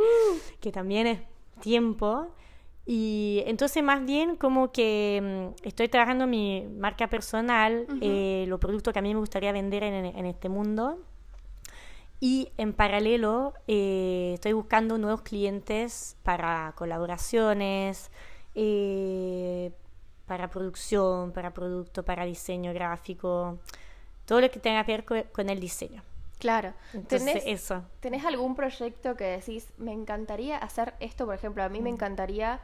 que 0.61 0.72
también 0.72 1.07
es 1.07 1.20
tiempo. 1.61 2.29
Y 2.88 3.42
entonces 3.46 3.83
más 3.83 4.05
bien 4.05 4.37
como 4.37 4.70
que 4.70 5.50
mm, 5.61 5.66
estoy 5.66 5.88
trabajando 5.88 6.26
mi 6.26 6.66
marca 6.79 7.09
personal, 7.09 7.87
eh, 8.00 8.44
los 8.46 8.61
productos 8.61 8.92
que 8.92 9.00
a 9.00 9.02
mí 9.02 9.12
me 9.12 9.18
gustaría 9.18 9.50
vender 9.52 9.83
en, 9.83 10.05
en 10.05 10.26
este 10.26 10.48
mundo. 10.48 10.98
Y 12.20 12.52
en 12.57 12.72
paralelo 12.72 13.52
eh, 13.66 14.33
estoy 14.35 14.52
buscando 14.55 14.96
nuevos 14.96 15.20
clientes 15.20 16.16
para 16.22 16.72
colaboraciones, 16.76 18.11
eh, 18.55 19.72
para 20.27 20.49
producción, 20.49 21.33
para 21.33 21.53
producto, 21.53 22.03
para 22.05 22.25
diseño 22.25 22.73
gráfico, 22.75 23.59
todo 24.25 24.41
lo 24.41 24.51
que 24.51 24.59
tenga 24.61 24.85
que 24.85 24.93
ver 24.93 25.05
co- 25.05 25.25
con, 25.33 25.49
el 25.51 25.61
diseño. 25.61 26.03
Claro. 26.39 26.75
Entonces 26.93 27.25
¿Tenés, 27.25 27.45
eso. 27.47 27.83
¿Tenés 28.01 28.25
algún 28.25 28.55
proyecto 28.57 29.17
que 29.17 29.25
decís, 29.25 29.69
me 29.79 29.93
encantaría 29.93 30.59
hacer 30.59 30.95
esto, 31.01 31.25
por 31.27 31.35
ejemplo, 31.35 31.62
a 31.62 31.69
mí 31.69 31.81
Mm. 31.81 31.85
me 31.85 31.91
encantaría, 31.91 32.61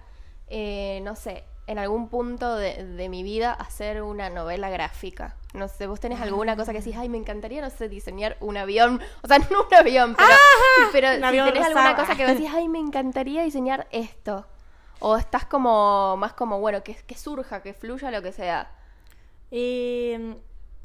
eh, 0.49 1.01
no 1.05 1.15
sé, 1.17 1.45
en 1.69 1.79
algún 1.79 2.09
punto 2.09 2.57
de, 2.57 2.85
de 2.85 3.09
mi 3.09 3.23
vida 3.23 3.53
hacer 3.53 4.03
una 4.03 4.29
novela 4.29 4.69
gráfica? 4.69 5.37
No 5.55 5.69
sé, 5.69 5.87
vos 5.87 6.01
tenés 6.01 6.21
alguna 6.21 6.57
cosa 6.57 6.73
que 6.73 6.79
decís, 6.81 6.97
ay, 6.99 7.09
me 7.09 7.19
encantaría, 7.19 7.63
no 7.63 7.71
sé, 7.71 7.89
diseñar 7.89 8.37
un 8.41 8.57
avión, 8.57 9.01
o 9.23 9.29
sea, 9.29 9.39
no 9.51 9.63
un 9.69 9.75
avión, 9.75 10.17
pero, 10.17 10.35
pero 10.93 11.09
Un 11.11 11.17
si 11.19 11.25
avión 11.25 11.47
tenés 11.53 11.67
alguna 11.69 11.95
cosa 11.97 12.17
que 12.17 12.27
decís, 12.27 12.51
ay, 12.53 12.69
me 12.69 12.81
encantaría 12.81 13.43
diseñar 13.45 13.87
esto. 13.93 14.47
O 15.05 15.17
estás 15.17 15.45
como, 15.47 16.17
más 16.17 16.33
como, 16.33 16.61
bueno, 16.61 16.85
que, 16.85 16.95
que 16.95 17.17
surja, 17.17 17.61
que 17.61 17.75
fluya 17.75 18.11
lo 18.13 18.23
que 18.23 18.31
sea. 18.31 18.71
Eh, 19.51 20.37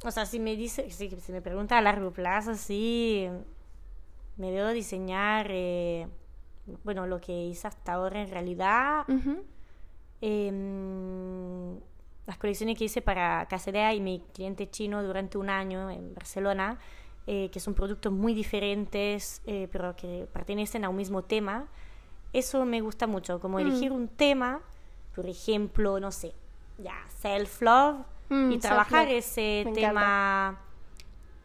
o 0.04 0.12
sea, 0.12 0.26
si 0.26 0.40
me 0.40 0.56
dice, 0.56 0.90
si, 0.90 1.10
si 1.10 1.32
me 1.32 1.42
pregunta 1.42 1.78
a 1.78 1.82
largo 1.82 2.12
plazo, 2.12 2.56
sí, 2.56 3.30
me 4.38 4.52
veo 4.52 4.70
diseñar, 4.70 5.48
eh, 5.52 6.08
bueno, 6.84 7.06
lo 7.06 7.22
que 7.22 7.32
hice 7.32 7.68
hasta 7.68 7.94
ahora 7.94 8.22
en 8.22 8.30
realidad. 8.30 9.06
Ujú. 9.08 9.44
Em, 10.22 11.80
las 12.26 12.38
colecciones 12.40 12.76
que 12.76 12.86
hice 12.86 13.02
para 13.02 13.46
Casedea 13.48 13.94
y 13.94 14.02
mi 14.02 14.24
cliente 14.34 14.70
chino 14.70 15.04
durante 15.04 15.38
un 15.38 15.50
año 15.50 15.92
en 15.92 16.16
Barcelona, 16.16 16.80
eh, 17.28 17.50
que 17.52 17.60
son 17.60 17.74
productos 17.74 18.12
muy 18.12 18.34
diferentes, 18.34 19.42
eh, 19.46 19.68
pero 19.72 19.96
que 19.96 20.28
pertenecen 20.34 20.86
a 20.86 20.90
un 20.90 20.96
mismo 20.96 21.24
tema. 21.24 21.68
Eso 22.38 22.66
me 22.66 22.82
gusta 22.82 23.08
mucho, 23.08 23.40
como 23.40 23.58
Mm. 23.58 23.62
elegir 23.62 23.92
un 23.92 24.08
tema, 24.08 24.60
por 25.16 25.26
ejemplo, 25.26 26.00
no 26.00 26.12
sé, 26.12 26.34
ya, 26.78 26.94
self-love, 27.22 28.06
Mm, 28.30 28.52
y 28.52 28.58
trabajar 28.60 29.08
ese 29.10 29.64
Me 29.66 29.72
tema 29.72 30.60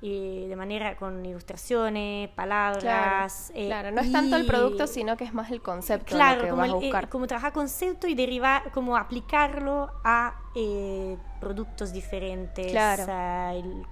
eh, 0.04 0.46
de 0.48 0.56
manera 0.56 0.96
con 0.96 1.24
ilustraciones, 1.24 2.28
palabras. 2.30 3.50
Claro, 3.52 3.60
eh, 3.64 3.66
claro, 3.68 3.90
no 3.92 4.00
es 4.02 4.10
tanto 4.12 4.34
el 4.36 4.44
producto, 4.44 4.86
sino 4.88 5.16
que 5.16 5.22
es 5.24 5.32
más 5.32 5.50
el 5.52 5.62
concepto 5.62 6.16
Claro, 6.16 6.38
lo 6.38 6.42
que 6.42 6.50
como, 6.50 6.62
vas 6.62 6.70
a 6.70 6.72
el- 6.74 6.82
eh, 6.82 6.86
buscar. 6.86 7.08
como 7.08 7.26
trabajar 7.28 7.52
concepto 7.52 8.06
y 8.08 8.14
derivar, 8.16 8.70
como 8.72 8.96
aplicarlo 8.96 9.90
a 10.04 10.34
eh, 10.56 11.16
productos 11.40 11.92
diferentes, 11.92 12.72
Claro. 12.72 13.04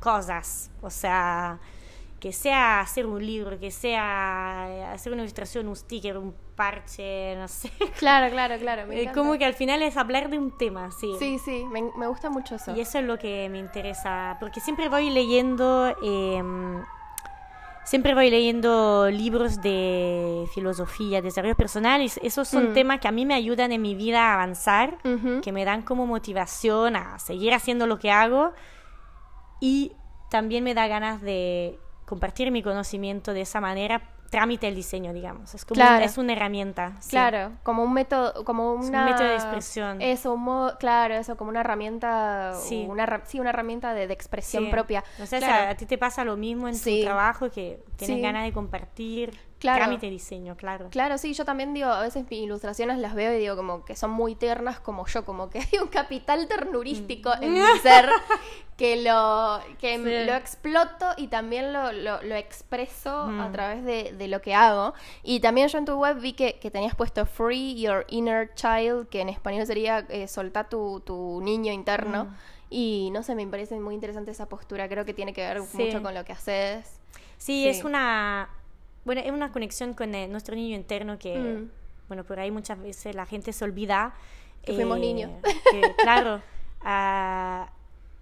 cosas, 0.01 0.70
o 0.82 0.90
sea, 0.90 1.61
que 2.20 2.32
sea 2.32 2.80
hacer 2.80 3.06
un 3.06 3.24
libro, 3.24 3.58
que 3.58 3.70
sea 3.70 4.66
eh, 4.68 4.84
hacer 4.84 5.12
una 5.12 5.22
ilustración, 5.22 5.66
un 5.68 5.74
sticker, 5.74 6.18
un 6.18 6.34
parche, 6.54 7.34
no 7.36 7.48
sé. 7.48 7.70
Claro, 7.98 8.30
claro, 8.30 8.56
claro. 8.58 8.86
Me 8.86 8.96
Eh, 8.96 9.00
encanta. 9.02 9.18
como 9.20 9.38
que 9.38 9.44
al 9.46 9.54
final 9.54 9.80
es 9.82 9.96
hablar 9.96 10.28
de 10.28 10.38
un 10.38 10.56
tema, 10.56 10.90
sí. 10.90 11.14
Sí, 11.18 11.38
sí, 11.38 11.64
me, 11.70 11.82
me 11.96 12.06
gusta 12.06 12.28
mucho 12.30 12.56
eso. 12.56 12.76
Y 12.76 12.80
eso 12.80 12.98
es 12.98 13.04
lo 13.04 13.18
que 13.18 13.48
me 13.50 13.58
interesa, 13.58 14.36
porque 14.38 14.60
siempre 14.60 14.88
voy 14.90 15.08
leyendo, 15.10 15.94
eh, 16.02 16.42
siempre 17.84 18.14
voy 18.14 18.30
leyendo 18.30 19.08
libros 19.10 19.60
de 19.62 20.46
filosofía, 20.54 21.22
desarrollo 21.22 21.56
personal, 21.56 22.02
y 22.02 22.12
esos 22.22 22.46
son 22.46 22.70
Mm. 22.70 22.72
temas 22.74 23.00
que 23.00 23.08
a 23.08 23.12
mí 23.12 23.24
me 23.26 23.34
ayudan 23.34 23.72
en 23.72 23.80
mi 23.82 23.94
vida 23.94 24.30
a 24.30 24.34
avanzar, 24.34 24.98
Ujú. 25.04 25.40
que 25.40 25.52
me 25.52 25.64
dan 25.64 25.82
como 25.82 26.06
motivación 26.06 26.96
a 26.96 27.18
seguir 27.18 27.54
haciendo 27.54 27.86
lo 27.86 27.98
que 27.98 28.10
hago 28.10 28.52
y 29.60 29.92
también 30.30 30.62
me 30.64 30.74
da 30.74 30.86
ganas 30.86 31.20
de 31.22 31.80
compartir 32.11 32.50
mi 32.50 32.62
conocimiento 32.62 33.32
de 33.32 33.40
esa 33.40 33.61
manera, 33.61 34.02
trámite 34.30 34.68
el 34.68 34.74
diseño, 34.74 35.12
digamos. 35.12 35.54
Es 35.54 35.64
como 35.64 35.76
Claro. 35.76 35.96
una, 35.96 36.04
es 36.04 36.18
una 36.18 36.32
herramienta. 36.34 36.92
sí. 37.00 37.11
Claro, 37.11 37.52
como 37.62 37.82
un 37.82 37.92
método, 37.92 38.44
como 38.44 38.74
Es 38.78 38.82
un 38.84 38.88
una... 38.90 39.04
método 39.06 39.26
de 39.28 39.34
expresión. 39.34 40.00
Eso, 40.02 40.34
un 40.34 40.42
modo, 40.42 40.76
claro, 40.78 41.14
eso, 41.14 41.36
como 41.36 41.50
una 41.50 41.61
herramienta, 41.61 42.52
Sí. 42.54 42.86
una, 42.88 43.22
sí, 43.24 43.40
una 43.40 43.50
herramienta 43.50 43.94
de, 43.94 44.06
de 44.06 44.12
expresión 44.14 44.64
Sí. 44.66 44.70
propia. 44.70 45.02
Sé 45.16 45.26
si 45.26 45.36
Claro. 45.38 45.68
a, 45.68 45.70
a 45.70 45.74
ti 45.76 45.86
te 45.86 45.98
pasa 45.98 46.24
lo 46.24 46.36
mismo 46.36 46.68
en 46.68 46.80
tu 46.80 47.00
trabajo, 47.02 47.50
que 47.50 47.82
tienes 47.96 48.22
ganas 48.22 48.44
de 48.44 48.52
compartir 48.52 49.36
Claro. 49.61 49.78
trámite 49.84 50.08
diseño, 50.11 50.56
claro. 50.56 50.88
Claro, 50.90 51.18
sí, 51.18 51.34
yo 51.34 51.44
también 51.44 51.74
digo, 51.74 51.88
a 51.90 52.00
veces 52.00 52.24
mis 52.30 52.40
ilustraciones 52.40 52.98
las 52.98 53.14
veo 53.14 53.32
y 53.34 53.38
digo 53.38 53.56
como 53.56 53.84
que 53.84 53.94
son 53.94 54.11
muy 54.11 54.34
tiernas 54.34 54.80
como 54.80 55.06
yo, 55.06 55.24
como 55.24 55.50
que 55.50 55.58
hay 55.72 55.78
un 55.80 55.88
capital 55.88 56.48
ternurístico 56.48 57.30
en 57.40 57.52
mi 57.54 57.61
ser 57.82 58.08
que 58.78 59.02
lo 59.02 59.61
que 59.78 59.98
Mm. 59.98 60.04
Sí. 60.04 60.24
lo 60.24 60.34
exploto 60.34 61.06
y 61.18 61.26
también 61.28 61.72
lo, 61.74 61.92
lo, 61.92 62.22
lo 62.22 62.34
expreso 62.34 63.11
a 63.11 63.26
Ujú. 63.44 63.52
través 63.52 63.84
de, 63.84 64.12
de 64.14 64.28
lo 64.28 64.40
que 64.40 64.54
hago. 64.54 64.94
Y 65.22 65.40
también 65.40 65.68
yo 65.68 65.76
en 65.78 65.84
tu 65.84 65.92
web 65.98 66.18
vi 66.18 66.32
que, 66.32 66.58
que 66.58 66.70
tenías 66.70 66.94
puesto 66.94 67.26
Free 67.26 67.78
Your 67.78 68.06
Inner 68.08 68.54
Child, 68.54 69.08
que 69.11 69.20
en 69.20 69.28
español 69.28 69.66
sería 69.66 70.06
eh, 70.08 70.26
soltar 70.26 70.70
tu, 70.70 71.00
tu 71.00 71.40
niño 71.42 71.70
interno. 71.72 72.24
Mm. 72.24 72.34
Y 72.70 73.11
no 73.12 73.22
sé, 73.22 73.34
me 73.34 73.46
parece 73.46 73.78
muy 73.78 73.94
interesante 73.94 74.30
esa 74.30 74.48
postura, 74.48 74.88
creo 74.88 75.04
que 75.04 75.12
tiene 75.12 75.34
que 75.34 75.42
ver 75.42 75.61
Sí. 75.64 75.76
mucho 75.76 76.02
con 76.02 76.14
lo 76.14 76.24
que 76.24 76.32
haces. 76.32 76.86
Sí, 77.36 77.64
Sí. 77.64 77.68
es 77.68 77.84
una 77.84 78.48
bueno, 79.05 79.20
es 79.24 79.30
una 79.32 79.51
conexión 79.53 79.94
con 79.94 80.14
eh, 80.14 80.28
nuestro 80.28 80.55
niño 80.55 80.76
interno 80.76 81.18
que 81.18 81.36
Mm. 81.38 81.70
bueno, 82.09 82.24
por 82.24 82.38
ahí 82.40 82.51
muchas 82.51 82.80
veces 82.80 83.14
la 83.14 83.26
gente 83.26 83.53
se 83.53 83.64
olvida 83.64 84.14
Que 84.64 84.74
fuimos 84.74 84.98
niños. 84.98 85.30
que, 85.70 85.80
claro, 86.03 86.42
a, 86.82 87.70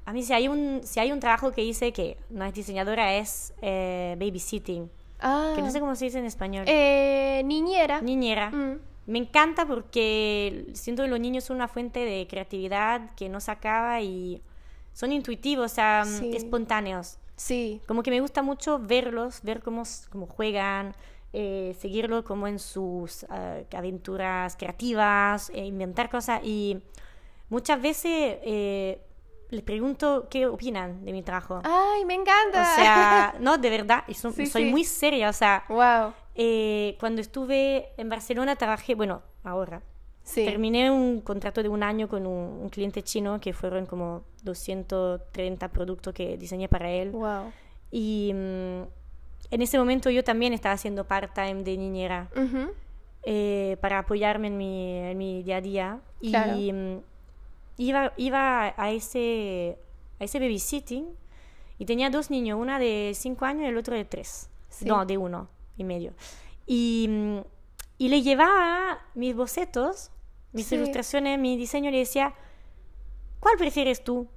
a 0.05 0.13
mí 0.13 0.23
si 0.23 0.33
hay 0.33 0.49
un 0.49 0.81
si 0.85 1.01
hay 1.01 1.13
un 1.13 1.21
trabajo 1.21 1.53
que 1.53 1.63
hice 1.65 1.93
que 1.93 2.17
no 2.31 2.45
es 2.45 2.55
diseñadora 2.55 3.15
es 3.17 3.53
eh, 3.63 4.17
babysitting, 4.19 4.91
Ah, 5.21 5.53
que 5.57 5.63
no 5.63 5.71
sé 5.71 5.81
cómo 5.81 5.97
se 5.97 6.05
dice 6.07 6.19
en 6.21 6.27
español. 6.27 6.65
eh, 6.69 7.43
niñera. 7.45 8.01
Niñera. 8.01 8.51
Mm. 8.51 8.79
Me 9.07 9.19
encanta 9.19 9.67
porque 9.67 10.67
siento 10.75 11.03
que 11.03 11.09
los 11.09 11.19
niños 11.19 11.43
son 11.45 11.57
una 11.57 11.67
fuente 11.67 12.01
de 12.01 12.27
creatividad 12.29 13.11
que 13.17 13.29
no 13.29 13.41
se 13.41 13.51
acaba 13.51 14.01
y 14.03 14.43
son 14.93 15.13
intuitivos, 15.13 15.73
o 15.73 15.75
sea, 15.75 16.05
Sí. 16.05 16.31
espontáneos. 16.37 17.19
Sí, 17.39 17.81
Como 17.87 18.03
que 18.03 18.11
me 18.11 18.21
gusta 18.21 18.43
mucho 18.43 18.79
verlos, 18.81 19.41
ver 19.43 19.63
cómo, 19.63 19.85
cómo 20.11 20.27
juegan, 20.27 20.95
eh, 21.33 21.77
seguirlo 21.79 22.25
como 22.25 22.47
en 22.49 22.59
sus 22.59 23.25
ah, 23.31 23.59
aventuras 23.73 24.57
creativas, 24.57 25.51
eh, 25.55 25.65
inventar 25.65 26.11
cosas 26.11 26.41
y 26.43 26.83
muchas 27.49 27.81
veces 27.81 28.39
eh, 28.43 29.01
les 29.51 29.63
pregunto 29.63 30.27
qué 30.29 30.47
opinan 30.47 31.05
de 31.05 31.13
mi 31.13 31.23
trabajo. 31.23 31.61
Ay, 31.65 32.05
me 32.05 32.15
encanta. 32.15 32.61
O 32.61 32.75
sea, 32.75 33.35
no, 33.41 33.57
de 33.57 33.71
verdad, 33.71 34.03
Sí, 34.09 34.47
soy 34.47 34.65
sí. 34.65 34.71
muy 34.71 34.83
seria, 34.85 35.29
o 35.29 35.33
sea, 35.33 35.65
wow. 35.69 36.13
eh, 36.35 36.97
cuando 36.99 37.21
estuve 37.21 37.93
en 37.97 38.09
Barcelona 38.09 38.57
trabajé, 38.57 38.95
bueno, 38.97 39.23
ahora, 39.45 39.81
Sí. 40.29 40.45
terminé 40.45 40.91
un 40.91 41.23
contrato 41.23 41.63
de 41.63 41.71
un 41.71 41.83
año 41.83 42.07
con 42.07 42.27
un, 42.27 42.61
un 42.63 42.69
cliente 42.69 43.03
chino 43.03 43.41
que 43.41 43.55
fueron 43.55 43.87
como 43.87 44.25
230 44.43 45.69
productos 45.69 46.13
que 46.13 46.37
diseñé 46.37 46.69
para 46.69 46.91
él. 46.91 47.13
Wow. 47.13 47.51
Y 47.91 48.33
mm, 48.35 48.83
en 49.51 49.63
ese 49.63 49.79
momento 49.79 50.11
yo 50.11 50.23
también 50.23 50.53
estaba 50.53 50.75
haciendo 50.75 51.05
part-time 51.05 51.63
de 51.63 51.77
niñera 51.79 52.29
Ujú. 52.37 52.71
eh, 53.23 53.77
para 53.81 54.01
apoyarme 54.01 54.49
en 54.49 54.57
mi, 54.59 54.97
en 54.99 55.17
mi 55.19 55.43
día 55.43 55.57
a 55.57 55.61
día. 55.61 56.01
Y 56.21 56.31
Claro. 56.31 56.53
mm, 56.57 56.99
iba, 57.79 58.13
iba 58.17 58.75
a 58.77 58.91
ese, 58.91 59.79
a 60.21 60.25
ese 60.25 60.39
babysitting 60.41 61.07
y 61.79 61.85
tenía 61.87 62.11
dos 62.11 62.31
niños, 62.31 62.59
una 62.61 62.79
de 62.79 63.13
5 63.15 63.45
años 63.45 63.63
y 63.63 63.67
el 63.67 63.79
otro 63.79 63.95
de 63.95 64.05
3. 64.05 64.51
Sí. 64.69 64.85
No, 64.85 65.07
de 65.07 65.17
uno 65.17 65.49
y 65.79 65.85
medio. 65.85 66.13
Y, 66.67 67.07
mm, 67.09 67.39
y 67.99 68.09
le 68.09 68.21
llevaba 68.23 68.99
mis 69.15 69.35
bocetos, 69.35 70.11
mis 70.53 70.67
Sí. 70.67 70.75
ilustraciones, 70.77 71.39
mi 71.39 71.57
diseño, 71.57 71.91
le 71.91 71.99
decía, 71.99 72.35
¿cuál 73.41 73.57
prefieres 73.59 74.03
tú? 74.05 74.29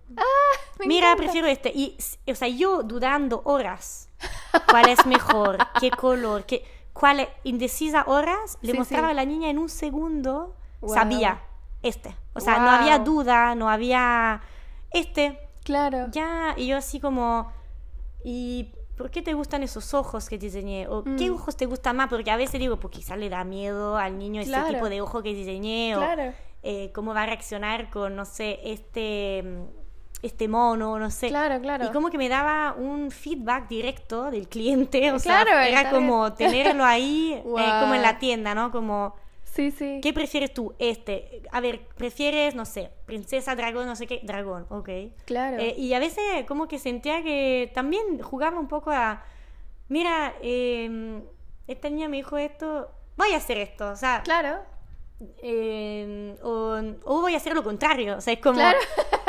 Me 0.79 0.87
Mira, 0.87 1.07
encanta. 1.07 1.23
prefiero 1.23 1.47
este. 1.47 1.71
Y, 1.73 1.97
o 2.29 2.35
sea, 2.35 2.47
yo 2.47 2.83
dudando 2.83 3.41
horas. 3.45 4.09
¿Cuál 4.69 4.89
es 4.89 5.05
mejor? 5.05 5.57
¿Qué 5.79 5.91
color? 5.91 6.45
¿Qué, 6.45 6.63
¿Cuál 6.93 7.21
es? 7.21 7.29
Indecisa 7.43 8.03
horas. 8.07 8.57
Le 8.61 8.71
Sí, 8.73 8.77
mostraba 8.77 9.07
sí. 9.07 9.11
a 9.11 9.13
la 9.15 9.25
niña 9.25 9.49
en 9.49 9.57
un 9.57 9.69
segundo. 9.69 10.55
Wow. 10.81 10.93
Sabía. 10.93 11.41
Este. 11.83 12.15
O 12.33 12.39
sea, 12.39 12.59
no 12.59 12.69
había 12.69 12.99
duda, 12.99 13.55
no 13.55 13.69
había... 13.69 14.41
Este. 14.91 15.39
Claro. 15.63 16.07
Ya. 16.11 16.53
Y 16.57 16.67
yo 16.67 16.77
así 16.77 16.99
como... 16.99 17.51
¿Y 18.23 18.73
por 19.01 19.09
qué 19.11 19.21
te 19.21 19.33
gustan 19.33 19.63
esos 19.63 19.93
ojos 19.93 20.29
que 20.29 20.37
diseñé? 20.37 20.87
¿O 20.87 21.03
qué 21.03 21.29
Mm. 21.29 21.33
ojos 21.33 21.55
te 21.57 21.65
gustan 21.65 21.95
más? 21.97 22.07
Porque 22.09 22.29
a 22.31 22.37
veces 22.37 22.59
digo, 22.59 22.77
pues 22.77 22.93
quizás 22.93 23.17
le 23.17 23.29
da 23.29 23.43
miedo 23.43 23.97
al 23.97 24.17
niño 24.17 24.43
Claro. 24.43 24.65
ese 24.67 24.73
tipo 24.75 24.89
de 24.89 25.01
ojo 25.01 25.23
que 25.23 25.33
diseñé. 25.33 25.95
O, 25.95 25.99
Claro. 25.99 26.33
eh, 26.63 26.91
cómo 26.93 27.13
va 27.13 27.23
a 27.23 27.25
reaccionar 27.25 27.89
con, 27.89 28.15
no 28.15 28.25
sé, 28.25 28.59
este, 28.63 29.41
mm, 29.43 29.63
este 30.23 30.47
mono, 30.47 30.99
no 30.99 31.09
sé. 31.09 31.29
Claro, 31.29 31.59
claro. 31.61 31.85
Y 31.85 31.89
como 31.89 32.11
que 32.11 32.19
me 32.19 32.29
daba 32.29 32.73
un 32.77 33.09
feedback 33.09 33.67
directo 33.67 34.29
del 34.29 34.47
cliente, 34.47 35.11
o 35.11 35.17
sea, 35.19 35.41
Claro, 35.43 35.59
era 35.59 35.81
está 35.81 35.89
como 35.91 36.31
tenerlo 36.35 36.85
ahí, 36.85 37.33
eh, 37.33 37.43
como 37.79 37.95
en 37.95 38.03
la 38.03 38.19
tienda, 38.19 38.53
¿no? 38.53 38.71
Como, 38.71 39.15
Sí, 39.53 39.71
sí. 39.71 39.99
¿qué 40.01 40.13
prefieres 40.13 40.53
tú? 40.53 40.73
Este, 40.79 41.43
a 41.51 41.59
ver, 41.59 41.81
prefieres, 41.97 42.55
no 42.55 42.63
sé, 42.65 42.89
princesa, 43.05 43.53
dragón, 43.55 43.85
no 43.85 43.95
sé 43.97 44.07
qué, 44.07 44.21
dragón, 44.23 44.65
ok. 44.69 44.89
Claro. 45.25 45.57
Eh, 45.59 45.75
y 45.77 45.93
a 45.93 45.99
veces 45.99 46.45
como 46.47 46.67
que 46.69 46.79
sentía 46.79 47.21
que 47.21 47.69
también 47.73 48.21
jugaba 48.21 48.57
un 48.59 48.67
poco 48.69 48.91
a, 48.91 49.23
mira, 49.89 50.35
eh, 50.41 51.21
esta 51.67 51.89
niña 51.89 52.07
me 52.07 52.17
dijo 52.17 52.37
esto, 52.37 52.89
voy 53.17 53.33
a 53.33 53.37
hacer 53.37 53.57
esto, 53.57 53.89
o 53.91 53.95
sea, 53.95 54.21
Claro. 54.23 54.59
eh, 55.43 56.35
o, 56.43 56.79
o 57.03 57.21
voy 57.21 57.33
a 57.33 57.37
hacer 57.37 57.53
lo 57.53 57.63
contrario. 57.63 58.17
O 58.17 58.21
sea, 58.21 58.33
es 58.33 58.39
como. 58.39 58.55
Claro. 58.55 58.79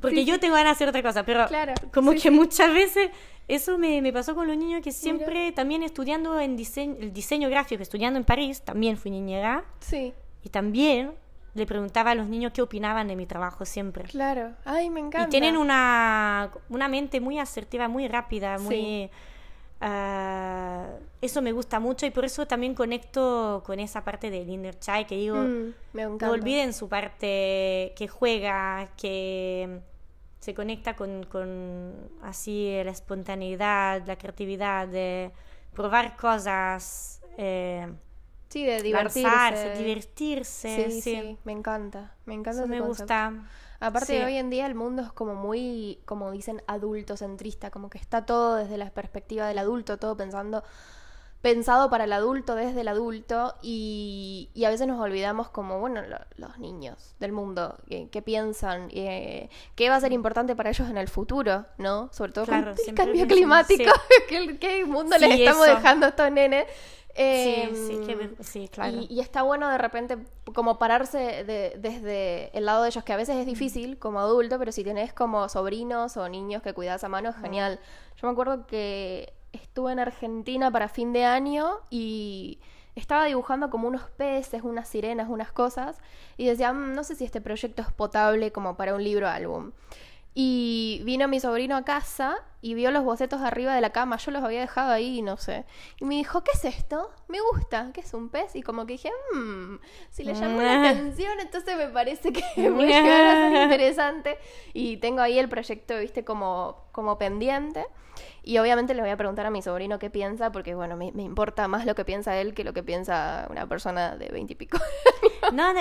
Porque 0.00 0.16
Sí, 0.16 0.24
yo 0.24 0.38
tengo 0.40 0.54
ganas 0.54 0.70
de 0.70 0.72
hacer 0.84 0.88
otra 0.88 1.02
cosa, 1.02 1.24
pero 1.24 1.46
Claro, 1.46 1.74
como 1.92 2.12
sí, 2.12 2.18
que 2.20 2.30
muchas 2.30 2.72
veces 2.72 3.10
eso 3.48 3.78
me, 3.78 4.00
me 4.02 4.12
pasó 4.12 4.34
con 4.34 4.46
los 4.46 4.56
niños 4.56 4.80
que 4.82 4.92
siempre 4.92 5.52
también 5.52 5.82
estudiando 5.82 6.38
en 6.40 6.56
diseño, 6.56 6.96
el 7.00 7.12
diseño 7.12 7.48
gráfico, 7.50 7.82
estudiando 7.82 8.18
en 8.18 8.24
París, 8.24 8.62
también 8.62 8.96
fui 8.96 9.10
niñera 9.10 9.64
Sí. 9.80 10.12
y 10.44 10.48
también 10.48 11.12
le 11.54 11.66
preguntaba 11.66 12.12
a 12.12 12.14
los 12.14 12.28
niños 12.28 12.52
qué 12.54 12.62
opinaban 12.62 13.08
de 13.08 13.16
mi 13.16 13.26
trabajo 13.26 13.64
siempre. 13.64 14.04
Claro. 14.04 14.52
Ay, 14.64 14.88
me 14.88 15.00
encanta. 15.00 15.26
Y 15.26 15.30
tienen 15.30 15.56
una, 15.56 16.50
una 16.68 16.86
mente 16.88 17.20
muy 17.20 17.40
asertiva, 17.40 17.88
muy 17.88 18.06
rápida, 18.06 18.58
muy... 18.58 19.10
Ah, 19.80 20.86
eso 21.22 21.40
me 21.42 21.52
gusta 21.52 21.80
mucho 21.80 22.04
y 22.06 22.10
por 22.10 22.24
eso 22.24 22.46
también 22.46 22.74
conecto 22.74 23.62
con 23.64 23.80
esa 23.80 24.04
parte 24.04 24.30
del 24.30 24.48
inner 24.48 24.78
child 24.78 25.06
que 25.06 25.16
digo, 25.16 25.36
Mm, 25.36 25.74
no 26.20 26.30
olviden 26.30 26.72
su 26.74 26.88
parte 26.88 27.94
que 27.96 28.06
juega, 28.08 28.88
que 28.96 29.80
se 30.38 30.54
conecta 30.54 30.96
con, 30.96 31.24
con 31.24 31.94
así 32.22 32.70
la 32.84 32.90
espontaneidad, 32.90 34.06
la 34.06 34.16
creatividad, 34.16 34.86
de 34.88 35.32
probar 35.74 36.16
cosas, 36.16 37.20
eh, 37.38 37.86
Sí, 38.48 38.64
de 38.66 38.82
divertirse. 38.82 39.22
lanzarse, 39.22 39.74
divertirse. 39.78 40.84
Sí, 40.90 41.00
sí, 41.00 41.20
sí. 41.20 41.38
me 41.44 41.52
encanta. 41.52 42.14
Me 42.26 42.34
encanta 42.34 42.60
Eso 42.62 42.68
me 42.68 42.78
concepto. 42.80 43.02
gusta. 43.04 43.32
Aparte, 43.80 44.18
Sí. 44.18 44.22
hoy 44.24 44.36
en 44.36 44.50
día 44.50 44.66
el 44.66 44.74
mundo 44.74 45.02
es 45.02 45.12
como 45.12 45.34
muy, 45.34 45.98
como 46.04 46.30
dicen, 46.30 46.62
adultocentrista, 46.66 47.70
como 47.70 47.88
que 47.90 47.98
está 47.98 48.26
todo 48.26 48.56
desde 48.56 48.76
la 48.76 48.90
perspectiva 48.90 49.46
del 49.48 49.58
adulto, 49.58 49.96
todo 49.96 50.16
pensando, 50.16 50.62
pensado 51.40 51.88
para 51.88 52.04
el 52.04 52.12
adulto, 52.12 52.54
desde 52.54 52.82
el 52.82 52.88
adulto, 52.88 53.54
y, 53.62 54.50
y 54.52 54.64
a 54.66 54.68
veces 54.68 54.86
nos 54.86 55.00
olvidamos 55.00 55.48
como, 55.48 55.80
bueno, 55.80 56.02
lo- 56.02 56.18
los 56.36 56.58
niños 56.58 57.14
del 57.18 57.32
mundo, 57.32 57.78
eh, 57.88 58.08
qué 58.12 58.20
piensan, 58.20 58.88
eh, 58.92 59.48
qué 59.74 59.88
va 59.88 59.96
a 59.96 60.00
ser 60.00 60.12
importante 60.12 60.54
para 60.54 60.68
ellos 60.68 60.90
en 60.90 60.98
el 60.98 61.08
futuro, 61.08 61.64
¿no? 61.78 62.10
Sobre 62.12 62.32
todo 62.32 62.44
Claro, 62.44 62.64
con 62.64 62.72
el 62.72 62.76
siempre 62.78 63.04
cambio 63.06 63.26
climático, 63.26 63.90
¿qué, 64.28 64.58
qué 64.58 64.84
mundo 64.84 65.16
les 65.16 65.40
estamos 65.40 65.66
eso. 65.66 65.76
dejando 65.76 66.04
a 66.04 66.08
estos 66.10 66.30
nenes. 66.30 66.66
Sí, 67.14 67.54
Em, 67.62 67.74
sí, 67.74 67.98
que 68.06 68.16
me- 68.16 68.30
sí, 68.42 68.68
claro. 68.68 68.96
y, 68.98 69.06
y 69.14 69.20
está 69.20 69.42
bueno 69.42 69.68
de 69.68 69.78
repente 69.78 70.18
como 70.54 70.78
pararse 70.78 71.44
de- 71.44 71.74
desde 71.78 72.56
el 72.56 72.64
lado 72.66 72.82
de 72.82 72.88
ellos, 72.90 73.02
que 73.04 73.12
a 73.12 73.16
veces 73.16 73.36
es 73.36 73.46
difícil 73.46 73.98
como 73.98 74.20
adulto, 74.20 74.58
pero 74.58 74.70
si 74.72 74.84
tenés 74.84 75.12
como 75.12 75.48
sobrinos 75.48 76.16
o 76.16 76.28
niños 76.28 76.62
que 76.62 76.72
cuidas 76.72 77.02
a 77.04 77.08
mano, 77.08 77.30
es 77.30 77.36
genial. 77.36 77.80
Yo 78.20 78.26
me 78.28 78.32
acuerdo 78.32 78.66
que 78.66 79.32
estuve 79.52 79.92
en 79.92 79.98
Argentina 79.98 80.70
para 80.70 80.88
fin 80.88 81.12
de 81.12 81.24
año 81.24 81.80
y 81.90 82.60
estaba 82.94 83.24
dibujando 83.26 83.70
como 83.70 83.88
unos 83.88 84.02
peces, 84.10 84.62
unas 84.62 84.88
sirenas, 84.88 85.28
unas 85.28 85.50
cosas, 85.52 85.98
y 86.36 86.46
decía, 86.46 86.72
"Mm, 86.72 86.92
no 86.94 87.02
sé 87.04 87.14
si 87.16 87.24
este 87.24 87.40
proyecto 87.40 87.82
es 87.82 87.90
potable 87.92 88.52
como 88.52 88.76
para 88.76 88.94
un 88.94 89.02
libro 89.02 89.28
álbum. 89.28 89.72
Y 90.34 91.02
vino 91.04 91.26
mi 91.26 91.40
sobrino 91.40 91.76
a 91.76 91.84
casa 91.84 92.36
y 92.62 92.74
vio 92.74 92.90
los 92.90 93.02
bocetos 93.02 93.40
arriba 93.40 93.74
de 93.74 93.80
la 93.80 93.90
cama. 93.90 94.16
Yo 94.18 94.30
los 94.30 94.44
había 94.44 94.60
dejado 94.60 94.92
ahí, 94.92 95.22
no 95.22 95.36
sé. 95.36 95.64
Y 95.98 96.04
me 96.04 96.14
dijo, 96.16 96.44
¿qué 96.44 96.52
es 96.54 96.64
esto? 96.64 97.10
Me 97.26 97.38
gusta. 97.52 97.90
¿Qué 97.92 98.00
es 98.00 98.14
un 98.14 98.28
pez? 98.28 98.54
Y 98.54 98.62
como 98.62 98.86
que 98.86 98.92
dije, 98.92 99.10
mmm, 99.32 99.76
si 100.10 100.22
le 100.22 100.34
llamó 100.34 100.62
la 100.62 100.88
atención, 100.88 101.40
entonces 101.40 101.76
me 101.76 101.88
parece 101.88 102.32
que 102.32 102.42
puede 102.54 102.86
llegar 102.86 103.26
a 103.26 103.50
ser 103.50 103.62
interesante. 103.62 104.38
Y 104.72 104.98
tengo 104.98 105.20
ahí 105.20 105.38
el 105.38 105.48
proyecto, 105.48 105.98
viste, 105.98 106.24
como, 106.24 106.84
como 106.92 107.18
pendiente. 107.18 107.86
Y 108.42 108.58
obviamente 108.58 108.94
le 108.94 109.02
voy 109.02 109.10
a 109.10 109.16
preguntar 109.16 109.46
a 109.46 109.50
mi 109.50 109.62
sobrino 109.62 109.98
qué 109.98 110.10
piensa, 110.10 110.52
porque 110.52 110.74
bueno, 110.74 110.96
me, 110.96 111.12
me 111.12 111.22
importa 111.22 111.66
más 111.66 111.86
lo 111.86 111.94
que 111.94 112.04
piensa 112.04 112.36
él 112.38 112.54
que 112.54 112.64
lo 112.64 112.72
que 112.72 112.82
piensa 112.82 113.46
una 113.50 113.66
persona 113.66 114.16
de 114.16 114.28
veintipico. 114.28 114.78
no, 115.52 115.72
no, 115.72 115.80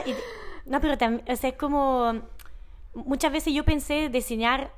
no, 0.65 0.81
pero 0.81 0.97
también, 0.97 1.29
o 1.29 1.35
sea, 1.35 1.49
es 1.49 1.55
como 1.57 2.21
muchas 3.05 3.31
veces 3.31 3.53
yo 3.53 3.63
pensé 3.63 4.09
diseñar 4.09 4.71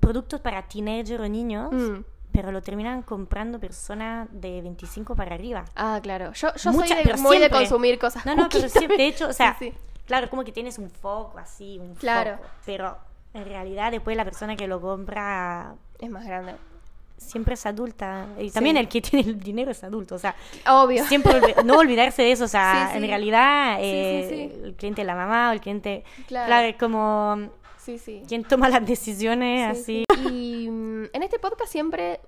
productos 0.00 0.40
para 0.40 0.62
teenagers 0.68 1.20
o 1.20 1.28
niños, 1.28 1.72
mm. 1.72 2.04
pero 2.32 2.52
lo 2.52 2.62
terminan 2.62 3.02
comprando 3.02 3.58
personas 3.58 4.28
de 4.32 4.62
25 4.62 5.14
para 5.14 5.34
arriba. 5.34 5.64
Ah, 5.76 6.00
claro. 6.02 6.32
Yo, 6.32 6.48
yo 6.54 6.72
soy 6.72 6.84
muy 7.18 7.38
de 7.38 7.50
consumir 7.50 7.98
cosas. 7.98 8.24
No, 8.26 8.34
no, 8.34 8.48
pero 8.50 8.68
siempre, 8.68 8.96
de 8.96 9.08
hecho, 9.08 9.28
o 9.28 9.32
sea, 9.32 9.56
claro, 10.06 10.30
como 10.30 10.44
que 10.44 10.52
tienes 10.52 10.78
un 10.78 10.90
foco 10.90 11.38
así, 11.38 11.78
un 11.78 11.94
claro. 11.94 12.38
pero 12.64 12.96
en 13.34 13.44
realidad 13.44 13.90
después 13.90 14.16
la 14.16 14.24
persona 14.24 14.56
que 14.56 14.66
lo 14.66 14.80
compra 14.80 15.74
es 15.98 16.10
más 16.10 16.26
grande 16.26 16.54
siempre 17.22 17.54
es 17.54 17.66
adulta. 17.66 18.26
Y 18.38 18.50
también 18.50 18.76
el 18.76 18.88
que 18.88 19.00
tiene 19.00 19.28
el 19.28 19.40
dinero 19.40 19.70
es 19.70 19.82
adulto. 19.84 20.14
O 20.16 20.18
sea, 20.18 20.34
obvio. 20.66 21.04
Siempre 21.06 21.54
no 21.64 21.78
olvidarse 21.78 22.22
de 22.22 22.32
eso. 22.32 22.44
O 22.44 22.48
sea, 22.48 22.92
en 22.94 23.06
realidad, 23.06 23.78
eh, 23.80 24.60
el 24.64 24.74
cliente 24.74 25.02
es 25.02 25.06
la 25.06 25.14
mamá 25.14 25.50
o 25.50 25.52
el 25.52 25.60
cliente. 25.60 26.04
Claro, 26.26 26.66
es 26.66 26.76
como. 26.76 27.50
Sí, 27.78 27.98
sí. 27.98 28.22
Quien 28.28 28.44
toma 28.44 28.68
las 28.68 28.86
decisiones 28.86 29.68
así. 29.68 30.04
Y 30.30 30.68
mm, 30.70 31.06
en 31.12 31.22
este 31.22 31.38
podcast 31.38 31.72
siempre 31.72 32.20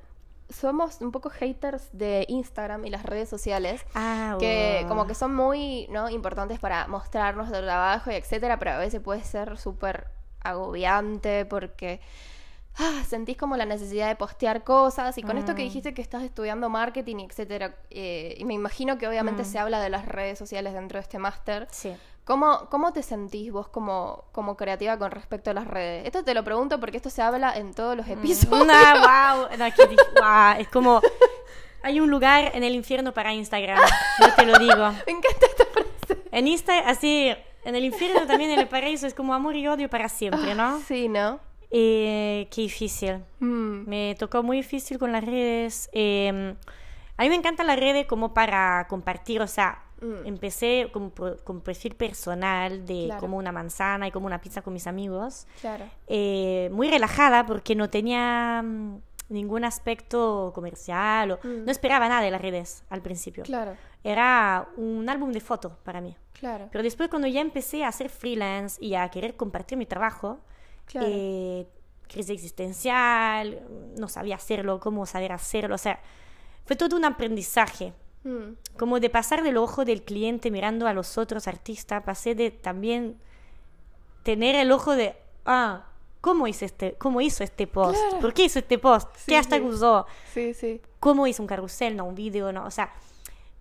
somos 0.50 1.00
un 1.00 1.10
poco 1.10 1.30
haters 1.30 1.88
de 1.92 2.26
Instagram 2.28 2.84
y 2.84 2.90
las 2.90 3.04
redes 3.04 3.28
sociales 3.28 3.84
ah, 3.94 4.36
que 4.38 4.84
como 4.88 5.06
que 5.06 5.14
son 5.14 5.34
muy 5.34 5.86
no 5.90 6.10
importantes 6.10 6.58
para 6.58 6.86
mostrarnos 6.86 7.48
nuestro 7.48 7.66
trabajo 7.66 8.10
y 8.10 8.14
etcétera 8.14 8.58
pero 8.58 8.72
a 8.72 8.78
veces 8.78 9.00
puede 9.00 9.24
ser 9.24 9.56
súper 9.56 10.08
agobiante 10.40 11.46
porque 11.46 12.00
ah, 12.78 13.02
sentís 13.06 13.36
como 13.36 13.56
la 13.56 13.64
necesidad 13.64 14.08
de 14.08 14.16
postear 14.16 14.64
cosas 14.64 15.16
y 15.18 15.22
con 15.22 15.38
esto 15.38 15.54
que 15.54 15.62
mm. 15.62 15.66
dijiste 15.66 15.94
que 15.94 16.02
estás 16.02 16.22
estudiando 16.22 16.68
marketing, 16.68 17.16
etcétera, 17.28 17.76
eh, 17.90 18.34
y 18.38 18.44
me 18.44 18.54
imagino 18.54 18.98
que 18.98 19.08
obviamente 19.08 19.42
mm. 19.42 19.46
se 19.46 19.58
habla 19.58 19.80
de 19.80 19.90
las 19.90 20.06
redes 20.06 20.38
sociales 20.38 20.74
dentro 20.74 20.98
de 20.98 21.02
este 21.02 21.18
máster. 21.18 21.68
Sí. 21.70 21.94
¿Cómo, 22.24 22.68
¿Cómo 22.70 22.92
te 22.92 23.02
sentís 23.02 23.52
vos 23.52 23.68
como, 23.68 24.24
como 24.32 24.56
creativa 24.56 24.98
con 24.98 25.10
respecto 25.10 25.50
a 25.50 25.54
las 25.54 25.66
redes? 25.66 26.06
Esto 26.06 26.24
te 26.24 26.32
lo 26.32 26.42
pregunto 26.42 26.80
porque 26.80 26.96
esto 26.96 27.10
se 27.10 27.20
habla 27.20 27.52
en 27.54 27.74
todos 27.74 27.96
los 27.96 28.06
mm. 28.06 28.12
episodios. 28.12 28.66
wow. 28.66 29.48
wow. 29.48 30.58
Es 30.58 30.68
como... 30.68 31.00
Hay 31.82 32.00
un 32.00 32.10
lugar 32.10 32.50
en 32.54 32.64
el 32.64 32.74
infierno 32.74 33.12
para 33.12 33.34
Instagram, 33.34 33.78
yo 34.18 34.34
te 34.34 34.46
lo 34.46 34.58
digo. 34.58 34.74
Me 35.06 35.12
encanta 35.12 35.46
esta 35.46 35.64
frase. 35.66 36.22
En 36.32 36.48
Instagram, 36.48 36.88
así, 36.88 37.30
en 37.64 37.74
el 37.74 37.84
infierno 37.84 38.26
también 38.26 38.52
en 38.52 38.58
el 38.58 38.68
paraíso 38.68 39.06
es 39.06 39.12
como 39.12 39.34
amor 39.34 39.54
y 39.54 39.68
odio 39.68 39.90
para 39.90 40.08
siempre, 40.08 40.54
¿no? 40.54 40.80
Sí, 40.80 41.10
¿no? 41.10 41.40
Eh, 41.76 42.46
qué 42.52 42.60
difícil. 42.60 43.24
Mm. 43.40 43.88
Me 43.88 44.14
tocó 44.16 44.44
muy 44.44 44.58
difícil 44.58 44.96
con 44.96 45.10
las 45.10 45.24
redes. 45.24 45.90
Em, 45.92 46.54
a 47.16 47.22
mí 47.24 47.28
me 47.28 47.34
encanta 47.34 47.64
las 47.64 47.76
redes 47.76 48.06
como 48.06 48.32
para 48.32 48.86
compartir, 48.88 49.42
o 49.42 49.48
sea, 49.48 49.82
mm. 50.00 50.24
empecé 50.24 50.88
con, 50.92 51.10
con, 51.10 51.60
perfil 51.62 51.96
personal 51.96 52.86
de 52.86 53.12
como 53.18 53.38
una 53.38 53.50
manzana 53.50 54.06
y 54.06 54.12
como 54.12 54.26
una 54.26 54.40
pizza 54.40 54.62
con 54.62 54.72
mis 54.72 54.86
amigos. 54.86 55.48
Claro. 55.60 55.84
Eh, 56.06 56.70
muy 56.72 56.88
relajada 56.88 57.44
porque 57.44 57.74
no 57.74 57.90
tenía 57.90 58.62
mm, 58.62 59.00
ningún 59.30 59.64
aspecto 59.64 60.52
comercial 60.54 61.32
o 61.32 61.40
no 61.42 61.72
esperaba 61.72 62.08
nada 62.08 62.22
de 62.22 62.30
las 62.30 62.40
redes 62.40 62.84
al 62.88 63.02
principio. 63.02 63.42
Claro. 63.42 63.74
Era 64.04 64.68
un 64.76 65.08
álbum 65.08 65.32
de 65.32 65.40
fotos 65.40 65.72
para 65.82 66.00
mí. 66.00 66.16
Claro. 66.38 66.68
Pero 66.70 66.84
después 66.84 67.08
cuando 67.08 67.26
ya 67.26 67.40
empecé 67.40 67.82
a 67.82 67.88
hacer 67.88 68.10
freelance 68.10 68.78
y 68.80 68.94
a 68.94 69.08
querer 69.08 69.34
compartir 69.34 69.76
mi 69.76 69.86
trabajo, 69.86 70.38
eh, 70.94 71.66
crisis 72.08 72.30
existencial, 72.30 73.60
no 73.96 74.08
sabía 74.08 74.36
hacerlo, 74.36 74.80
cómo 74.80 75.06
saber 75.06 75.32
hacerlo, 75.32 75.74
o 75.74 75.78
sea, 75.78 76.00
fue 76.66 76.76
todo 76.76 76.96
un 76.96 77.04
aprendizaje. 77.04 77.92
Mm. 78.24 78.54
Como 78.78 79.00
de 79.00 79.10
pasar 79.10 79.42
del 79.42 79.58
ojo 79.58 79.84
del 79.84 80.02
cliente 80.02 80.50
mirando 80.50 80.86
a 80.86 80.94
los 80.94 81.18
otros 81.18 81.46
artistas, 81.46 82.02
pasé 82.04 82.34
de 82.34 82.50
también 82.50 83.18
tener 84.22 84.54
el 84.54 84.72
ojo 84.72 84.96
de, 84.96 85.14
ah, 85.44 85.86
¿cómo 86.20 86.48
hizo 86.48 86.64
este, 86.64 86.94
cómo 86.94 87.20
hizo 87.20 87.44
este 87.44 87.66
post? 87.66 88.00
¿Por 88.20 88.32
qué 88.32 88.44
hizo 88.44 88.58
este 88.58 88.78
post? 88.78 89.08
¿Qué 89.26 89.36
hasta 89.36 89.56
usó? 89.58 90.06
Sí, 90.32 90.54
sí. 90.54 90.80
¿Cómo 91.00 91.26
hizo 91.26 91.42
un 91.42 91.46
carrusel, 91.46 91.96
no 91.96 92.06
un 92.06 92.14
video, 92.14 92.50
no? 92.50 92.64
O 92.64 92.70
sea, 92.70 92.94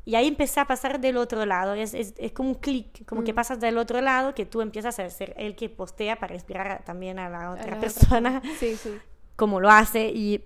y 0.05 0.15
ahí 0.15 0.27
empecé 0.27 0.59
a 0.59 0.65
pasar 0.65 0.99
del 0.99 1.17
otro 1.17 1.45
lado. 1.45 1.73
Es, 1.73 1.93
es, 1.93 2.13
es 2.17 2.31
como 2.33 2.49
un 2.49 2.55
clic, 2.55 3.05
como 3.05 3.23
que 3.23 3.31
mm. 3.31 3.35
pasas 3.35 3.59
del 3.59 3.77
otro 3.77 4.01
lado, 4.01 4.35
que 4.35 4.45
tú 4.45 4.61
empiezas 4.61 4.99
a 4.99 5.09
ser 5.09 5.33
el 5.37 5.55
que 5.55 5.69
postea 5.69 6.19
para 6.19 6.33
inspirar 6.33 6.83
también 6.83 7.19
a 7.19 7.29
la 7.29 7.51
otra 7.51 7.79
persona. 7.79 8.41
Sí, 8.59 8.75
sí. 8.75 8.97
Como 9.35 9.59
lo 9.59 9.69
hace. 9.69 10.09
Y 10.09 10.43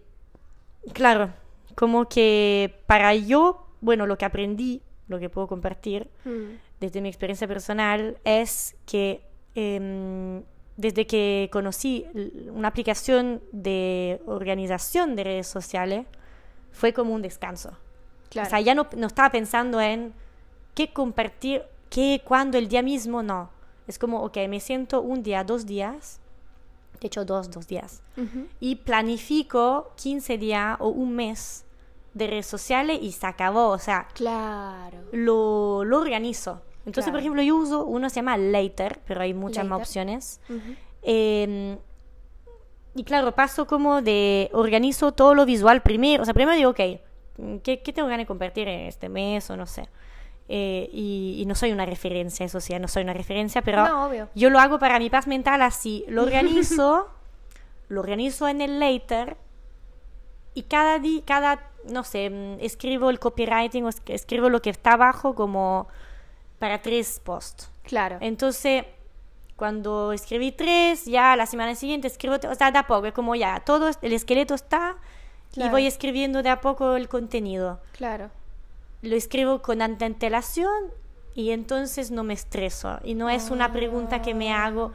claro, 0.94 1.34
como 1.76 2.08
que 2.08 2.84
para 2.86 3.16
yo, 3.16 3.68
bueno, 3.82 4.06
lo 4.06 4.18
que 4.18 4.26
aprendí, 4.26 4.84
lo 5.08 5.20
que 5.20 5.30
puedo 5.30 5.48
compartir 5.48 6.10
mm. 6.24 6.80
desde 6.80 7.02
mi 7.02 7.10
experiencia 7.10 7.48
personal, 7.48 8.20
es 8.24 8.76
que 8.86 9.26
em, 9.56 10.44
desde 10.76 11.08
que 11.08 11.50
conocí 11.52 12.06
una 12.52 12.68
aplicación 12.68 13.42
de 13.52 14.22
organización 14.28 15.16
de 15.16 15.24
redes 15.24 15.48
sociales, 15.48 16.06
fue 16.72 16.94
como 16.94 17.16
un 17.16 17.24
descanso. 17.24 17.76
O 18.30 18.46
sea, 18.46 18.60
ya 18.60 18.76
no, 18.76 18.88
no 18.96 19.08
estaba 19.08 19.30
pensando 19.30 19.80
en 19.82 20.14
qué 20.74 20.92
compartir, 20.94 21.64
qué, 21.90 22.22
cuándo, 22.24 22.58
el 22.58 22.68
día 22.68 22.82
mismo, 22.82 23.24
no. 23.24 23.50
Es 23.88 23.98
como, 23.98 24.22
ok, 24.24 24.38
me 24.50 24.60
siento 24.60 25.02
un 25.02 25.24
día, 25.24 25.44
dos 25.44 25.66
días, 25.66 26.20
de 27.00 27.08
hecho 27.08 27.26
dos, 27.26 27.50
dos 27.50 27.68
días, 27.68 28.02
y 28.60 28.76
planifico 28.76 29.92
15 29.96 30.38
días 30.38 30.78
o 30.80 30.90
un 30.90 31.16
mes 31.16 31.66
de 32.14 32.28
redes 32.28 32.48
sociales 32.48 33.00
y 33.02 33.12
se 33.12 33.26
acabó, 33.28 33.70
o 33.70 33.80
sea, 33.80 34.08
claro. 34.14 34.98
lo, 35.12 35.84
lo 35.86 36.00
organizo. 36.00 36.62
Entonces, 36.86 37.12
por 37.12 37.20
ejemplo, 37.20 37.42
yo 37.42 37.58
uso, 37.58 37.86
uno 37.86 38.10
se 38.10 38.16
llama 38.18 38.38
Later, 38.38 39.02
pero 39.06 39.22
hay 39.22 39.34
muchas 39.34 39.66
más 39.66 39.82
opciones. 39.82 40.40
Em, 41.02 41.78
y 42.96 43.04
claro, 43.04 43.34
paso 43.36 43.68
como 43.68 44.02
de 44.02 44.50
organizo 44.54 45.12
todo 45.12 45.36
lo 45.36 45.46
visual 45.46 45.82
primero. 45.82 46.24
O 46.24 46.26
sea, 46.26 46.34
primero 46.34 46.56
digo, 46.56 46.70
ok, 46.70 46.80
¿qué, 47.64 47.78
tengo 47.78 48.08
ganas 48.08 48.24
de 48.24 48.26
compartir 48.26 48.68
en 48.68 48.82
este 48.82 49.10
mes 49.10 49.50
o 49.50 49.58
no 49.58 49.66
sé? 49.66 49.88
Eh, 50.50 50.90
y, 50.92 51.44
no 51.46 51.56
soy 51.56 51.72
una 51.72 51.86
referencia, 51.86 52.46
eso 52.46 52.62
sí, 52.62 52.78
no 52.80 52.88
soy 52.88 53.04
una 53.04 53.14
referencia, 53.14 53.62
pero 53.62 54.10
yo 54.34 54.50
lo 54.50 54.60
hago 54.60 54.80
para 54.80 55.00
mi 55.00 55.10
paz 55.10 55.28
mental 55.28 55.62
así. 55.62 56.06
Lo 56.08 56.24
organizo, 56.24 57.10
lo 57.90 58.00
organizo 58.00 58.48
en 58.48 58.62
el 58.62 58.80
later 58.80 59.38
y 60.54 60.64
cada 60.64 61.00
día, 61.00 61.22
cada, 61.26 61.70
no 61.86 62.04
sé, 62.04 62.30
mm, 62.30 62.58
escribo 62.62 63.10
el 63.10 63.20
copywriting 63.20 63.86
o 63.86 63.90
escribo 64.08 64.50
lo 64.50 64.62
que 64.62 64.70
está 64.70 64.94
abajo 64.94 65.36
como 65.36 65.88
para 66.60 66.82
tres 66.82 67.22
posts. 67.24 67.70
Claro. 67.84 68.18
Entonces, 68.22 68.86
cuando 69.56 70.14
escribí 70.14 70.52
tres, 70.52 71.06
ya 71.06 71.36
la 71.36 71.46
semana 71.46 71.76
siguiente 71.76 72.08
escribo, 72.08 72.36
o 72.36 72.56
sea, 72.56 72.72
da 72.72 72.88
poco, 72.88 73.08
es 73.08 73.14
como 73.14 73.36
ya, 73.36 73.60
todo 73.66 73.90
el 74.02 74.14
esqueleto 74.14 74.54
está 74.54 74.98
y 75.66 75.70
voy 75.70 75.88
escribiendo 75.88 76.44
de 76.44 76.50
a 76.50 76.62
poco 76.62 76.96
el 76.96 77.10
contenido. 77.10 77.80
Claro. 77.94 78.30
Lo 79.02 79.16
escribo 79.16 79.62
con 79.62 79.82
antelación 79.82 80.92
y 81.34 81.52
entonces 81.52 82.12
no 82.12 82.24
me 82.24 82.34
estreso 82.34 83.00
y 83.04 83.14
no 83.14 83.30
es 83.30 83.50
una 83.50 83.72
pregunta 83.72 84.22
que 84.22 84.34
me 84.34 84.54
hago. 84.54 84.92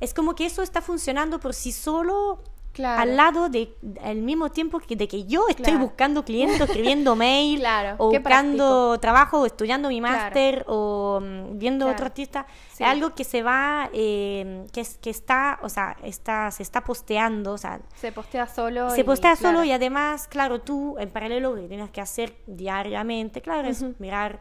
Es 0.00 0.14
como 0.14 0.34
que 0.34 0.46
eso 0.46 0.62
está 0.62 0.80
funcionando 0.80 1.40
por 1.40 1.54
sí 1.54 1.72
solo 1.72 2.40
al 2.84 3.16
lado 3.16 3.48
de 3.48 3.74
al 4.02 4.16
mismo 4.16 4.50
tiempo 4.50 4.78
que 4.80 4.96
de 4.96 5.08
que 5.08 5.24
yo 5.24 5.46
estoy 5.48 5.76
buscando 5.76 6.24
clientes, 6.24 6.60
escribiendo 6.60 7.16
mail, 7.16 7.62
o 7.98 8.10
buscando 8.10 8.98
trabajo, 8.98 9.40
o 9.40 9.46
estudiando 9.46 9.88
mi 9.88 10.00
máster, 10.00 10.64
o 10.68 11.20
mm, 11.22 11.58
viendo 11.58 11.88
otro 11.88 12.06
artista, 12.06 12.46
es 12.72 12.80
algo 12.80 13.14
que 13.14 13.24
se 13.24 13.42
va, 13.42 13.90
eh, 13.92 14.66
que, 14.72 14.86
que 15.00 15.10
está, 15.10 15.58
o 15.62 15.68
sea, 15.68 15.96
está, 16.02 16.50
se 16.50 16.62
está 16.62 16.82
posteando, 16.82 17.52
o 17.52 17.58
sea, 17.58 17.80
se 17.94 18.12
postea 18.12 18.46
solo. 18.46 18.90
Se 18.90 19.04
postea 19.04 19.36
solo 19.36 19.64
y 19.64 19.72
además, 19.72 20.28
claro, 20.28 20.60
tú 20.60 20.96
en 20.98 21.10
paralelo 21.10 21.54
lo 21.54 21.62
que 21.62 21.68
tienes 21.68 21.90
que 21.90 22.00
hacer 22.00 22.36
diariamente, 22.46 23.40
claro, 23.40 23.68
es 23.68 23.84
mirar 23.98 24.40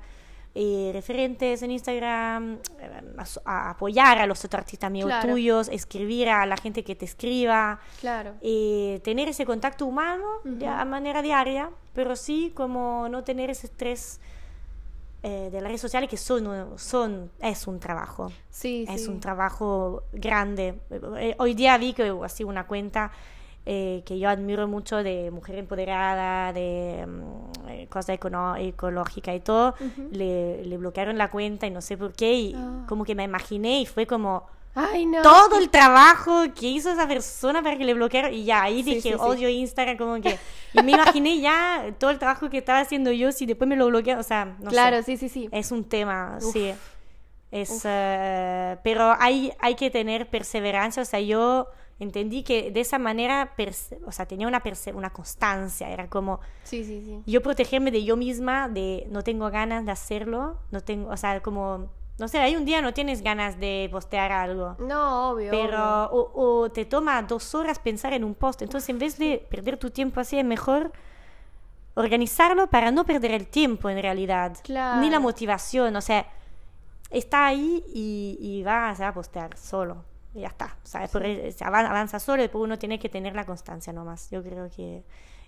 eh, 0.57 0.91
referentes 0.93 1.61
en 1.63 1.71
Instagram, 1.71 2.59
eh, 2.79 2.89
a, 3.43 3.69
apoyar 3.71 4.19
a 4.19 4.25
los 4.25 4.45
otros 4.45 4.59
artistas 4.59 4.87
amigos 4.87 5.13
tuyos, 5.21 5.67
escribir 5.67 6.29
a 6.29 6.45
la 6.45 6.55
gente 6.55 6.85
que 6.85 6.95
te 6.95 7.03
escriba, 7.03 7.81
claro. 7.99 8.35
Eh, 8.41 9.01
tener 9.03 9.27
ese 9.27 9.45
contacto 9.45 9.85
humano 9.85 10.23
de, 10.45 10.65
a 10.65 10.85
manera 10.85 11.21
diaria, 11.21 11.71
pero 11.93 12.15
sí 12.15 12.53
como 12.55 13.09
no 13.09 13.25
tener 13.25 13.49
ese 13.49 13.67
estrés 13.67 14.21
eh, 15.23 15.49
de 15.51 15.59
las 15.59 15.69
redes 15.69 15.81
sociales 15.81 16.09
que 16.09 16.17
son, 16.17 16.77
son 16.77 17.31
es 17.41 17.67
un 17.67 17.81
trabajo. 17.81 18.31
Sí, 18.49 18.85
es 18.87 19.03
sí. 19.03 19.09
un 19.09 19.19
trabajo 19.19 20.03
grande. 20.13 20.79
Hoy 21.37 21.53
día 21.53 21.77
vi 21.77 21.91
que 21.91 22.15
así 22.23 22.45
una 22.45 22.65
cuenta 22.65 23.11
eh, 23.65 24.03
que 24.05 24.19
yo 24.19 24.29
admiro 24.29 24.67
mucho 24.67 24.97
de 25.03 25.31
mujer 25.31 25.57
empoderada, 25.57 26.53
de 26.53 27.05
mm, 27.07 27.69
eh, 27.69 27.87
cosa 27.89 28.13
econo- 28.13 28.55
ecológica 28.59 29.33
y 29.33 29.39
todo, 29.39 29.73
le, 30.11 30.63
le 30.63 30.77
bloquearon 30.77 31.17
la 31.17 31.29
cuenta 31.31 31.65
y 31.65 31.71
no 31.71 31.81
sé 31.81 31.97
por 31.97 32.13
qué, 32.13 32.33
y 32.33 32.53
Ah. 32.55 32.85
como 32.87 33.03
que 33.05 33.15
me 33.15 33.23
imaginé 33.23 33.81
y 33.81 33.85
fue 33.85 34.05
como 34.05 34.45
Ay, 34.75 35.05
no. 35.05 35.21
todo 35.21 35.57
el 35.57 35.69
trabajo 35.69 36.43
que 36.53 36.67
hizo 36.67 36.91
esa 36.91 37.07
persona 37.07 37.63
para 37.63 37.77
que 37.77 37.85
le 37.85 37.93
bloquearan 37.93 38.33
y 38.33 38.43
ya 38.43 38.61
ahí 38.63 38.83
Sí, 38.83 38.95
dije 38.95 39.01
sí, 39.01 39.09
sí. 39.09 39.15
odio 39.17 39.47
Instagram 39.49 39.97
como 39.97 40.21
que 40.21 40.37
y 40.73 40.83
me 40.83 40.91
imaginé 40.91 41.39
ya 41.39 41.85
todo 41.97 42.09
el 42.11 42.19
trabajo 42.19 42.49
que 42.49 42.57
estaba 42.57 42.81
haciendo 42.81 43.11
yo 43.13 43.31
si 43.31 43.45
después 43.45 43.69
me 43.69 43.77
lo 43.77 43.87
bloquean 43.87 44.19
o 44.19 44.23
sea 44.23 44.53
no 44.59 44.69
claro, 44.69 44.97
sé 44.97 45.03
sí, 45.03 45.17
sí, 45.17 45.29
sí. 45.29 45.49
es 45.53 45.71
un 45.71 45.85
tema 45.85 46.39
Uf. 46.41 46.51
sí 46.51 46.73
es 47.51 47.81
eh, 47.85 48.77
pero 48.83 49.15
hay 49.17 49.53
hay 49.59 49.75
que 49.75 49.89
tener 49.89 50.27
perseverancia 50.29 51.03
o 51.03 51.05
sea 51.05 51.21
yo 51.21 51.67
entendí 51.99 52.43
que 52.43 52.71
de 52.71 52.81
esa 52.81 52.99
manera 52.99 53.53
o 54.05 54.11
sea 54.11 54.25
tenía 54.25 54.47
una 54.47 54.61
una 54.93 55.11
constancia 55.13 55.89
era 55.89 56.09
como 56.09 56.39
Sí, 56.63 56.83
sí, 56.83 57.01
sí. 57.05 57.21
yo 57.25 57.41
protegerme 57.41 57.89
de 57.91 58.03
yo 58.03 58.17
misma, 58.17 58.67
de 58.67 59.07
no 59.09 59.23
tengo 59.23 59.49
ganas 59.49 59.85
de 59.85 59.91
hacerlo, 59.91 60.57
no 60.71 60.81
tengo, 60.81 61.09
o 61.09 61.15
sea, 61.17 61.41
como, 61.41 61.89
no 62.17 62.27
sé, 62.27 62.39
hay 62.39 62.55
un 62.57 62.65
día 62.65 62.81
no 62.81 62.93
tienes 62.93 63.21
ganas 63.21 63.59
de 63.59 63.87
postear 63.91 64.31
algo, 64.33 64.75
No, 64.79 65.29
obvio. 65.31 65.51
obvio. 65.51 65.51
pero, 65.51 66.05
o, 66.11 66.63
o 66.63 66.69
te 66.71 66.83
toma 66.85 67.21
dos 67.21 67.55
horas 67.55 67.79
pensar 67.79 68.11
en 68.13 68.23
un 68.25 68.33
post, 68.35 68.61
entonces 68.61 68.89
en 68.89 68.99
vez 68.99 69.17
de 69.17 69.45
perder 69.49 69.77
tu 69.77 69.89
tiempo 69.89 70.19
así, 70.19 70.37
es 70.37 70.45
mejor 70.45 70.91
organizarlo 71.93 72.67
para 72.67 72.91
no 72.91 73.05
perder 73.05 73.31
el 73.31 73.47
tiempo 73.47 73.89
en 73.89 74.01
realidad, 74.01 74.57
Claro. 74.63 74.99
ni 75.01 75.09
la 75.09 75.19
motivación, 75.19 75.95
o 75.95 76.01
sea, 76.01 76.25
está 77.09 77.45
ahí 77.45 77.83
y, 77.93 78.37
y 78.41 78.63
va, 78.63 78.93
se 78.95 79.03
va 79.03 79.09
a 79.09 79.13
postear 79.13 79.55
solo. 79.57 80.03
Y 80.35 80.41
ya 80.41 80.49
está, 80.49 80.77
o 80.83 80.85
sea, 80.85 81.07
avan- 81.07 81.85
avanza 81.87 82.19
solo 82.19 82.41
y 82.41 82.45
después 82.45 82.61
uno 82.63 82.77
tiene 82.77 82.99
que 82.99 83.09
tener 83.09 83.33
la 83.35 83.45
constancia 83.45 83.91
nomás. 83.93 84.29
Yo 84.29 84.43
creo 84.43 84.69
que 84.69 85.03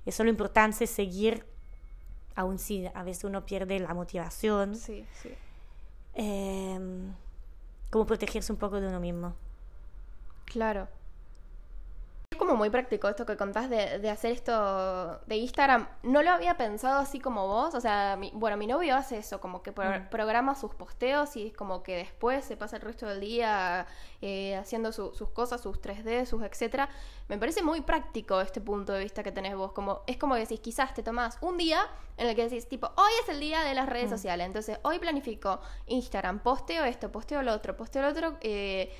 eso 0.05 0.23
es 0.23 0.25
lo 0.25 0.29
importante, 0.31 0.88
seguir, 0.88 1.45
aun 2.35 2.57
si 2.57 2.88
a 2.93 3.03
veces 3.03 3.25
uno 3.25 3.45
pierde 3.45 3.79
la 3.79 3.93
motivación, 3.93 4.75
Sí, 4.75 5.05
sí. 5.21 5.29
eh, 6.15 6.79
como 7.91 8.05
protegerse 8.05 8.51
un 8.51 8.57
poco 8.57 8.79
de 8.79 8.88
uno 8.88 8.99
mismo. 9.01 9.35
Claro. 10.45 10.88
Como 12.38 12.55
muy 12.55 12.69
práctico 12.69 13.07
esto 13.09 13.25
que 13.25 13.35
contás 13.38 13.69
de, 13.69 13.99
de 13.99 14.09
hacer 14.09 14.31
esto 14.31 15.19
de 15.25 15.35
Instagram. 15.38 15.88
No 16.03 16.21
lo 16.23 16.31
había 16.31 16.55
pensado 16.57 16.99
así 16.99 17.19
como 17.19 17.47
vos. 17.47 17.73
O 17.75 17.81
sea, 17.81 18.15
mi- 18.17 18.31
bueno, 18.33 18.57
mi 18.57 18.67
novio 18.67 18.95
hace 18.95 19.17
eso, 19.17 19.39
como 19.41 19.61
que 19.63 19.71
pro- 19.71 19.88
Mm. 19.89 20.09
programa 20.09 20.55
sus 20.55 20.73
posteos 20.75 21.35
y 21.35 21.47
es 21.47 21.53
como 21.53 21.83
que 21.83 21.95
después 21.97 22.45
se 22.45 22.55
pasa 22.57 22.75
el 22.77 22.81
resto 22.81 23.05
del 23.07 23.19
día 23.19 23.85
eh, 24.21 24.55
haciendo 24.55 24.91
su- 24.91 25.13
sus 25.13 25.29
cosas, 25.29 25.61
sus 25.61 25.79
3D, 25.81 26.25
sus 26.25 26.41
etcétera. 26.43 26.89
Me 27.27 27.38
parece 27.38 27.61
muy 27.61 27.81
práctico 27.81 28.41
este 28.41 28.61
punto 28.61 28.93
de 28.93 29.03
vista 29.03 29.21
que 29.23 29.31
tenés 29.31 29.55
vos. 29.55 29.71
Como, 29.73 30.01
es 30.07 30.17
como 30.17 30.33
que 30.35 30.41
decís, 30.41 30.59
quizás 30.59 30.93
te 30.93 31.03
tomás 31.03 31.38
un 31.41 31.57
día 31.57 31.81
en 32.17 32.27
el 32.27 32.35
que 32.35 32.43
decís, 32.49 32.67
tipo, 32.67 32.88
hoy 32.95 33.11
es 33.23 33.29
el 33.29 33.39
día 33.39 33.61
de 33.63 33.73
las 33.75 33.88
redes 33.88 34.09
sociales. 34.09 34.45
Entonces, 34.47 34.79
hoy 34.83 34.97
planifico 34.99 35.59
Instagram, 35.85 36.39
posteo 36.39 36.83
esto, 36.85 37.11
posteo 37.11 37.41
lo 37.43 37.53
otro, 37.53 37.77
posteo 37.77 38.01
lo 38.01 38.09
otro, 38.09 38.38
eh, 38.41 38.91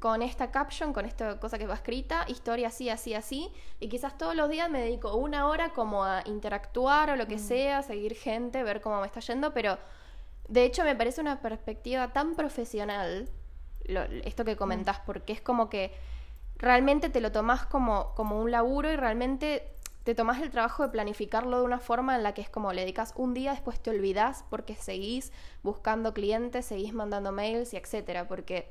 con 0.00 0.22
esta 0.22 0.50
caption, 0.50 0.92
con 0.92 1.04
esta 1.04 1.38
cosa 1.38 1.58
que 1.58 1.66
va 1.66 1.74
escrita, 1.74 2.24
historia 2.28 2.68
así, 2.68 2.88
así, 2.90 3.14
así. 3.14 3.52
Y 3.80 3.88
quizás 3.88 4.16
todos 4.18 4.34
los 4.34 4.48
días 4.48 4.70
me 4.70 4.80
dedico 4.80 5.14
una 5.16 5.46
hora 5.46 5.70
como 5.70 6.04
a 6.04 6.22
interactuar 6.26 7.10
o 7.10 7.16
lo 7.16 7.26
que 7.26 7.38
sea, 7.38 7.82
seguir 7.82 8.14
gente, 8.14 8.62
ver 8.62 8.80
cómo 8.80 9.00
me 9.00 9.06
está 9.06 9.20
yendo, 9.20 9.52
pero 9.52 9.78
de 10.48 10.64
hecho 10.64 10.84
me 10.84 10.94
parece 10.96 11.20
una 11.20 11.40
perspectiva 11.40 12.12
tan 12.12 12.34
profesional 12.34 13.28
lo- 13.86 14.02
esto 14.24 14.44
que 14.44 14.56
comentás, 14.56 15.00
porque 15.00 15.32
es 15.32 15.40
como 15.40 15.68
que 15.68 15.92
realmente 16.56 17.08
te 17.10 17.20
lo 17.20 17.30
tomás 17.32 17.66
como, 17.66 18.12
como 18.14 18.40
un 18.40 18.50
laburo 18.50 18.90
y 18.90 18.96
realmente 18.96 19.70
te 20.04 20.14
tomás 20.14 20.40
el 20.42 20.50
trabajo 20.50 20.82
de 20.82 20.88
planificarlo 20.90 21.58
de 21.58 21.64
una 21.64 21.78
forma 21.78 22.14
en 22.14 22.22
la 22.22 22.34
que 22.34 22.42
es 22.42 22.50
como 22.50 22.72
le 22.72 22.82
dedicas 22.82 23.12
un 23.16 23.34
día, 23.34 23.52
después 23.52 23.80
te 23.80 23.90
olvidás 23.90 24.44
porque 24.50 24.74
seguís 24.74 25.32
buscando 25.62 26.12
clientes, 26.12 26.66
seguís 26.66 26.92
mandando 26.92 27.32
mails 27.32 27.72
y 27.72 27.76
etcétera, 27.78 28.28
porque 28.28 28.70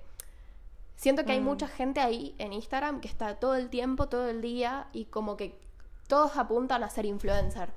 siento 0.95 1.25
que 1.25 1.31
hay 1.33 1.41
mucha 1.41 1.67
gente 1.67 1.99
ahí 1.99 2.35
en 2.37 2.53
Instagram 2.53 3.01
que 3.01 3.07
está 3.07 3.35
todo 3.35 3.55
el 3.55 3.69
tiempo, 3.69 4.07
todo 4.07 4.29
el 4.29 4.41
día 4.41 4.87
y 4.93 5.05
como 5.05 5.35
que 5.37 5.57
todos 6.07 6.37
apuntan 6.37 6.83
a 6.83 6.89
ser 6.89 7.05
influencer 7.05 7.69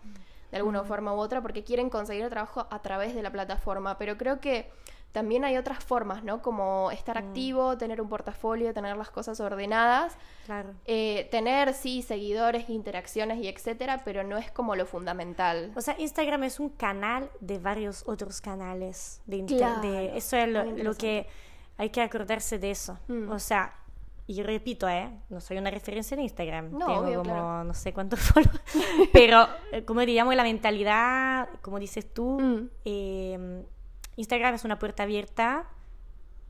de 0.50 0.56
alguna 0.58 0.84
forma 0.84 1.12
u 1.14 1.18
otra 1.18 1.40
porque 1.42 1.64
quieren 1.64 1.90
conseguir 1.90 2.24
el 2.24 2.30
trabajo 2.30 2.66
a 2.70 2.82
través 2.82 3.14
de 3.14 3.22
la 3.22 3.30
plataforma, 3.32 3.98
pero 3.98 4.16
creo 4.16 4.40
que 4.40 4.70
también 5.12 5.44
hay 5.46 5.56
otras 5.56 5.82
formas, 5.82 6.22
¿no? 6.24 6.42
Como 6.42 6.90
estar 6.90 7.16
activo, 7.16 7.78
tener 7.78 8.02
un 8.02 8.08
portafolio, 8.10 8.74
tener 8.74 8.98
las 8.98 9.08
cosas 9.08 9.40
ordenadas, 9.40 10.14
Claro. 10.44 10.74
eh, 10.84 11.26
tener, 11.30 11.72
sí, 11.72 12.02
seguidores, 12.02 12.68
interacciones 12.68 13.38
y 13.38 13.48
etcétera, 13.48 14.02
pero 14.04 14.24
no 14.24 14.36
es 14.36 14.50
como 14.50 14.76
lo 14.76 14.84
fundamental. 14.84 15.72
O 15.74 15.80
sea, 15.80 15.96
Instagram 15.98 16.44
es 16.44 16.60
un 16.60 16.68
canal 16.68 17.30
de 17.40 17.58
varios 17.58 18.02
otros 18.06 18.42
canales 18.42 19.22
de 19.24 19.36
inter- 19.38 19.56
Claro, 19.56 19.82
eso 19.88 20.36
es 20.36 20.48
lo 20.84 20.94
que 20.94 21.26
hay 21.78 21.90
que 21.90 22.00
acordarse 22.02 22.58
de 22.58 22.70
eso. 22.70 22.98
Mm. 23.08 23.30
O 23.30 23.38
sea, 23.38 23.74
y 24.28 24.42
repito, 24.42 24.88
¿eh? 24.88 25.10
No 25.28 25.40
soy 25.40 25.58
una 25.58 25.70
referencia 25.70 26.14
en 26.16 26.22
Instagram. 26.22 26.72
No, 26.72 26.86
Tengo 26.86 27.00
obvio, 27.00 27.18
como 27.22 27.30
claro. 27.34 27.64
no 27.64 27.74
sé 27.74 27.92
cuántos 27.92 28.18
followers. 28.20 28.60
Pero, 29.12 29.46
eh, 29.72 29.84
como 29.84 30.00
digamos, 30.00 30.34
la 30.34 30.42
mentalidad, 30.42 31.48
como 31.62 31.78
dices 31.78 32.12
tú, 32.12 32.40
Mm. 32.40 32.68
eh, 32.84 33.64
Instagram 34.16 34.54
es 34.54 34.64
una 34.64 34.78
puerta 34.78 35.02
abierta, 35.04 35.66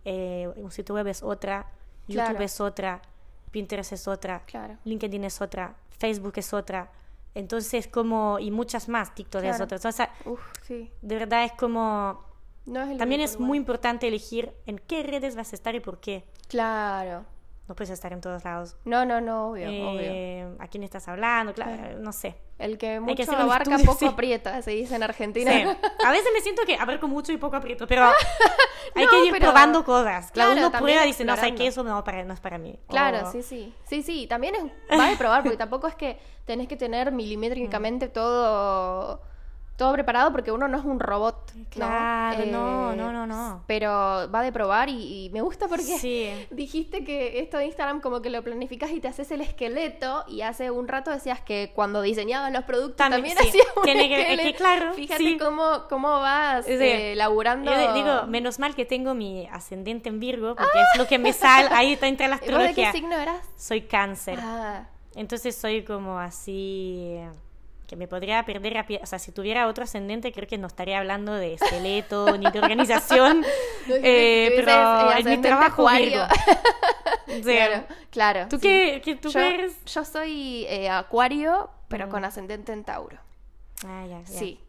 eh, 0.05 0.49
un 0.57 0.71
sitio 0.71 0.95
web 0.95 1.07
es 1.09 1.23
otra, 1.23 1.67
YouTube 2.09 2.25
Claro. 2.29 2.45
es 2.45 2.61
otra, 2.61 3.03
Pinterest 3.51 3.93
es 3.93 4.07
otra, 4.09 4.45
Claro. 4.47 4.77
LinkedIn 4.85 5.25
es 5.25 5.41
otra, 5.41 5.75
Facebook 5.99 6.35
es 6.37 6.53
otra. 6.55 6.91
Entonces, 7.35 7.87
como, 7.89 8.39
y 8.39 8.51
muchas 8.51 8.89
más, 8.89 9.15
TikTok 9.15 9.43
es 9.45 9.61
otra. 9.61 9.77
O 9.87 9.93
sea, 9.93 10.11
Uf, 10.25 10.41
sí. 10.63 10.91
de 11.03 11.19
verdad 11.19 11.45
es 11.45 11.53
como, 11.53 12.25
No 12.67 12.83
es 12.83 12.91
el 12.91 12.99
también 12.99 13.21
es 13.21 13.35
lugar. 13.35 13.47
muy 13.47 13.59
importante 13.59 14.07
elegir 14.09 14.53
en 14.67 14.79
qué 14.79 15.03
redes 15.03 15.37
vas 15.37 15.53
a 15.53 15.57
estar 15.57 15.75
y 15.75 15.81
por 15.81 16.01
qué. 16.01 16.25
Claro. 16.49 17.25
No 17.69 17.75
puedes 17.75 17.91
estar 17.91 18.13
en 18.13 18.21
todos 18.21 18.45
lados. 18.45 18.77
No, 18.85 19.05
no, 19.05 19.21
no, 19.21 19.51
obvio, 19.51 19.67
obvio. 19.69 20.01
Eh, 20.03 20.49
¿A 20.61 20.69
quién 20.69 20.85
estás 20.85 21.09
hablando? 21.09 21.53
Claro, 21.53 21.99
no 21.99 22.13
sé. 22.13 22.37
El 22.59 22.79
que 22.79 22.87
que 22.95 23.01
mucho 23.01 23.23
un 23.33 23.39
abarca, 23.39 23.71
estudio, 23.73 23.85
poco 23.87 23.99
sí. 23.99 24.07
aprieta, 24.07 24.63
se 24.63 24.71
dice 24.71 24.95
en 24.95 25.03
Argentina. 25.03 25.51
Sí. 25.53 25.89
A 26.07 26.11
veces 26.13 26.29
me 26.33 26.41
siento 26.43 26.63
que 26.65 26.77
abarco 26.77 27.09
mucho 27.09 27.33
y 27.33 27.39
poco 27.39 27.57
aprieto, 27.57 27.87
pero 27.89 28.05
hay 28.95 29.05
No, 29.05 29.11
que 29.11 29.25
ir 29.27 29.33
pero- 29.33 29.47
probando 29.47 29.85
cosas. 29.85 30.31
Claro, 30.31 30.53
Claro, 30.53 30.69
uno 30.69 30.79
prueba 30.79 31.03
y 31.05 31.09
dice, 31.09 31.25
no, 31.25 31.37
sé 31.37 31.55
que 31.57 31.67
eso 31.67 31.83
no, 31.83 32.03
para, 32.05 32.23
no 32.25 32.35
es 32.35 32.41
para 32.41 32.57
mí. 32.57 32.79
Claro, 32.89 33.27
O- 33.29 33.33
sí, 33.33 33.43
sí. 33.43 33.75
Sí, 33.85 34.03
sí, 34.05 34.27
también 34.29 34.55
es, 34.55 34.99
va 34.99 35.09
de 35.11 35.17
probar, 35.17 35.43
porque 35.43 35.57
tampoco 35.59 35.89
es 35.89 35.97
que 35.97 36.19
tenés 36.45 36.69
que 36.69 36.77
tener 36.77 37.11
milimétricamente 37.11 38.07
todo, 38.09 39.21
todo 39.77 39.93
preparado, 39.93 40.33
porque 40.33 40.51
uno 40.53 40.69
no 40.69 40.79
es 40.79 40.85
un 40.85 40.99
robot. 41.01 41.53
Claro, 41.71 42.45
no, 42.47 42.93
Eh, 42.93 42.97
no, 42.97 43.13
no, 43.13 43.27
no. 43.27 43.63
Pero 43.67 43.91
va 44.35 44.43
de 44.43 44.51
probar 44.51 44.89
y, 44.89 45.27
y 45.27 45.31
me 45.31 45.43
gusta 45.43 45.69
porque 45.69 45.99
Sí. 45.99 46.31
dijiste 46.51 47.05
que 47.05 47.41
esto 47.41 47.59
de 47.59 47.67
Instagram 47.67 48.01
como 48.01 48.23
que 48.23 48.31
lo 48.31 48.43
planificas 48.43 48.91
y 48.91 49.01
te 49.01 49.09
haces 49.09 49.31
el 49.31 49.43
esqueleto 49.43 50.25
y 50.29 50.41
hace 50.43 50.71
un 50.71 50.89
rato 50.89 51.11
decías 51.11 51.41
que 51.41 51.73
cuando 51.75 52.01
diseñabas 52.01 52.53
los 52.53 52.65
productos 52.65 52.97
también, 52.97 53.35
También, 53.37 53.53
sí. 53.53 53.61
hacías 53.61 53.77
un 53.77 53.83
Tiene 53.83 54.09
que- 54.09 54.21
es 54.21 54.27
que 54.27 54.33
esqueleto. 54.35 54.59
claro, 54.59 54.95
Fíjate 54.95 55.23
sí. 55.23 55.39
cómo, 55.39 55.85
cómo 55.91 56.09
vas 56.21 56.65
eh, 56.69 57.15
laburando. 57.17 57.71
Yo 57.71 57.93
digo, 57.95 58.27
menos 58.29 58.59
mal 58.59 58.75
que 58.75 58.85
tengo 58.87 59.15
mi 59.15 59.47
ascendente 59.53 60.09
en 60.09 60.21
Virgo, 60.21 60.55
porque 60.57 60.81
es 60.93 60.99
lo 60.99 61.07
que 61.07 61.19
me 61.19 61.33
sale, 61.33 61.69
ahí 61.73 61.93
está 61.93 62.07
entre 62.07 62.29
la 62.29 62.37
¿Vos 62.37 62.47
de 62.47 62.49
qué 62.49 62.87
astrología. 62.87 62.93
signo 62.93 63.17
eras? 63.17 63.47
Soy 63.57 63.83
cáncer. 63.83 64.39
Ah, 64.43 64.89
Entonces 65.15 65.55
soy 65.57 65.83
como 65.85 66.19
así 66.19 67.19
que 67.87 67.97
me 67.97 68.09
podría 68.09 68.45
perder 68.45 68.75
rápido. 68.75 69.01
O 69.03 69.07
sea, 69.07 69.19
si 69.19 69.33
tuviera 69.33 69.67
otro 69.69 69.85
ascendente, 69.85 70.33
creo 70.33 70.49
que 70.49 70.59
no 70.59 70.67
estaría 70.67 70.99
hablando 70.99 71.33
de 71.35 71.55
esqueleto 71.55 72.37
ni 72.39 72.51
de 72.51 72.59
organización. 72.59 73.45
No, 73.87 73.95
eh, 74.03 74.53
pero 74.57 75.13
en 75.17 75.29
mi 75.31 75.37
trabajo. 75.39 75.89
Virgo. 75.89 76.25
Claro, 77.43 77.85
claro. 78.11 78.47
¿Tú 78.49 78.57
sí. 78.57 78.63
qué, 78.63 79.03
qué- 79.05 79.17
tú 79.17 79.31
yo, 79.31 79.41
eres? 79.41 79.77
yo 79.85 80.05
soy 80.05 80.65
eh, 80.69 80.89
acuario, 80.89 81.71
pero 81.89 82.07
Mm. 82.07 82.11
con 82.11 82.25
ascendente 82.25 82.73
en 82.73 82.85
Tauro. 82.85 83.19
Ah, 83.85 84.05
ya, 84.09 84.21
ya. 84.23 84.27
Sí. 84.27 84.61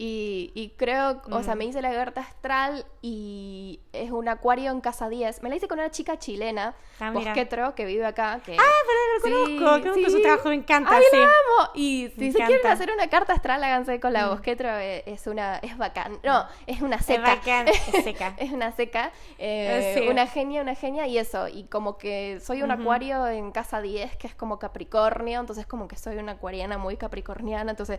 Y, 0.00 0.52
y 0.54 0.68
creo, 0.76 1.20
o 1.28 1.42
sea, 1.42 1.56
me 1.56 1.64
hice 1.64 1.82
la 1.82 1.92
carta 1.92 2.20
astral 2.20 2.86
y 3.02 3.80
es 3.92 4.12
un 4.12 4.28
acuario 4.28 4.70
en 4.70 4.80
casa 4.80 5.08
10. 5.08 5.42
Me 5.42 5.48
la 5.48 5.56
hice 5.56 5.66
con 5.66 5.80
una 5.80 5.90
chica 5.90 6.16
chilena, 6.20 6.76
Ah. 7.00 7.10
Bosquetro, 7.10 7.74
que 7.74 7.84
vive 7.84 8.06
acá. 8.06 8.40
Que... 8.46 8.52
Ah, 8.56 8.62
pero 8.86 9.32
lo 9.40 9.46
Sí, 9.46 9.58
conozco, 9.58 9.80
conozco 9.90 10.10
su 10.10 10.22
trabajo, 10.22 10.48
me 10.50 10.54
encanta. 10.54 10.90
¡Ay, 10.94 11.02
sí. 11.10 11.16
la 11.16 11.24
amo! 11.24 11.70
Y 11.74 12.12
Me 12.16 12.26
si 12.26 12.30
se 12.32 12.38
quieren 12.38 12.58
encanta. 12.58 12.72
hacer 12.72 12.92
una 12.94 13.08
carta 13.10 13.32
astral, 13.32 13.64
háganse 13.64 13.98
con 13.98 14.12
la 14.12 14.26
Mm. 14.26 14.30
Bosquetro. 14.30 14.68
eh, 14.78 15.02
Es 15.06 15.26
una, 15.26 15.56
es 15.58 15.76
bacán. 15.76 16.20
No, 16.22 16.46
es 16.68 16.80
una 16.80 17.00
seca. 17.00 17.34
bacán, 17.34 17.66
es 17.66 17.76
seca. 18.04 18.34
es 18.38 18.52
una 18.52 18.70
seca. 18.70 19.10
eh, 19.38 19.96
Sí. 19.98 20.08
Una 20.08 20.28
genia, 20.28 20.62
una 20.62 20.76
genia. 20.76 21.08
Y 21.08 21.18
eso. 21.18 21.48
Y 21.48 21.64
como 21.64 21.98
que 21.98 22.38
soy 22.40 22.62
un 22.62 22.70
acuario 22.70 23.26
en 23.26 23.50
casa 23.50 23.80
10, 23.80 24.16
que 24.16 24.28
es 24.28 24.34
como 24.36 24.60
Capricornio. 24.60 25.40
Entonces 25.40 25.66
como 25.66 25.88
que 25.88 25.96
soy 25.96 26.18
una 26.18 26.32
acuariana 26.32 26.78
muy 26.78 26.96
capricorniana. 26.96 27.72
Entonces, 27.72 27.98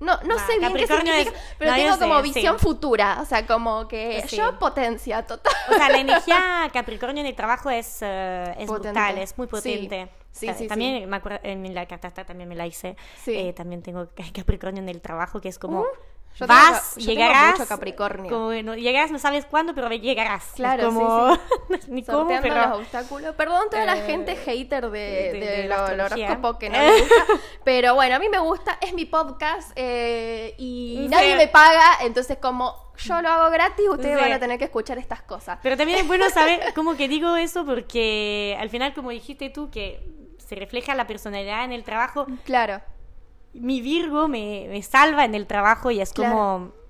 no, 0.00 0.16
no 0.24 0.36
Nah, 0.36 0.46
sé 0.46 0.58
bien 0.58 0.72
qué 0.74 0.82
es- 0.84 1.32
pero 1.58 1.70
No, 1.70 1.76
tengo 1.76 1.92
sé, 1.94 2.00
como 2.00 2.16
sí. 2.16 2.22
visión 2.22 2.58
futura, 2.58 3.18
o 3.20 3.24
sea, 3.24 3.46
como 3.46 3.86
que 3.88 4.22
Sí. 4.26 4.36
yo 4.36 4.58
potencia 4.58 5.24
total. 5.26 5.52
O 5.70 5.74
sea, 5.74 5.88
la 5.88 5.98
energía 6.00 6.70
Capricornio 6.72 7.20
en 7.20 7.26
el 7.26 7.34
trabajo 7.36 7.70
es, 7.70 7.98
eh, 8.02 8.54
es 8.58 8.66
brutal, 8.68 9.18
es 9.18 9.36
muy 9.38 9.46
potente. 9.46 10.08
Sí, 10.32 10.46
O 10.46 10.50
sea, 10.50 10.58
sí, 10.58 10.68
también 10.68 11.08
me 11.10 11.16
acuerdo, 11.16 11.40
en 11.42 11.74
la 11.74 11.86
carta 11.86 12.08
astral 12.08 12.24
también 12.26 12.48
me 12.48 12.54
la 12.54 12.66
hice. 12.66 12.96
Eh, 13.26 13.52
también 13.52 13.82
tengo 13.82 14.08
Capricornio 14.34 14.82
en 14.82 14.88
el 14.88 15.00
trabajo, 15.00 15.40
que 15.40 15.48
es 15.48 15.58
como... 15.58 15.80
Uh, 15.80 15.86
yo 16.36 16.46
vas, 16.46 16.94
tengo- 16.94 17.00
yo 17.06 17.06
tengo 17.06 17.10
llegarás. 17.20 17.52
mucho 17.58 17.68
Capricornio. 17.68 18.30
como, 18.30 18.52
no, 18.62 18.74
llegarás, 18.74 19.10
no 19.10 19.18
sabes 19.18 19.44
cuándo, 19.44 19.74
pero 19.74 19.88
llegarás. 19.90 20.46
Es 20.48 20.52
Claro, 20.54 20.90
sí, 20.90 20.96
como, 20.96 21.38
ni 21.88 22.02
cómo, 22.04 22.28
pero. 22.40 22.54
los 22.54 22.78
obstáculos. 22.78 23.34
Perdón 23.34 23.64
toda 23.70 23.84
la 23.84 23.98
Eh, 23.98 24.06
gente 24.06 24.36
hater 24.36 24.90
de, 24.90 24.98
de- 24.98 25.32
de 25.32 25.46
de 25.62 25.64
lo- 25.68 25.86
el 25.88 26.00
horóscopo 26.00 26.58
que 26.58 26.70
no 26.70 26.78
me 26.78 27.00
gusta. 27.00 27.14
Pero 27.64 27.94
bueno, 27.94 28.16
a 28.16 28.18
mí 28.18 28.28
me 28.28 28.38
gusta, 28.38 28.78
es 28.80 28.94
mi 28.94 29.04
podcast 29.04 29.72
eh, 29.76 30.54
y 30.58 30.96
Sí. 31.02 31.08
nadie 31.08 31.36
me 31.36 31.48
paga, 31.48 31.84
entonces 32.02 32.38
como 32.40 32.90
yo 32.98 33.20
lo 33.22 33.28
hago 33.28 33.50
gratis, 33.50 33.88
ustedes 33.88 34.16
Sí. 34.18 34.22
van 34.24 34.32
a 34.32 34.38
tener 34.38 34.58
que 34.58 34.64
escuchar 34.64 34.98
estas 34.98 35.22
cosas. 35.22 35.58
Pero 35.62 35.76
también 35.76 35.98
es 36.00 36.06
bueno 36.06 36.28
saber 36.30 36.60
cómo 36.74 36.96
que 36.96 37.08
digo 37.08 37.36
eso 37.36 37.64
porque 37.66 38.56
al 38.60 38.70
final, 38.70 38.94
como 38.94 39.10
dijiste 39.10 39.50
tú, 39.50 39.70
que 39.70 40.06
se 40.38 40.54
refleja 40.56 40.94
la 40.94 41.06
personalidad 41.06 41.64
en 41.64 41.72
el 41.72 41.84
trabajo. 41.84 42.26
Claro, 42.44 42.80
Mi 43.52 43.80
Virgo 43.80 44.28
me, 44.28 44.66
me 44.68 44.82
salva 44.82 45.24
en 45.24 45.34
el 45.34 45.46
trabajo 45.46 45.90
y 45.90 46.00
es 46.00 46.12
Claro. 46.12 46.34
como... 46.34 46.80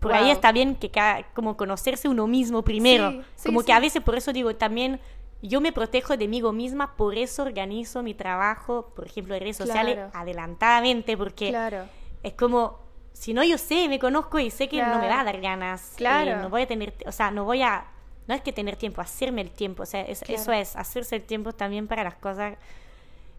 Por 0.00 0.12
ahí 0.14 0.24
Wow. 0.24 0.32
está 0.32 0.50
bien 0.50 0.74
que 0.74 0.90
como 1.32 1.56
conocerse 1.56 2.08
uno 2.08 2.26
mismo 2.26 2.62
primero. 2.62 3.12
Sí, 3.12 3.20
sí, 3.36 3.46
como 3.46 3.60
sí. 3.60 3.66
que 3.66 3.72
a 3.72 3.78
veces 3.78 4.02
por 4.02 4.16
eso 4.16 4.32
digo 4.32 4.56
también, 4.56 4.98
yo 5.42 5.60
me 5.60 5.72
protejo 5.72 6.16
de 6.16 6.26
mí 6.26 6.42
misma, 6.42 6.96
por 6.96 7.16
eso 7.16 7.42
organizo 7.44 8.02
mi 8.02 8.12
trabajo, 8.12 8.90
por 8.96 9.06
ejemplo, 9.06 9.34
en 9.36 9.40
redes 9.42 9.58
sociales, 9.58 9.94
Claro. 9.94 10.10
adelantadamente, 10.14 11.16
porque 11.16 11.50
claro. 11.50 11.84
es 12.24 12.32
como, 12.32 12.80
si 13.12 13.32
no 13.32 13.44
yo 13.44 13.58
sé, 13.58 13.88
me 13.88 14.00
conozco 14.00 14.40
y 14.40 14.50
sé 14.50 14.68
que 14.68 14.82
no 14.82 14.98
me 14.98 15.06
va 15.06 15.20
a 15.20 15.24
dar 15.24 15.40
ganas. 15.40 15.92
Claro. 15.96 16.30
eh, 16.32 16.36
no 16.36 16.50
voy 16.50 16.62
a 16.62 16.66
tener, 16.66 16.94
o 17.06 17.12
sea, 17.12 17.30
no 17.30 17.44
voy 17.44 17.62
a, 17.62 17.86
no 18.26 18.34
es 18.34 18.40
que 18.40 18.52
tener 18.52 18.74
tiempo, 18.74 19.00
hacerme 19.00 19.40
el 19.42 19.52
tiempo, 19.52 19.84
o 19.84 19.86
sea, 19.86 20.00
es- 20.02 20.18
Claro. 20.22 20.42
eso 20.42 20.52
es, 20.52 20.74
hacerse 20.74 21.14
el 21.14 21.22
tiempo 21.22 21.52
también 21.52 21.86
para 21.86 22.02
las 22.02 22.16
cosas 22.16 22.56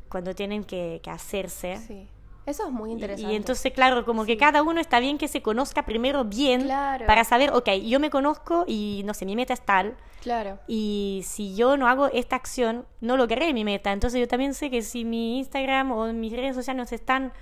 cuando 0.08 0.34
tienen 0.34 0.64
que, 0.64 1.02
que 1.04 1.10
hacerse. 1.10 1.76
Sí. 1.86 2.08
Eso 2.46 2.66
es 2.66 2.72
muy 2.72 2.92
interesante. 2.92 3.32
Y, 3.32 3.36
entonces, 3.36 3.72
claro, 3.72 4.04
como 4.06 4.26
que 4.26 4.38
cada 4.38 4.64
uno 4.64 4.82
está 4.82 5.00
bien 5.00 5.18
que 5.18 5.28
se 5.28 5.42
conozca 5.42 5.86
primero 5.86 6.26
bien 6.26 6.64
Claro. 6.64 7.06
para 7.06 7.24
saber, 7.24 7.52
ok, 7.52 7.70
yo 7.84 8.00
me 8.00 8.10
conozco 8.10 8.66
y 8.68 9.02
no 9.06 9.14
sé, 9.14 9.26
mi 9.26 9.36
meta 9.36 9.54
es 9.54 9.62
tal. 9.62 9.96
Claro. 10.22 10.60
Y 10.68 11.22
si 11.26 11.56
yo 11.56 11.78
no 11.78 11.88
hago 11.88 12.08
esta 12.08 12.36
acción, 12.36 12.86
no 13.02 13.18
lograré 13.18 13.54
mi 13.54 13.64
meta. 13.64 13.92
Entonces 13.92 14.20
yo 14.20 14.28
también 14.28 14.54
sé 14.54 14.70
que 14.70 14.82
si 14.82 15.06
mi 15.06 15.38
Instagram 15.40 15.92
o 15.92 16.12
mis 16.14 16.34
redes 16.34 16.56
sociales 16.56 16.90
no 16.90 16.96
están, 16.96 17.34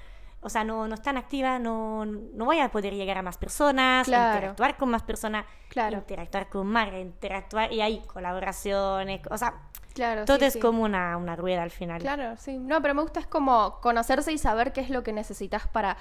o 0.42 0.50
sea, 0.50 0.64
no, 0.64 0.88
no 0.88 0.96
están 0.96 1.18
activas, 1.18 1.62
no, 1.62 2.06
no 2.06 2.46
voy 2.46 2.60
a 2.60 2.70
poder 2.72 2.94
llegar 2.96 3.18
a 3.18 3.22
más 3.22 3.38
personas, 3.38 4.08
Claro. 4.08 4.36
interactuar 4.38 4.78
con 4.78 4.90
más 4.90 5.04
personas, 5.04 5.46
Claro. 5.70 5.98
interactuar 5.98 6.50
con 6.50 6.68
marcas, 6.68 7.00
interactuar 7.00 7.72
y 7.72 7.82
hay 7.82 8.00
colaboraciones, 8.08 9.22
o 9.30 9.38
sea, 9.38 9.54
Claro. 9.94 10.26
todo 10.26 10.40
sí, 10.40 10.46
es 10.46 10.54
sí. 10.54 10.60
como 10.60 10.84
una, 10.84 11.18
una 11.18 11.36
rueda 11.36 11.64
al 11.64 11.70
final. 11.72 12.02
Claro, 12.02 12.36
sí. 12.38 12.58
No, 12.58 12.82
pero 12.82 12.94
me 12.96 13.02
gusta 13.02 13.20
es 13.20 13.28
como 13.28 13.80
conocerse 13.82 14.32
y 14.32 14.38
saber 14.38 14.72
qué 14.74 14.82
es 14.82 14.90
lo 14.90 15.04
que 15.04 15.14
necesitas 15.14 15.68
para, 15.68 15.98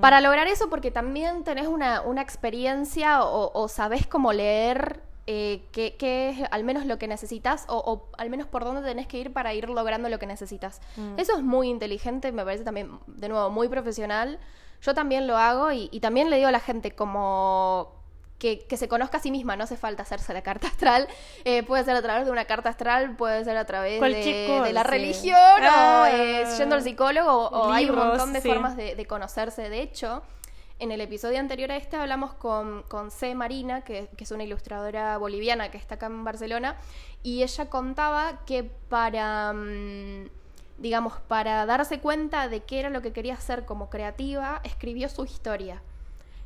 para 0.00 0.20
lograr 0.20 0.46
eso, 0.48 0.68
porque 0.68 0.90
también 0.90 1.44
tenés 1.44 1.66
una, 1.68 2.00
una 2.00 2.22
experiencia 2.22 3.22
o, 3.22 3.52
o 3.54 3.68
sabés 3.68 4.06
cómo 4.06 4.32
leer 4.32 5.00
eh, 5.26 5.62
qué, 5.72 5.96
qué 5.98 6.28
es 6.30 6.48
al 6.50 6.64
menos 6.64 6.84
lo 6.86 6.98
que 6.98 7.08
necesitas 7.08 7.64
o, 7.68 7.76
o 7.78 8.08
al 8.18 8.28
menos 8.30 8.46
por 8.46 8.64
dónde 8.64 8.82
tenés 8.82 9.06
que 9.06 9.18
ir 9.18 9.32
para 9.32 9.54
ir 9.54 9.68
logrando 9.70 10.08
lo 10.08 10.18
que 10.18 10.26
necesitas. 10.26 10.80
Mm. 10.96 11.18
Eso 11.18 11.36
es 11.36 11.42
muy 11.42 11.68
inteligente, 11.68 12.30
me 12.32 12.44
parece 12.44 12.64
también, 12.64 12.90
de 13.06 13.28
nuevo, 13.28 13.50
muy 13.50 13.68
profesional. 13.68 14.38
Yo 14.82 14.92
también 14.94 15.26
lo 15.26 15.38
hago 15.38 15.72
y, 15.72 15.88
y 15.92 16.00
también 16.00 16.28
le 16.28 16.36
digo 16.36 16.48
a 16.48 16.52
la 16.52 16.60
gente 16.60 16.90
como 16.94 18.02
que, 18.38 18.58
que 18.66 18.76
se 18.76 18.88
conozca 18.88 19.16
a 19.16 19.20
sí 19.20 19.30
misma, 19.30 19.56
no 19.56 19.64
hace 19.64 19.78
falta 19.78 20.02
hacerse 20.02 20.34
la 20.34 20.42
carta 20.42 20.66
astral. 20.66 21.08
Eh, 21.46 21.62
puede 21.62 21.84
ser 21.84 21.96
a 21.96 22.02
través 22.02 22.26
de 22.26 22.30
una 22.32 22.44
carta 22.44 22.68
astral, 22.68 23.16
puede 23.16 23.44
ser 23.44 23.56
a 23.56 23.64
través 23.64 24.00
de, 24.02 24.60
de 24.62 24.72
la 24.74 24.82
religión 24.82 25.38
Ah. 25.38 26.02
o 26.02 26.14
eh, 26.14 26.44
yendo 26.58 26.74
al 26.74 26.82
psicólogo 26.82 27.30
o, 27.32 27.72
hay 27.72 27.88
un 27.88 27.96
montón 27.96 28.34
de 28.34 28.42
sí. 28.42 28.48
formas 28.48 28.76
de, 28.76 28.94
de 28.94 29.06
conocerse. 29.06 29.70
De 29.70 29.80
hecho, 29.80 30.22
en 30.78 30.90
el 30.90 31.00
episodio 31.00 31.38
anterior 31.38 31.70
a 31.70 31.76
este 31.76 31.96
hablamos 31.96 32.34
con, 32.34 32.82
con 32.84 33.10
C. 33.10 33.34
Marina, 33.34 33.82
que, 33.82 34.08
que 34.16 34.24
es 34.24 34.30
una 34.30 34.44
ilustradora 34.44 35.16
boliviana 35.18 35.70
que 35.70 35.78
está 35.78 35.94
acá 35.96 36.06
en 36.06 36.24
Barcelona, 36.24 36.76
y 37.22 37.42
ella 37.42 37.70
contaba 37.70 38.44
que 38.44 38.64
para, 38.64 39.52
mm, 39.52 40.28
digamos, 40.78 41.14
para 41.28 41.64
darse 41.66 42.00
cuenta 42.00 42.48
de 42.48 42.60
qué 42.60 42.80
era 42.80 42.90
lo 42.90 43.02
que 43.02 43.12
quería 43.12 43.34
hacer 43.34 43.64
como 43.64 43.88
creativa, 43.88 44.60
escribió 44.64 45.08
su 45.08 45.24
historia. 45.24 45.82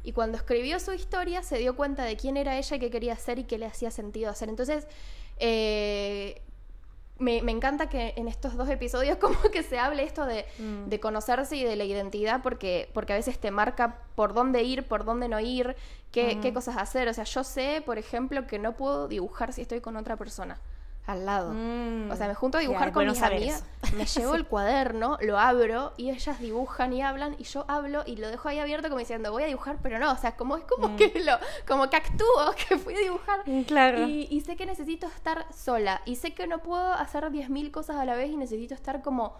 Y 0.05 0.13
cuando 0.13 0.37
escribió 0.37 0.79
su 0.79 0.93
historia 0.93 1.43
se 1.43 1.59
dio 1.59 1.77
cuenta 1.77 2.05
de 2.05 2.17
quién 2.17 2.37
era 2.37 2.57
ella 2.57 2.77
y 2.77 2.79
qué 2.79 2.91
quería 2.91 3.15
hacer 3.15 3.39
y 3.39 3.45
qué 3.45 3.59
le 3.59 3.67
hacía 3.67 3.91
sentido 3.91 4.31
hacer. 4.31 4.49
Entonces, 4.49 4.87
eh, 5.39 6.43
me, 7.19 7.43
me 7.43 7.53
encanta 7.53 7.89
que 7.89 8.15
en 8.17 8.29
estos 8.29 8.57
dos 8.57 8.69
episodios 8.69 9.17
como 9.21 9.41
que 9.53 9.63
se 9.63 9.79
hable 9.79 10.03
esto 10.05 10.25
de, 10.27 10.45
Mm. 10.59 10.89
de 10.89 11.01
conocerse 11.01 11.57
y 11.57 11.65
de 11.65 11.77
la 11.77 11.85
identidad 11.85 12.41
porque, 12.43 12.89
porque 12.95 13.13
a 13.13 13.17
veces 13.17 13.39
te 13.39 13.51
marca 13.51 13.99
por 14.15 14.35
dónde 14.35 14.63
ir, 14.63 14.85
por 14.85 15.05
dónde 15.05 15.29
no 15.29 15.39
ir, 15.41 15.77
qué, 16.13 16.39
qué 16.41 16.53
cosas 16.53 16.77
hacer. 16.77 17.09
O 17.09 17.15
sea, 17.15 17.25
yo 17.25 17.45
sé, 17.45 17.83
por 17.85 17.99
ejemplo, 17.99 18.47
que 18.47 18.59
no 18.59 18.77
puedo 18.77 19.09
dibujar 19.09 19.53
si 19.53 19.63
estoy 19.63 19.81
con 19.81 19.97
otra 19.97 20.17
persona 20.17 20.59
al 21.09 21.25
lado. 21.25 21.53
Mm. 21.55 22.11
O 22.11 22.17
sea, 22.17 22.29
me 22.29 22.35
junto 22.35 22.59
a 22.59 22.61
dibujar 22.61 22.93
con 22.93 23.07
mis 23.07 23.23
amigas, 23.23 23.65
me 23.97 24.05
llevo 24.05 24.35
el 24.35 24.47
cuaderno, 24.47 25.17
lo 25.23 25.39
abro 25.39 25.93
y 25.97 26.11
ellas 26.11 26.39
dibujan 26.39 26.93
y 26.93 27.03
hablan 27.03 27.35
y 27.39 27.45
yo 27.45 27.65
hablo 27.67 28.03
y 28.07 28.17
lo 28.17 28.29
dejo 28.29 28.49
ahí 28.49 28.59
abierto 28.59 28.89
como 28.89 28.99
diciendo 28.99 29.33
voy 29.33 29.43
a 29.43 29.47
dibujar, 29.47 29.79
pero 29.83 29.99
no, 29.99 30.13
o 30.13 30.17
sea, 30.17 30.37
como 30.37 30.57
es 30.57 30.65
como 30.65 30.97
que 30.97 31.13
lo, 31.25 31.33
como 31.67 31.89
que 31.89 31.97
actúo 31.97 32.55
que 32.69 32.79
fui 32.79 32.95
a 32.95 32.99
dibujar 32.99 33.19
Mm, 33.47 33.63
claro. 33.63 34.07
y, 34.07 34.29
y 34.31 34.41
sé 34.43 34.57
que 34.57 34.67
necesito 34.67 35.07
estar 35.07 35.47
sola 35.53 36.03
y 36.05 36.17
sé 36.17 36.35
que 36.35 36.47
no 36.47 36.59
puedo 36.59 36.93
hacer 36.93 37.25
10.000 37.25 37.71
cosas 37.71 37.97
a 37.97 38.05
la 38.05 38.15
vez 38.15 38.31
y 38.31 38.37
necesito 38.37 38.75
estar 38.75 39.01
como 39.01 39.37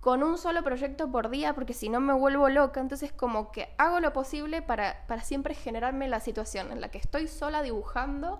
con 0.00 0.22
un 0.22 0.36
solo 0.36 0.62
proyecto 0.62 1.10
por 1.10 1.30
día 1.30 1.54
porque 1.54 1.72
si 1.72 1.88
no 1.88 1.98
me 2.00 2.12
vuelvo 2.12 2.50
loca, 2.50 2.80
entonces 2.80 3.10
como 3.12 3.50
que 3.52 3.74
hago 3.78 4.00
lo 4.00 4.12
posible 4.12 4.60
para, 4.60 5.06
para 5.06 5.22
siempre 5.22 5.54
generarme 5.54 6.08
la 6.08 6.20
situación 6.20 6.72
en 6.72 6.82
la 6.82 6.88
que 6.90 6.98
estoy 6.98 7.26
sola 7.26 7.62
dibujando 7.62 8.38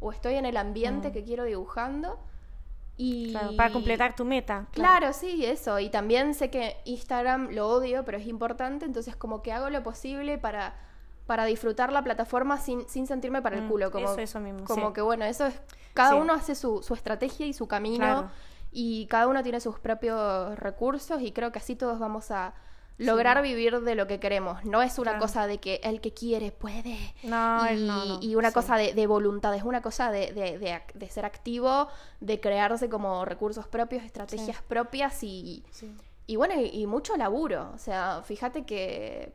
o 0.00 0.12
estoy 0.12 0.34
en 0.34 0.46
el 0.46 0.56
ambiente 0.56 1.12
que 1.12 1.24
quiero 1.24 1.44
dibujando 1.44 2.18
y 2.96 3.28
Mm. 3.28 3.30
Claro, 3.30 3.56
para 3.56 3.72
completar 3.72 4.16
tu 4.16 4.24
meta. 4.24 4.66
Claro, 4.72 5.12
sí, 5.12 5.44
eso. 5.44 5.78
Y 5.78 5.88
también 5.90 6.34
sé 6.34 6.50
que 6.50 6.76
Instagram 6.84 7.50
lo 7.52 7.68
odio, 7.68 8.04
pero 8.04 8.18
es 8.18 8.26
importante, 8.26 8.84
entonces 8.84 9.14
como 9.16 9.40
que 9.42 9.52
hago 9.52 9.70
lo 9.70 9.82
posible 9.82 10.36
para, 10.38 10.74
para 11.26 11.44
disfrutar 11.44 11.92
la 11.92 12.02
plataforma 12.02 12.56
sin, 12.58 12.88
sin 12.88 13.06
sentirme 13.06 13.40
para 13.42 13.56
el 13.56 13.62
Mm, 13.64 13.68
culo. 13.68 13.90
Como, 13.90 14.06
eso, 14.10 14.18
eso 14.20 14.40
mismo, 14.40 14.64
Como 14.64 14.88
sí. 14.88 14.92
que 14.94 15.00
bueno, 15.02 15.24
eso 15.24 15.46
es. 15.46 15.60
Cada 15.94 16.10
Sí. 16.12 16.16
uno 16.20 16.32
hace 16.32 16.54
su, 16.54 16.82
su 16.82 16.94
estrategia 16.94 17.46
y 17.46 17.52
su 17.52 17.66
camino. 17.68 17.98
Claro. 17.98 18.30
Y 18.72 19.06
cada 19.06 19.26
uno 19.28 19.42
tiene 19.42 19.60
sus 19.60 19.78
propios 19.78 20.58
recursos. 20.58 21.22
Y 21.22 21.32
creo 21.32 21.50
que 21.52 21.58
así 21.58 21.74
todos 21.76 21.98
vamos 21.98 22.30
a 22.30 22.52
lograr 22.98 23.40
vivir 23.42 23.80
de 23.80 23.94
lo 23.94 24.06
que 24.06 24.20
queremos. 24.20 24.64
No 24.64 24.82
es 24.82 24.98
una 24.98 25.12
Claro. 25.12 25.20
cosa 25.20 25.46
de 25.46 25.58
que 25.58 25.80
el 25.84 26.00
que 26.00 26.12
quiere 26.12 26.52
puede. 26.52 26.96
No, 27.22 27.72
y, 27.72 27.76
no, 27.86 28.04
no, 28.04 28.18
y 28.20 28.34
una 28.34 28.48
sí. 28.48 28.54
cosa 28.54 28.76
de, 28.76 28.92
de 28.92 29.06
voluntad, 29.06 29.54
es 29.54 29.62
una 29.62 29.80
cosa 29.82 30.10
de, 30.10 30.32
de- 30.32 31.08
ser 31.08 31.24
activo, 31.24 31.88
de 32.20 32.40
crearse 32.40 32.88
como 32.88 33.24
recursos 33.24 33.66
propios, 33.66 34.02
estrategias 34.04 34.60
propias 34.62 35.22
y, 35.22 35.64
y 36.26 36.36
bueno, 36.36 36.54
y, 36.60 36.66
y 36.82 36.86
mucho 36.86 37.16
laburo. 37.16 37.70
O 37.74 37.78
sea, 37.78 38.22
fíjate 38.24 38.66
que 38.66 39.32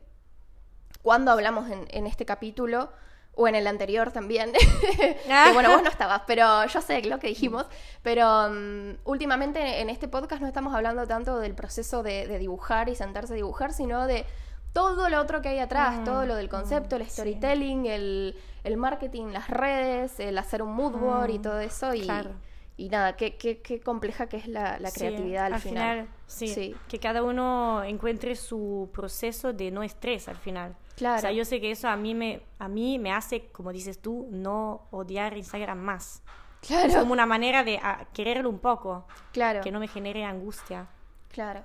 cuando 1.02 1.30
hablamos 1.32 1.70
en, 1.70 1.86
en 1.90 2.06
este 2.06 2.24
capítulo, 2.24 2.90
o 3.36 3.48
en 3.48 3.54
el 3.54 3.66
anterior 3.66 4.12
también, 4.12 4.52
que 4.96 5.52
bueno, 5.52 5.70
vos 5.70 5.82
no 5.82 5.88
estabas, 5.88 6.22
pero 6.26 6.64
yo 6.66 6.80
sé 6.80 7.02
lo 7.02 7.18
que 7.18 7.28
dijimos, 7.28 7.66
pero 8.02 8.48
mm, 8.50 8.90
últimamente 9.04 9.80
en 9.80 9.90
este 9.90 10.08
podcast 10.08 10.40
no 10.40 10.48
estamos 10.48 10.74
hablando 10.74 11.06
tanto 11.06 11.38
del 11.40 11.54
proceso 11.54 12.02
de, 12.02 12.26
de 12.26 12.38
dibujar 12.38 12.88
y 12.88 12.94
sentarse 12.94 13.32
a 13.32 13.36
dibujar, 13.36 13.72
sino 13.72 14.06
de 14.06 14.24
todo 14.72 15.08
lo 15.08 15.20
otro 15.20 15.40
que 15.40 15.48
hay 15.50 15.58
atrás, 15.60 15.98
Mm, 16.00 16.04
todo 16.04 16.26
lo 16.26 16.34
del 16.36 16.48
concepto, 16.48 16.96
el 16.96 17.02
mm, 17.02 17.06
sí. 17.06 17.10
storytelling, 17.12 17.86
el, 17.86 18.36
el 18.64 18.76
marketing, 18.76 19.26
las 19.26 19.48
redes, 19.48 20.18
el 20.20 20.36
hacer 20.38 20.62
un 20.62 20.72
mood 20.74 20.92
board 20.96 21.30
y 21.30 21.38
Mm, 21.38 21.42
todo 21.42 21.60
eso. 21.60 21.94
Y, 21.94 22.02
claro. 22.02 22.30
y 22.76 22.88
nada, 22.88 23.14
qué, 23.16 23.36
qué, 23.36 23.60
qué 23.62 23.80
compleja 23.80 24.26
que 24.28 24.36
es 24.36 24.48
la, 24.48 24.78
la 24.80 24.90
Sí, 24.90 24.98
creatividad 25.00 25.46
al, 25.46 25.60
final. 25.60 26.08
sí, 26.26 26.48
Sí. 26.48 26.74
Que 26.88 26.98
cada 26.98 27.22
uno 27.22 27.84
encuentre 27.84 28.34
su 28.34 28.90
proceso 28.92 29.52
de 29.52 29.70
no 29.70 29.82
estrés 29.84 30.26
al 30.28 30.36
final. 30.38 30.74
Claro. 30.96 31.18
O 31.18 31.20
sea, 31.20 31.32
yo 31.32 31.44
sé 31.44 31.60
que 31.60 31.70
eso 31.70 31.88
a 31.88 31.96
mí 31.96 32.14
me, 32.14 32.42
a 32.58 32.68
mí 32.68 32.98
me 32.98 33.12
hace, 33.12 33.46
como 33.48 33.72
dices 33.72 34.00
tú, 34.00 34.28
no 34.30 34.86
odiar 34.90 35.36
Instagram 35.36 35.78
más. 35.78 36.22
Es 36.62 36.68
Claro, 36.68 37.00
como 37.00 37.12
una 37.12 37.26
manera 37.26 37.62
de 37.64 37.78
ah, 37.82 38.06
quererlo 38.14 38.48
un 38.48 38.58
poco, 38.58 39.06
claro, 39.32 39.60
que 39.60 39.70
no 39.70 39.80
me 39.80 39.88
genere 39.88 40.24
angustia. 40.24 40.86
claro. 41.30 41.64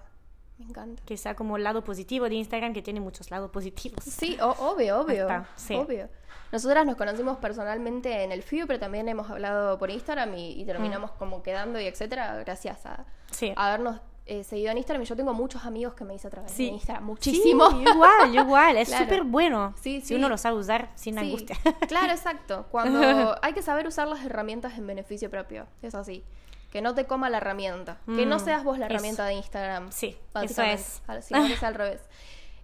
Me 0.57 0.65
encanta. 0.65 1.01
Que 1.05 1.15
sea 1.15 1.35
como 1.35 1.55
el 1.55 1.63
lado 1.63 1.85
positivo 1.85 2.27
de 2.27 2.35
Instagram, 2.35 2.73
que 2.73 2.81
tiene 2.81 2.99
muchos 2.99 3.31
lados 3.31 3.49
positivos. 3.49 4.03
Sí, 4.03 4.37
o- 4.41 4.49
obvio, 4.73 4.99
obvio. 4.99 5.45
sí. 5.55 5.73
Obvio. 5.73 6.09
Nosotras 6.51 6.85
nos 6.85 6.97
conocimos 6.97 7.37
personalmente 7.37 8.23
en 8.25 8.33
el 8.33 8.43
FIU, 8.43 8.67
pero 8.67 8.77
también 8.77 9.07
hemos 9.07 9.29
hablado 9.29 9.77
por 9.79 9.89
Instagram 9.89 10.33
y, 10.33 10.59
y 10.59 10.65
terminamos 10.65 11.11
como 11.11 11.43
quedando 11.43 11.79
y 11.79 11.85
etcétera, 11.85 12.35
gracias 12.43 12.85
a, 12.85 13.05
Sí. 13.31 13.53
a 13.55 13.67
habernos 13.67 14.01
eh, 14.29 14.43
seguido 14.43 14.71
en 14.71 14.77
Instagram 14.77 15.01
y 15.03 15.05
yo 15.05 15.15
tengo 15.15 15.33
muchos 15.33 15.65
amigos 15.65 15.93
que 15.95 16.05
me 16.05 16.13
hice 16.15 16.27
a 16.27 16.29
través 16.29 16.51
Sí. 16.51 16.65
de 16.67 16.71
Instagram. 16.73 17.03
Sí, 17.03 17.07
Muchísimo. 17.07 17.69
igual, 17.81 18.35
igual. 18.35 18.77
Es 18.77 18.87
Claro. 18.89 19.03
súper 19.05 19.23
bueno. 19.23 19.73
Sí, 19.81 20.01
Si 20.01 20.07
sí. 20.07 20.15
uno 20.15 20.29
lo 20.29 20.37
sabe 20.37 20.57
usar 20.57 20.91
sin 20.95 21.15
Sí, 21.15 21.19
angustia. 21.19 21.57
Claro, 21.89 22.11
exacto. 22.13 22.65
Cuando 22.71 22.99
hay 23.43 23.53
que 23.53 23.61
saber 23.61 23.87
usar 23.87 24.07
las 24.07 24.23
herramientas 24.23 24.77
en 24.77 24.87
beneficio 24.87 25.29
propio. 25.29 25.67
Es 25.81 25.95
así. 25.95 26.23
Que 26.71 26.81
no 26.83 26.93
te 26.93 27.05
coma 27.07 27.29
la 27.31 27.37
herramienta. 27.37 27.97
Que 28.05 28.25
no 28.27 28.35
Mm, 28.37 28.39
seas 28.39 28.63
vos 28.63 28.77
la 28.77 28.85
eso. 28.85 28.93
herramienta 28.93 29.25
de 29.25 29.33
Instagram. 29.33 29.91
Sí, 29.91 30.15
eso 30.43 30.61
es. 30.61 31.01
Al- 31.07 31.23
Sino 31.23 31.47
que 31.47 31.57
sea 31.57 31.69
al 31.69 31.73
revés. 31.75 32.01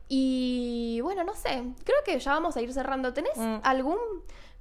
Y 0.08 1.00
bueno, 1.02 1.24
no 1.24 1.34
sé. 1.34 1.64
Creo 1.84 1.98
que 2.06 2.20
ya 2.20 2.32
vamos 2.34 2.56
a 2.56 2.62
ir 2.62 2.72
cerrando. 2.72 3.14
¿Tenés 3.14 3.36
Mm. 3.38 3.58
algún 3.64 3.98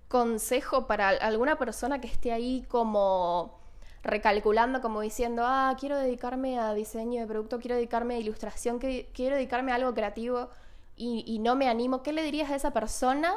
consejo 0.09 0.86
para 0.86 1.09
al- 1.11 1.18
alguna 1.20 1.57
persona 1.59 2.00
que 2.00 2.07
esté 2.07 2.32
ahí 2.32 2.64
como 2.68 3.59
recalculando, 4.05 4.80
como 4.80 5.00
diciendo, 5.00 5.42
ah, 5.44 5.74
quiero 5.78 5.98
dedicarme 5.98 6.59
a 6.59 6.74
diseño 6.74 7.20
de 7.22 7.26
producto, 7.26 7.59
quiero 7.59 7.74
dedicarme 7.74 8.14
a 8.14 8.18
ilustración, 8.18 8.78
quiero 8.78 9.36
dedicarme 9.36 9.72
a 9.72 9.76
algo 9.76 9.94
creativo 9.94 10.50
y, 10.96 11.24
y 11.26 11.38
no 11.38 11.57
me 11.57 11.68
animo? 11.68 12.02
¿Qué 12.02 12.12
le 12.12 12.22
dirías 12.22 12.50
a 12.50 12.55
esa 12.55 12.72
persona? 12.72 13.34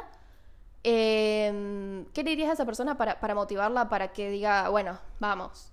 Eh, 0.84 2.04
¿Qué 2.14 2.22
le 2.22 2.30
dirías 2.30 2.50
a 2.50 2.52
esa 2.52 2.64
persona 2.66 2.96
para, 2.96 3.18
para 3.18 3.34
motivarla 3.34 3.88
para 3.88 4.08
que 4.12 4.30
diga, 4.30 4.68
bueno, 4.68 4.98
vamos? 5.18 5.72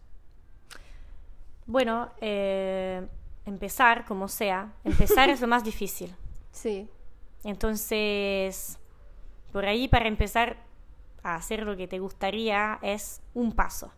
Bueno, 1.65 2.09
eh, 2.21 3.05
empezar 3.45 4.05
como 4.05 4.27
sea. 4.27 4.73
Empezar 4.83 5.29
es 5.29 5.41
lo 5.41 5.47
más 5.47 5.63
difícil. 5.63 6.15
Sí, 6.55 6.87
Entonces, 7.43 8.79
por 9.51 9.65
ahí 9.65 9.89
para 9.89 10.07
empezar 10.07 10.55
a 11.21 11.35
hacer 11.35 11.63
lo 11.63 11.75
que 11.75 11.85
te 11.85 11.99
gustaría 11.99 12.79
es 12.81 13.21
un 13.33 13.51
paso. 13.51 13.91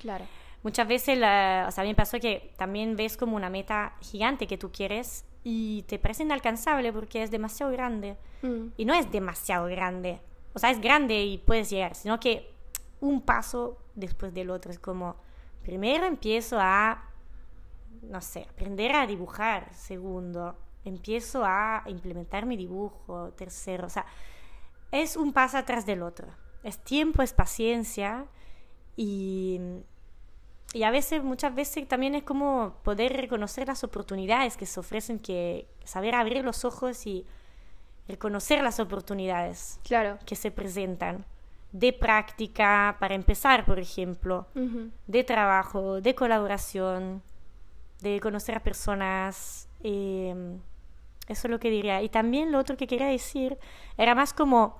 Claro. 0.00 0.24
Muchas 0.62 0.86
veces, 0.88 1.16
la- 1.18 1.64
o 1.68 1.70
sea, 1.70 1.82
a 1.82 1.84
mí 1.84 1.90
me 1.90 1.94
pasó 1.94 2.18
que 2.20 2.52
también 2.58 2.94
ves 2.96 3.16
como 3.16 3.36
una 3.36 3.48
meta 3.48 3.94
gigante 4.00 4.46
que 4.46 4.58
tú 4.58 4.70
quieres 4.70 5.24
y 5.42 5.84
te 5.88 5.98
parece 5.98 6.22
inalcanzable 6.24 6.92
porque 6.92 7.22
es 7.22 7.30
demasiado 7.30 7.72
grande. 7.72 8.16
Mm, 8.42 8.66
Y 8.76 8.84
no 8.84 8.92
es 8.94 9.10
demasiado 9.10 9.66
grande. 9.66 10.20
O 10.52 10.58
sea, 10.58 10.70
es 10.70 10.80
grande 10.80 11.22
y 11.24 11.38
puedes 11.38 11.70
llegar, 11.70 11.94
sino 11.94 12.20
que 12.20 12.50
un 13.00 13.22
paso 13.22 13.78
después 13.94 14.34
del 14.34 14.50
otro. 14.50 14.70
Es 14.70 14.78
como, 14.78 15.16
primero 15.62 16.04
empiezo 16.04 16.58
a, 16.60 17.04
no 18.02 18.20
sé, 18.20 18.46
aprender 18.50 18.94
a 18.94 19.06
dibujar. 19.06 19.72
Segundo, 19.72 20.58
empiezo 20.84 21.42
a 21.44 21.84
implementar 21.86 22.44
mi 22.44 22.58
dibujo. 22.58 23.30
Tercero, 23.36 23.86
o 23.86 23.90
sea, 23.90 24.04
es 24.92 25.16
un 25.16 25.32
paso 25.32 25.56
atrás 25.56 25.86
del 25.86 26.02
otro. 26.02 26.28
Es 26.64 26.76
tiempo, 26.78 27.22
es 27.22 27.32
paciencia 27.32 28.26
y, 28.96 29.60
y 30.72 30.82
a 30.82 30.90
veces, 30.90 31.22
muchas 31.22 31.54
veces 31.54 31.86
también 31.88 32.14
es 32.14 32.22
como 32.22 32.74
poder 32.82 33.12
reconocer 33.16 33.66
las 33.68 33.82
oportunidades 33.84 34.56
que 34.56 34.66
se 34.66 34.78
ofrecen, 34.80 35.18
que 35.18 35.66
saber 35.84 36.14
abrir 36.14 36.44
los 36.44 36.64
ojos 36.64 37.06
y 37.06 37.26
reconocer 38.08 38.62
las 38.62 38.80
oportunidades 38.80 39.78
Claro. 39.84 40.18
que 40.26 40.36
se 40.36 40.50
presentan 40.50 41.24
de 41.72 41.92
práctica, 41.92 42.96
para 42.98 43.14
empezar, 43.14 43.64
por 43.64 43.78
ejemplo, 43.78 44.46
de 45.06 45.22
trabajo, 45.24 46.00
de 46.00 46.14
colaboración, 46.16 47.22
de 48.00 48.18
conocer 48.20 48.56
a 48.56 48.62
personas. 48.62 49.68
eh, 49.82 50.58
eso 51.28 51.46
es 51.46 51.50
lo 51.52 51.60
que 51.60 51.70
diría. 51.70 52.02
Y 52.02 52.08
también 52.08 52.50
lo 52.50 52.58
otro 52.58 52.76
que 52.76 52.88
quería 52.88 53.06
decir 53.06 53.56
era 53.96 54.16
más 54.16 54.32
como, 54.34 54.78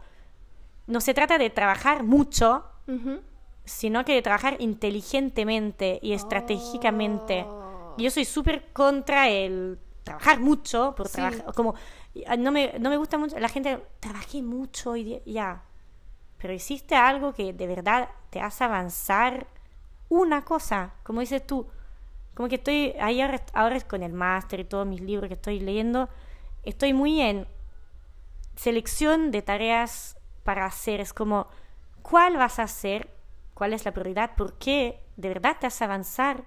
no 0.88 1.00
se 1.00 1.14
trata 1.14 1.38
de 1.38 1.48
trabajar 1.48 2.02
mucho. 2.02 2.64
Sino 3.64 4.04
que 4.04 4.14
de 4.14 4.22
trabajar 4.22 4.56
inteligentemente 4.58 5.98
y 6.02 6.12
estratégicamente. 6.12 7.44
Oh. 7.46 7.94
Yo 7.96 8.10
soy 8.10 8.24
súper 8.24 8.72
contra 8.72 9.28
el 9.28 9.78
trabajar 10.04 10.40
mucho, 10.40 10.94
por 10.96 11.08
Sí. 11.08 11.14
trabajar, 11.14 11.54
como, 11.54 11.74
ah, 12.26 12.36
no 12.36 12.50
me, 12.52 12.74
no 12.78 12.90
me 12.90 12.96
gusta 12.96 13.18
mucho, 13.18 13.38
la 13.38 13.48
gente, 13.48 13.82
trabajé 14.00 14.42
mucho 14.42 14.96
y 14.96 15.20
ya, 15.26 15.62
pero 16.38 16.52
hiciste 16.52 16.94
algo 16.96 17.34
que 17.34 17.52
de 17.52 17.66
verdad 17.66 18.08
te 18.30 18.40
hace 18.40 18.64
avanzar 18.64 19.46
una 20.08 20.44
cosa, 20.44 20.94
como 21.04 21.20
dices 21.20 21.46
tú, 21.46 21.66
como 22.34 22.48
que 22.48 22.54
estoy, 22.56 22.94
ahí 22.98 23.20
ahora, 23.20 23.42
ahora 23.52 23.76
es 23.76 23.84
con 23.84 24.02
el 24.02 24.12
máster 24.12 24.60
y 24.60 24.64
todos 24.64 24.86
mis 24.86 25.00
libros 25.00 25.28
que 25.28 25.34
estoy 25.34 25.60
leyendo, 25.60 26.08
estoy 26.62 26.92
muy 26.94 27.20
en 27.20 27.46
selección 28.56 29.30
de 29.30 29.42
tareas 29.42 30.16
para 30.44 30.64
hacer, 30.66 31.00
es 31.00 31.12
como, 31.12 31.46
¿cuál 32.02 32.36
vas 32.36 32.58
a 32.58 32.64
hacer? 32.64 33.10
¿Cuál 33.60 33.74
es 33.74 33.84
la 33.84 33.92
prioridad? 33.92 34.36
¿Por 34.36 34.54
qué? 34.54 35.02
¿De 35.18 35.28
verdad 35.28 35.58
te 35.60 35.66
hace 35.66 35.84
avanzar? 35.84 36.44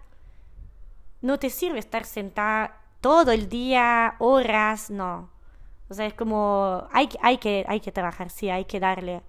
No 1.21 1.37
te 1.37 1.51
sirve 1.51 1.77
estar 1.77 2.05
sentada 2.05 2.81
todo 3.01 3.31
el 3.31 3.49
día, 3.49 4.15
horas, 4.17 4.89
no. 4.89 5.29
O 5.89 5.93
sea, 5.93 6.07
es 6.07 6.15
como, 6.15 6.87
hay, 6.91 7.07
que- 7.07 7.19
hay, 7.21 7.37
que, 7.37 7.65
hay 7.67 7.79
que 7.81 7.91
trabajar, 7.91 8.31
sí, 8.31 8.49
hay 8.49 8.65
que 8.65 8.79
darle, 8.79 9.21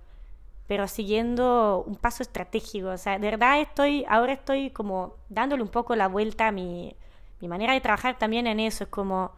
pero 0.68 0.88
siguiendo 0.88 1.84
un 1.86 1.96
paso 1.96 2.22
estratégico. 2.22 2.88
O 2.88 2.98
sea, 2.98 3.18
de 3.18 3.30
verdad 3.30 3.60
estoy, 3.60 4.06
ahora 4.08 4.34
estoy 4.34 4.70
como 4.70 5.16
dándole 5.28 5.62
un 5.62 5.68
poco 5.70 5.96
la 5.96 6.08
vuelta 6.08 6.48
a 6.48 6.52
mi, 6.52 6.96
mi 7.40 7.48
manera 7.48 7.74
de 7.74 7.80
trabajar 7.82 8.18
también 8.18 8.46
en 8.46 8.60
eso. 8.60 8.84
Es 8.84 8.90
como, 8.90 9.32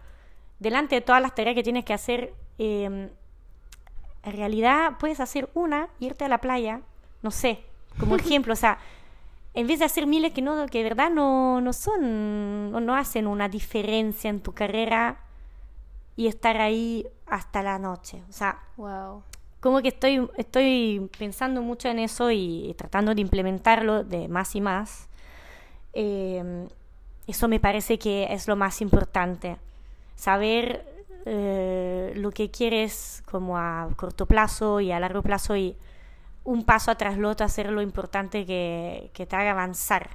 delante 0.60 0.96
de 0.96 1.00
todas 1.02 1.22
las 1.22 1.34
tareas 1.34 1.56
que 1.56 1.64
tienes 1.64 1.84
que 1.84 1.94
hacer, 1.94 2.34
eh, 2.58 3.10
en 4.24 4.36
realidad 4.36 4.94
puedes 4.98 5.20
hacer 5.20 5.48
una, 5.54 5.88
irte 6.00 6.24
a 6.24 6.28
la 6.28 6.38
playa, 6.40 6.80
no 7.22 7.30
sé, 7.30 7.64
como 7.98 8.16
ejemplo, 8.16 8.52
o 8.52 8.56
sea, 8.56 8.78
en 9.54 9.66
vez 9.66 9.78
de 9.78 9.86
hacer 9.86 10.06
miles 10.06 10.32
que 10.32 10.42
no 10.42 10.66
que 10.66 10.78
de 10.78 10.84
verdad 10.84 11.10
no, 11.10 11.60
no 11.60 11.72
son 11.72 12.74
o 12.74 12.80
no 12.80 12.94
hacen 12.94 13.26
una 13.26 13.48
diferencia 13.48 14.28
en 14.28 14.40
tu 14.40 14.52
carrera 14.52 15.18
y 16.14 16.26
estar 16.26 16.58
ahí 16.60 17.06
hasta 17.26 17.62
la 17.62 17.78
noche. 17.78 18.22
O 18.28 18.32
sea, 18.32 18.58
Wow. 18.76 19.22
como 19.60 19.80
que 19.82 19.88
estoy, 19.88 20.28
estoy 20.36 21.10
pensando 21.18 21.62
mucho 21.62 21.88
en 21.88 21.98
eso 21.98 22.30
y, 22.30 22.74
tratando 22.76 23.14
de 23.14 23.20
implementarlo 23.20 24.04
de 24.04 24.28
más 24.28 24.54
y 24.54 24.60
más. 24.60 25.08
Eh, 25.94 26.68
eso 27.26 27.48
me 27.48 27.58
parece 27.58 27.98
que 27.98 28.28
es 28.30 28.46
lo 28.48 28.56
más 28.56 28.80
importante. 28.80 29.56
Saber 30.14 30.84
eh, 31.24 32.12
lo 32.14 32.30
que 32.30 32.50
quieres 32.50 33.22
como 33.30 33.58
a 33.58 33.88
corto 33.96 34.26
plazo 34.26 34.80
y 34.80 34.92
a 34.92 35.00
largo 35.00 35.22
plazo 35.22 35.56
y 35.56 35.76
un 36.46 36.64
paso 36.64 36.90
atrás 36.90 37.18
lo 37.18 37.28
otro, 37.28 37.44
hacer 37.44 37.70
lo 37.70 37.82
importante 37.82 38.46
que, 38.46 39.10
que 39.12 39.26
te 39.26 39.36
haga 39.36 39.50
avanzar 39.50 40.10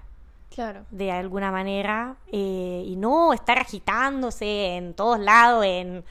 Claro. 0.53 0.81
de 0.91 1.11
alguna 1.11 1.49
manera 1.51 2.15
eh, 2.31 2.83
y 2.85 2.95
no 2.97 3.31
estar 3.31 3.57
agitándose 3.57 4.75
en 4.75 4.93
todos 4.93 5.17
lados 5.17 5.63
en 5.65 6.03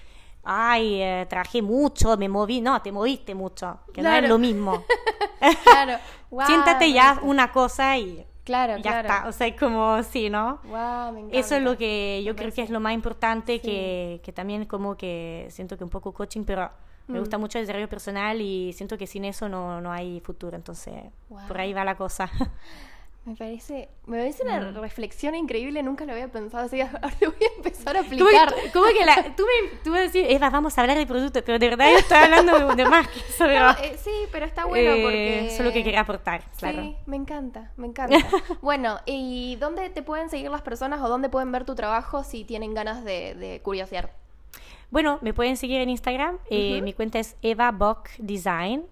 ay 0.45 1.03
eh, 1.03 1.27
trabajé 1.29 1.61
mucho 1.61 2.17
me 2.17 2.27
moví 2.29 2.63
no 2.63 2.81
te 2.81 2.91
moviste 2.91 3.35
mucho 3.35 3.81
que 3.93 4.01
no 4.01 4.11
es 4.11 4.27
lo 4.27 4.39
mismo 4.39 4.83
Claro. 5.65 5.99
Guau, 6.31 6.47
siéntate 6.47 6.91
ya 6.93 7.19
una 7.23 7.53
cosa 7.53 7.99
y 7.99 8.25
Claro, 8.45 8.77
ya 8.79 8.83
claro. 9.03 9.09
está 9.09 9.29
o 9.29 9.33
sea 9.33 9.55
como 9.57 10.03
sí 10.05 10.31
no 10.31 10.59
Guau, 10.65 11.13
me 11.13 11.39
eso 11.39 11.57
es 11.57 11.63
lo 11.63 11.77
que 11.77 12.23
yo 12.25 12.33
Me 12.33 12.39
creo 12.41 12.53
que 12.53 12.63
es 12.63 12.71
lo 12.71 12.81
más 12.81 12.95
importante 12.95 13.55
Sí. 13.57 13.61
que, 13.61 14.21
que 14.25 14.33
también 14.33 14.65
como 14.65 14.97
que 14.97 15.49
siento 15.51 15.77
que 15.77 15.85
un 15.85 15.91
poco 15.91 16.13
coaching 16.13 16.45
pero 16.45 16.71
me 17.11 17.19
Mm. 17.19 17.21
gusta 17.21 17.39
mucho 17.39 17.59
el 17.59 17.65
desarrollo 17.67 17.89
personal 17.89 18.41
y 18.41 18.73
siento 18.73 18.97
que 18.99 19.07
sin 19.07 19.25
eso 19.25 19.49
no, 19.49 19.81
no 19.81 19.93
hay 19.93 20.21
futuro 20.21 20.57
entonces 20.57 20.95
Wow. 21.29 21.47
por 21.49 21.61
ahí 21.61 21.73
va 21.73 21.85
la 21.85 21.97
cosa 21.97 22.31
Me 23.27 23.37
parece, 23.37 23.91
me 24.07 24.17
parece 24.17 24.43
una 24.45 24.71
Mm. 24.71 24.77
reflexión 24.81 25.35
increíble, 25.35 25.83
nunca 25.83 26.07
lo 26.07 26.13
había 26.13 26.29
pensado 26.29 26.65
así, 26.65 26.81
ahora 26.81 27.11
lo 27.21 27.31
voy 27.33 27.43
a 27.43 27.57
empezar 27.59 27.95
a 27.95 28.01
¿Cómo 28.05 28.09
aplicar. 28.09 28.55
cómo 28.73 28.87
que 28.99 29.05
la, 29.05 29.37
tú, 29.37 29.45
me, 29.45 29.77
tú 29.85 29.91
me 29.91 30.01
decís, 30.01 30.25
Eva, 30.27 30.49
vamos 30.49 30.77
a 30.77 30.81
hablar 30.81 30.97
de 30.97 31.07
producto, 31.07 31.43
pero 31.45 31.59
de 31.59 31.69
verdad 31.69 31.91
yo 31.93 31.99
estoy 31.99 32.17
hablando 32.17 32.71
de, 32.71 32.77
de 32.83 32.89
más 32.89 33.07
que 33.09 33.19
eso, 33.21 33.45
pero, 33.45 33.67
No, 33.67 33.79
eh, 33.79 33.99
sí, 34.03 34.11
pero 34.33 34.47
está 34.47 34.65
bueno 34.65 34.93
eh, 34.93 35.03
porque... 35.03 35.55
Solo 35.55 35.71
que 35.71 35.85
quería 35.85 36.01
aportar, 36.01 36.43
claro. 36.57 36.81
Sí, 36.83 36.97
me 37.05 37.17
encanta, 37.17 37.71
me 37.77 37.89
encanta. 37.89 38.17
bueno, 38.63 38.99
¿y 39.05 39.57
dónde 39.57 39.91
te 39.91 40.03
pueden 40.03 40.31
seguir 40.31 40.51
las 40.51 40.63
personas 40.63 41.03
o 41.03 41.09
dónde 41.09 41.29
pueden 41.29 41.53
ver 41.53 41.67
tu 41.67 41.75
trabajo 41.75 42.25
si 42.25 42.45
tienen 42.45 42.73
ganas 42.73 43.05
de, 43.05 43.35
de 43.35 43.61
curiosear? 43.63 44.13
Bueno, 44.91 45.19
me 45.23 45.33
pueden 45.33 45.57
seguir 45.57 45.81
en 45.81 45.89
Instagram. 45.91 46.39
eh. 46.51 46.83
Mi 46.83 46.93
cuenta 46.93 47.19
es 47.19 47.37
Eva 47.43 47.71
Bock 47.71 48.09
Design. 48.19 48.85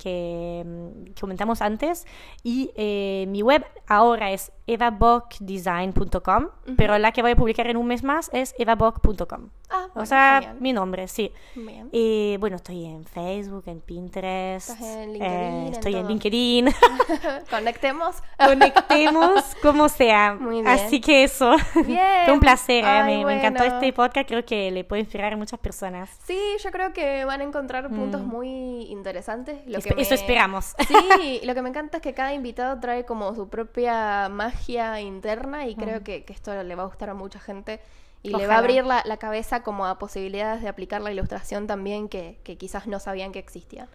Que 0.00 0.62
mm, 0.66 1.20
comentamos 1.20 1.60
antes. 1.62 2.06
Y 2.42 2.70
eh, 2.76 3.26
mi 3.28 3.42
web 3.42 3.64
ahora 3.86 4.30
es 4.32 4.52
evabockdesign.com, 4.66 6.44
Ujú. 6.44 6.76
pero 6.76 6.98
la 6.98 7.12
que 7.12 7.22
voy 7.22 7.32
a 7.32 7.36
publicar 7.36 7.66
en 7.68 7.76
un 7.76 7.86
mes 7.86 8.02
más 8.02 8.30
es 8.32 8.54
evabock.com. 8.58 9.48
Ah, 9.70 9.86
O 9.90 9.94
bueno, 9.94 10.06
sea, 10.06 10.38
genial. 10.40 10.60
mi 10.60 10.72
nombre, 10.72 11.08
sí. 11.08 11.30
Bien. 11.54 11.88
Eh, 11.92 12.36
bueno, 12.40 12.56
estoy 12.56 12.84
en 12.86 13.04
Facebook, 13.04 13.64
en 13.66 13.80
Pinterest. 13.80 14.70
Estás 14.70 14.82
en 14.86 15.10
eh, 15.10 15.12
LinkedIn, 15.12 15.66
en 15.66 15.72
estoy 15.72 15.94
en 15.94 16.00
todo. 16.00 16.08
LinkedIn. 16.08 16.68
Conectemos. 17.50 18.16
Conectemos 18.38 19.44
como 19.62 19.88
sea. 19.90 20.34
Muy 20.40 20.62
bien. 20.62 20.68
Así 20.68 21.00
que 21.00 21.22
eso. 21.24 21.54
Bien. 21.86 22.24
Fue 22.24 22.32
un 22.34 22.40
placer, 22.40 22.84
¿eh? 22.84 22.88
Ay, 22.88 23.18
me, 23.18 23.26
me 23.26 23.38
encantó 23.38 23.60
bueno. 23.62 23.74
este 23.74 23.92
podcast. 23.92 24.26
Creo 24.28 24.44
que 24.44 24.70
le 24.70 24.84
puede 24.84 25.00
inspirar 25.00 25.32
a 25.34 25.36
muchas 25.36 25.58
personas. 25.60 26.10
Sí, 26.26 26.38
yo 26.62 26.70
creo 26.70 26.92
que 26.94 27.24
van 27.26 27.40
a 27.42 27.44
encontrar 27.44 27.88
puntos 27.90 28.22
muy 28.22 28.84
interesantes. 28.84 29.58
Lo 29.66 29.80
que 29.80 29.87
Eso 29.96 30.10
me- 30.10 30.16
esperamos. 30.16 30.74
Sí, 30.86 31.40
lo 31.44 31.54
que 31.54 31.62
me 31.62 31.68
encanta 31.68 31.98
es 31.98 32.02
que 32.02 32.14
cada 32.14 32.32
invitado 32.34 32.78
trae 32.80 33.04
como 33.04 33.34
su 33.34 33.48
propia 33.48 34.28
magia 34.28 35.00
interna 35.00 35.66
y 35.66 35.74
creo 35.76 36.02
que, 36.02 36.24
que 36.24 36.32
esto 36.32 36.62
le 36.62 36.74
va 36.74 36.82
a 36.82 36.86
gustar 36.86 37.10
a 37.10 37.14
mucha 37.14 37.38
gente 37.40 37.80
y 38.22 38.30
le 38.30 38.46
va 38.46 38.54
a 38.54 38.58
abrir 38.58 38.84
la, 38.84 39.02
la 39.06 39.16
cabeza 39.16 39.62
como 39.62 39.86
a 39.86 39.98
posibilidades 39.98 40.60
de 40.62 40.68
aplicar 40.68 41.00
la 41.00 41.12
ilustración 41.12 41.66
también 41.66 42.08
que, 42.08 42.38
que 42.44 42.56
quizás 42.58 42.86
no 42.86 42.98
sabían 43.00 43.30
que 43.32 43.38
existían. 43.38 43.88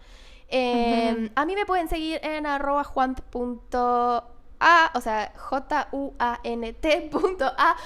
Eh, 0.48 1.30
A 1.34 1.44
mí 1.46 1.54
me 1.54 1.66
pueden 1.66 1.88
seguir 1.88 2.20
en 2.22 2.46
arroba 2.46 2.84
juan.a, 4.58 4.90
o 4.94 5.00
sea, 5.00 5.32
J-U-A-N-T.a. 5.36 6.96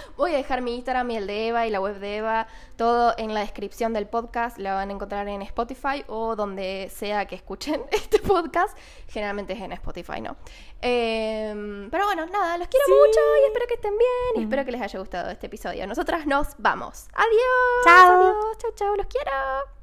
Voy 0.16 0.32
a 0.32 0.36
dejar 0.36 0.62
mi 0.62 0.74
Instagram 0.76 1.10
y 1.10 1.16
el 1.16 1.26
de 1.26 1.48
Eva 1.48 1.66
y 1.66 1.70
la 1.70 1.80
web 1.80 1.98
de 1.98 2.16
Eva, 2.18 2.46
todo 2.76 3.14
en 3.18 3.34
la 3.34 3.40
descripción 3.40 3.92
del 3.92 4.06
podcast. 4.06 4.58
La 4.58 4.74
van 4.74 4.90
a 4.90 4.92
encontrar 4.92 5.28
en 5.28 5.42
Spotify 5.42 6.04
o 6.08 6.36
donde 6.36 6.90
sea 6.94 7.26
que 7.26 7.34
escuchen 7.34 7.82
este 7.90 8.18
podcast. 8.20 8.76
Generalmente 9.08 9.52
es 9.54 9.60
en 9.60 9.72
Spotify, 9.72 10.20
¿no? 10.20 10.36
Eh, 10.80 11.88
pero 11.90 12.04
bueno, 12.06 12.26
nada, 12.26 12.56
los 12.58 12.68
quiero 12.68 12.86
Sí. 12.86 12.92
mucho 12.92 13.20
y 13.42 13.46
espero 13.46 13.66
que 13.66 13.74
estén 13.74 13.96
bien 13.98 14.36
y 14.36 14.42
espero 14.44 14.64
que 14.64 14.72
les 14.72 14.80
haya 14.80 14.98
gustado 14.98 15.30
este 15.30 15.46
episodio. 15.46 15.86
Nosotras 15.86 16.26
nos 16.26 16.48
vamos. 16.58 17.08
Adiós. 17.14 17.84
Chao. 17.84 18.22
Adiós. 18.22 18.58
Chau, 18.58 18.70
chau. 18.74 18.96
Los 18.96 19.06
quiero. 19.06 19.77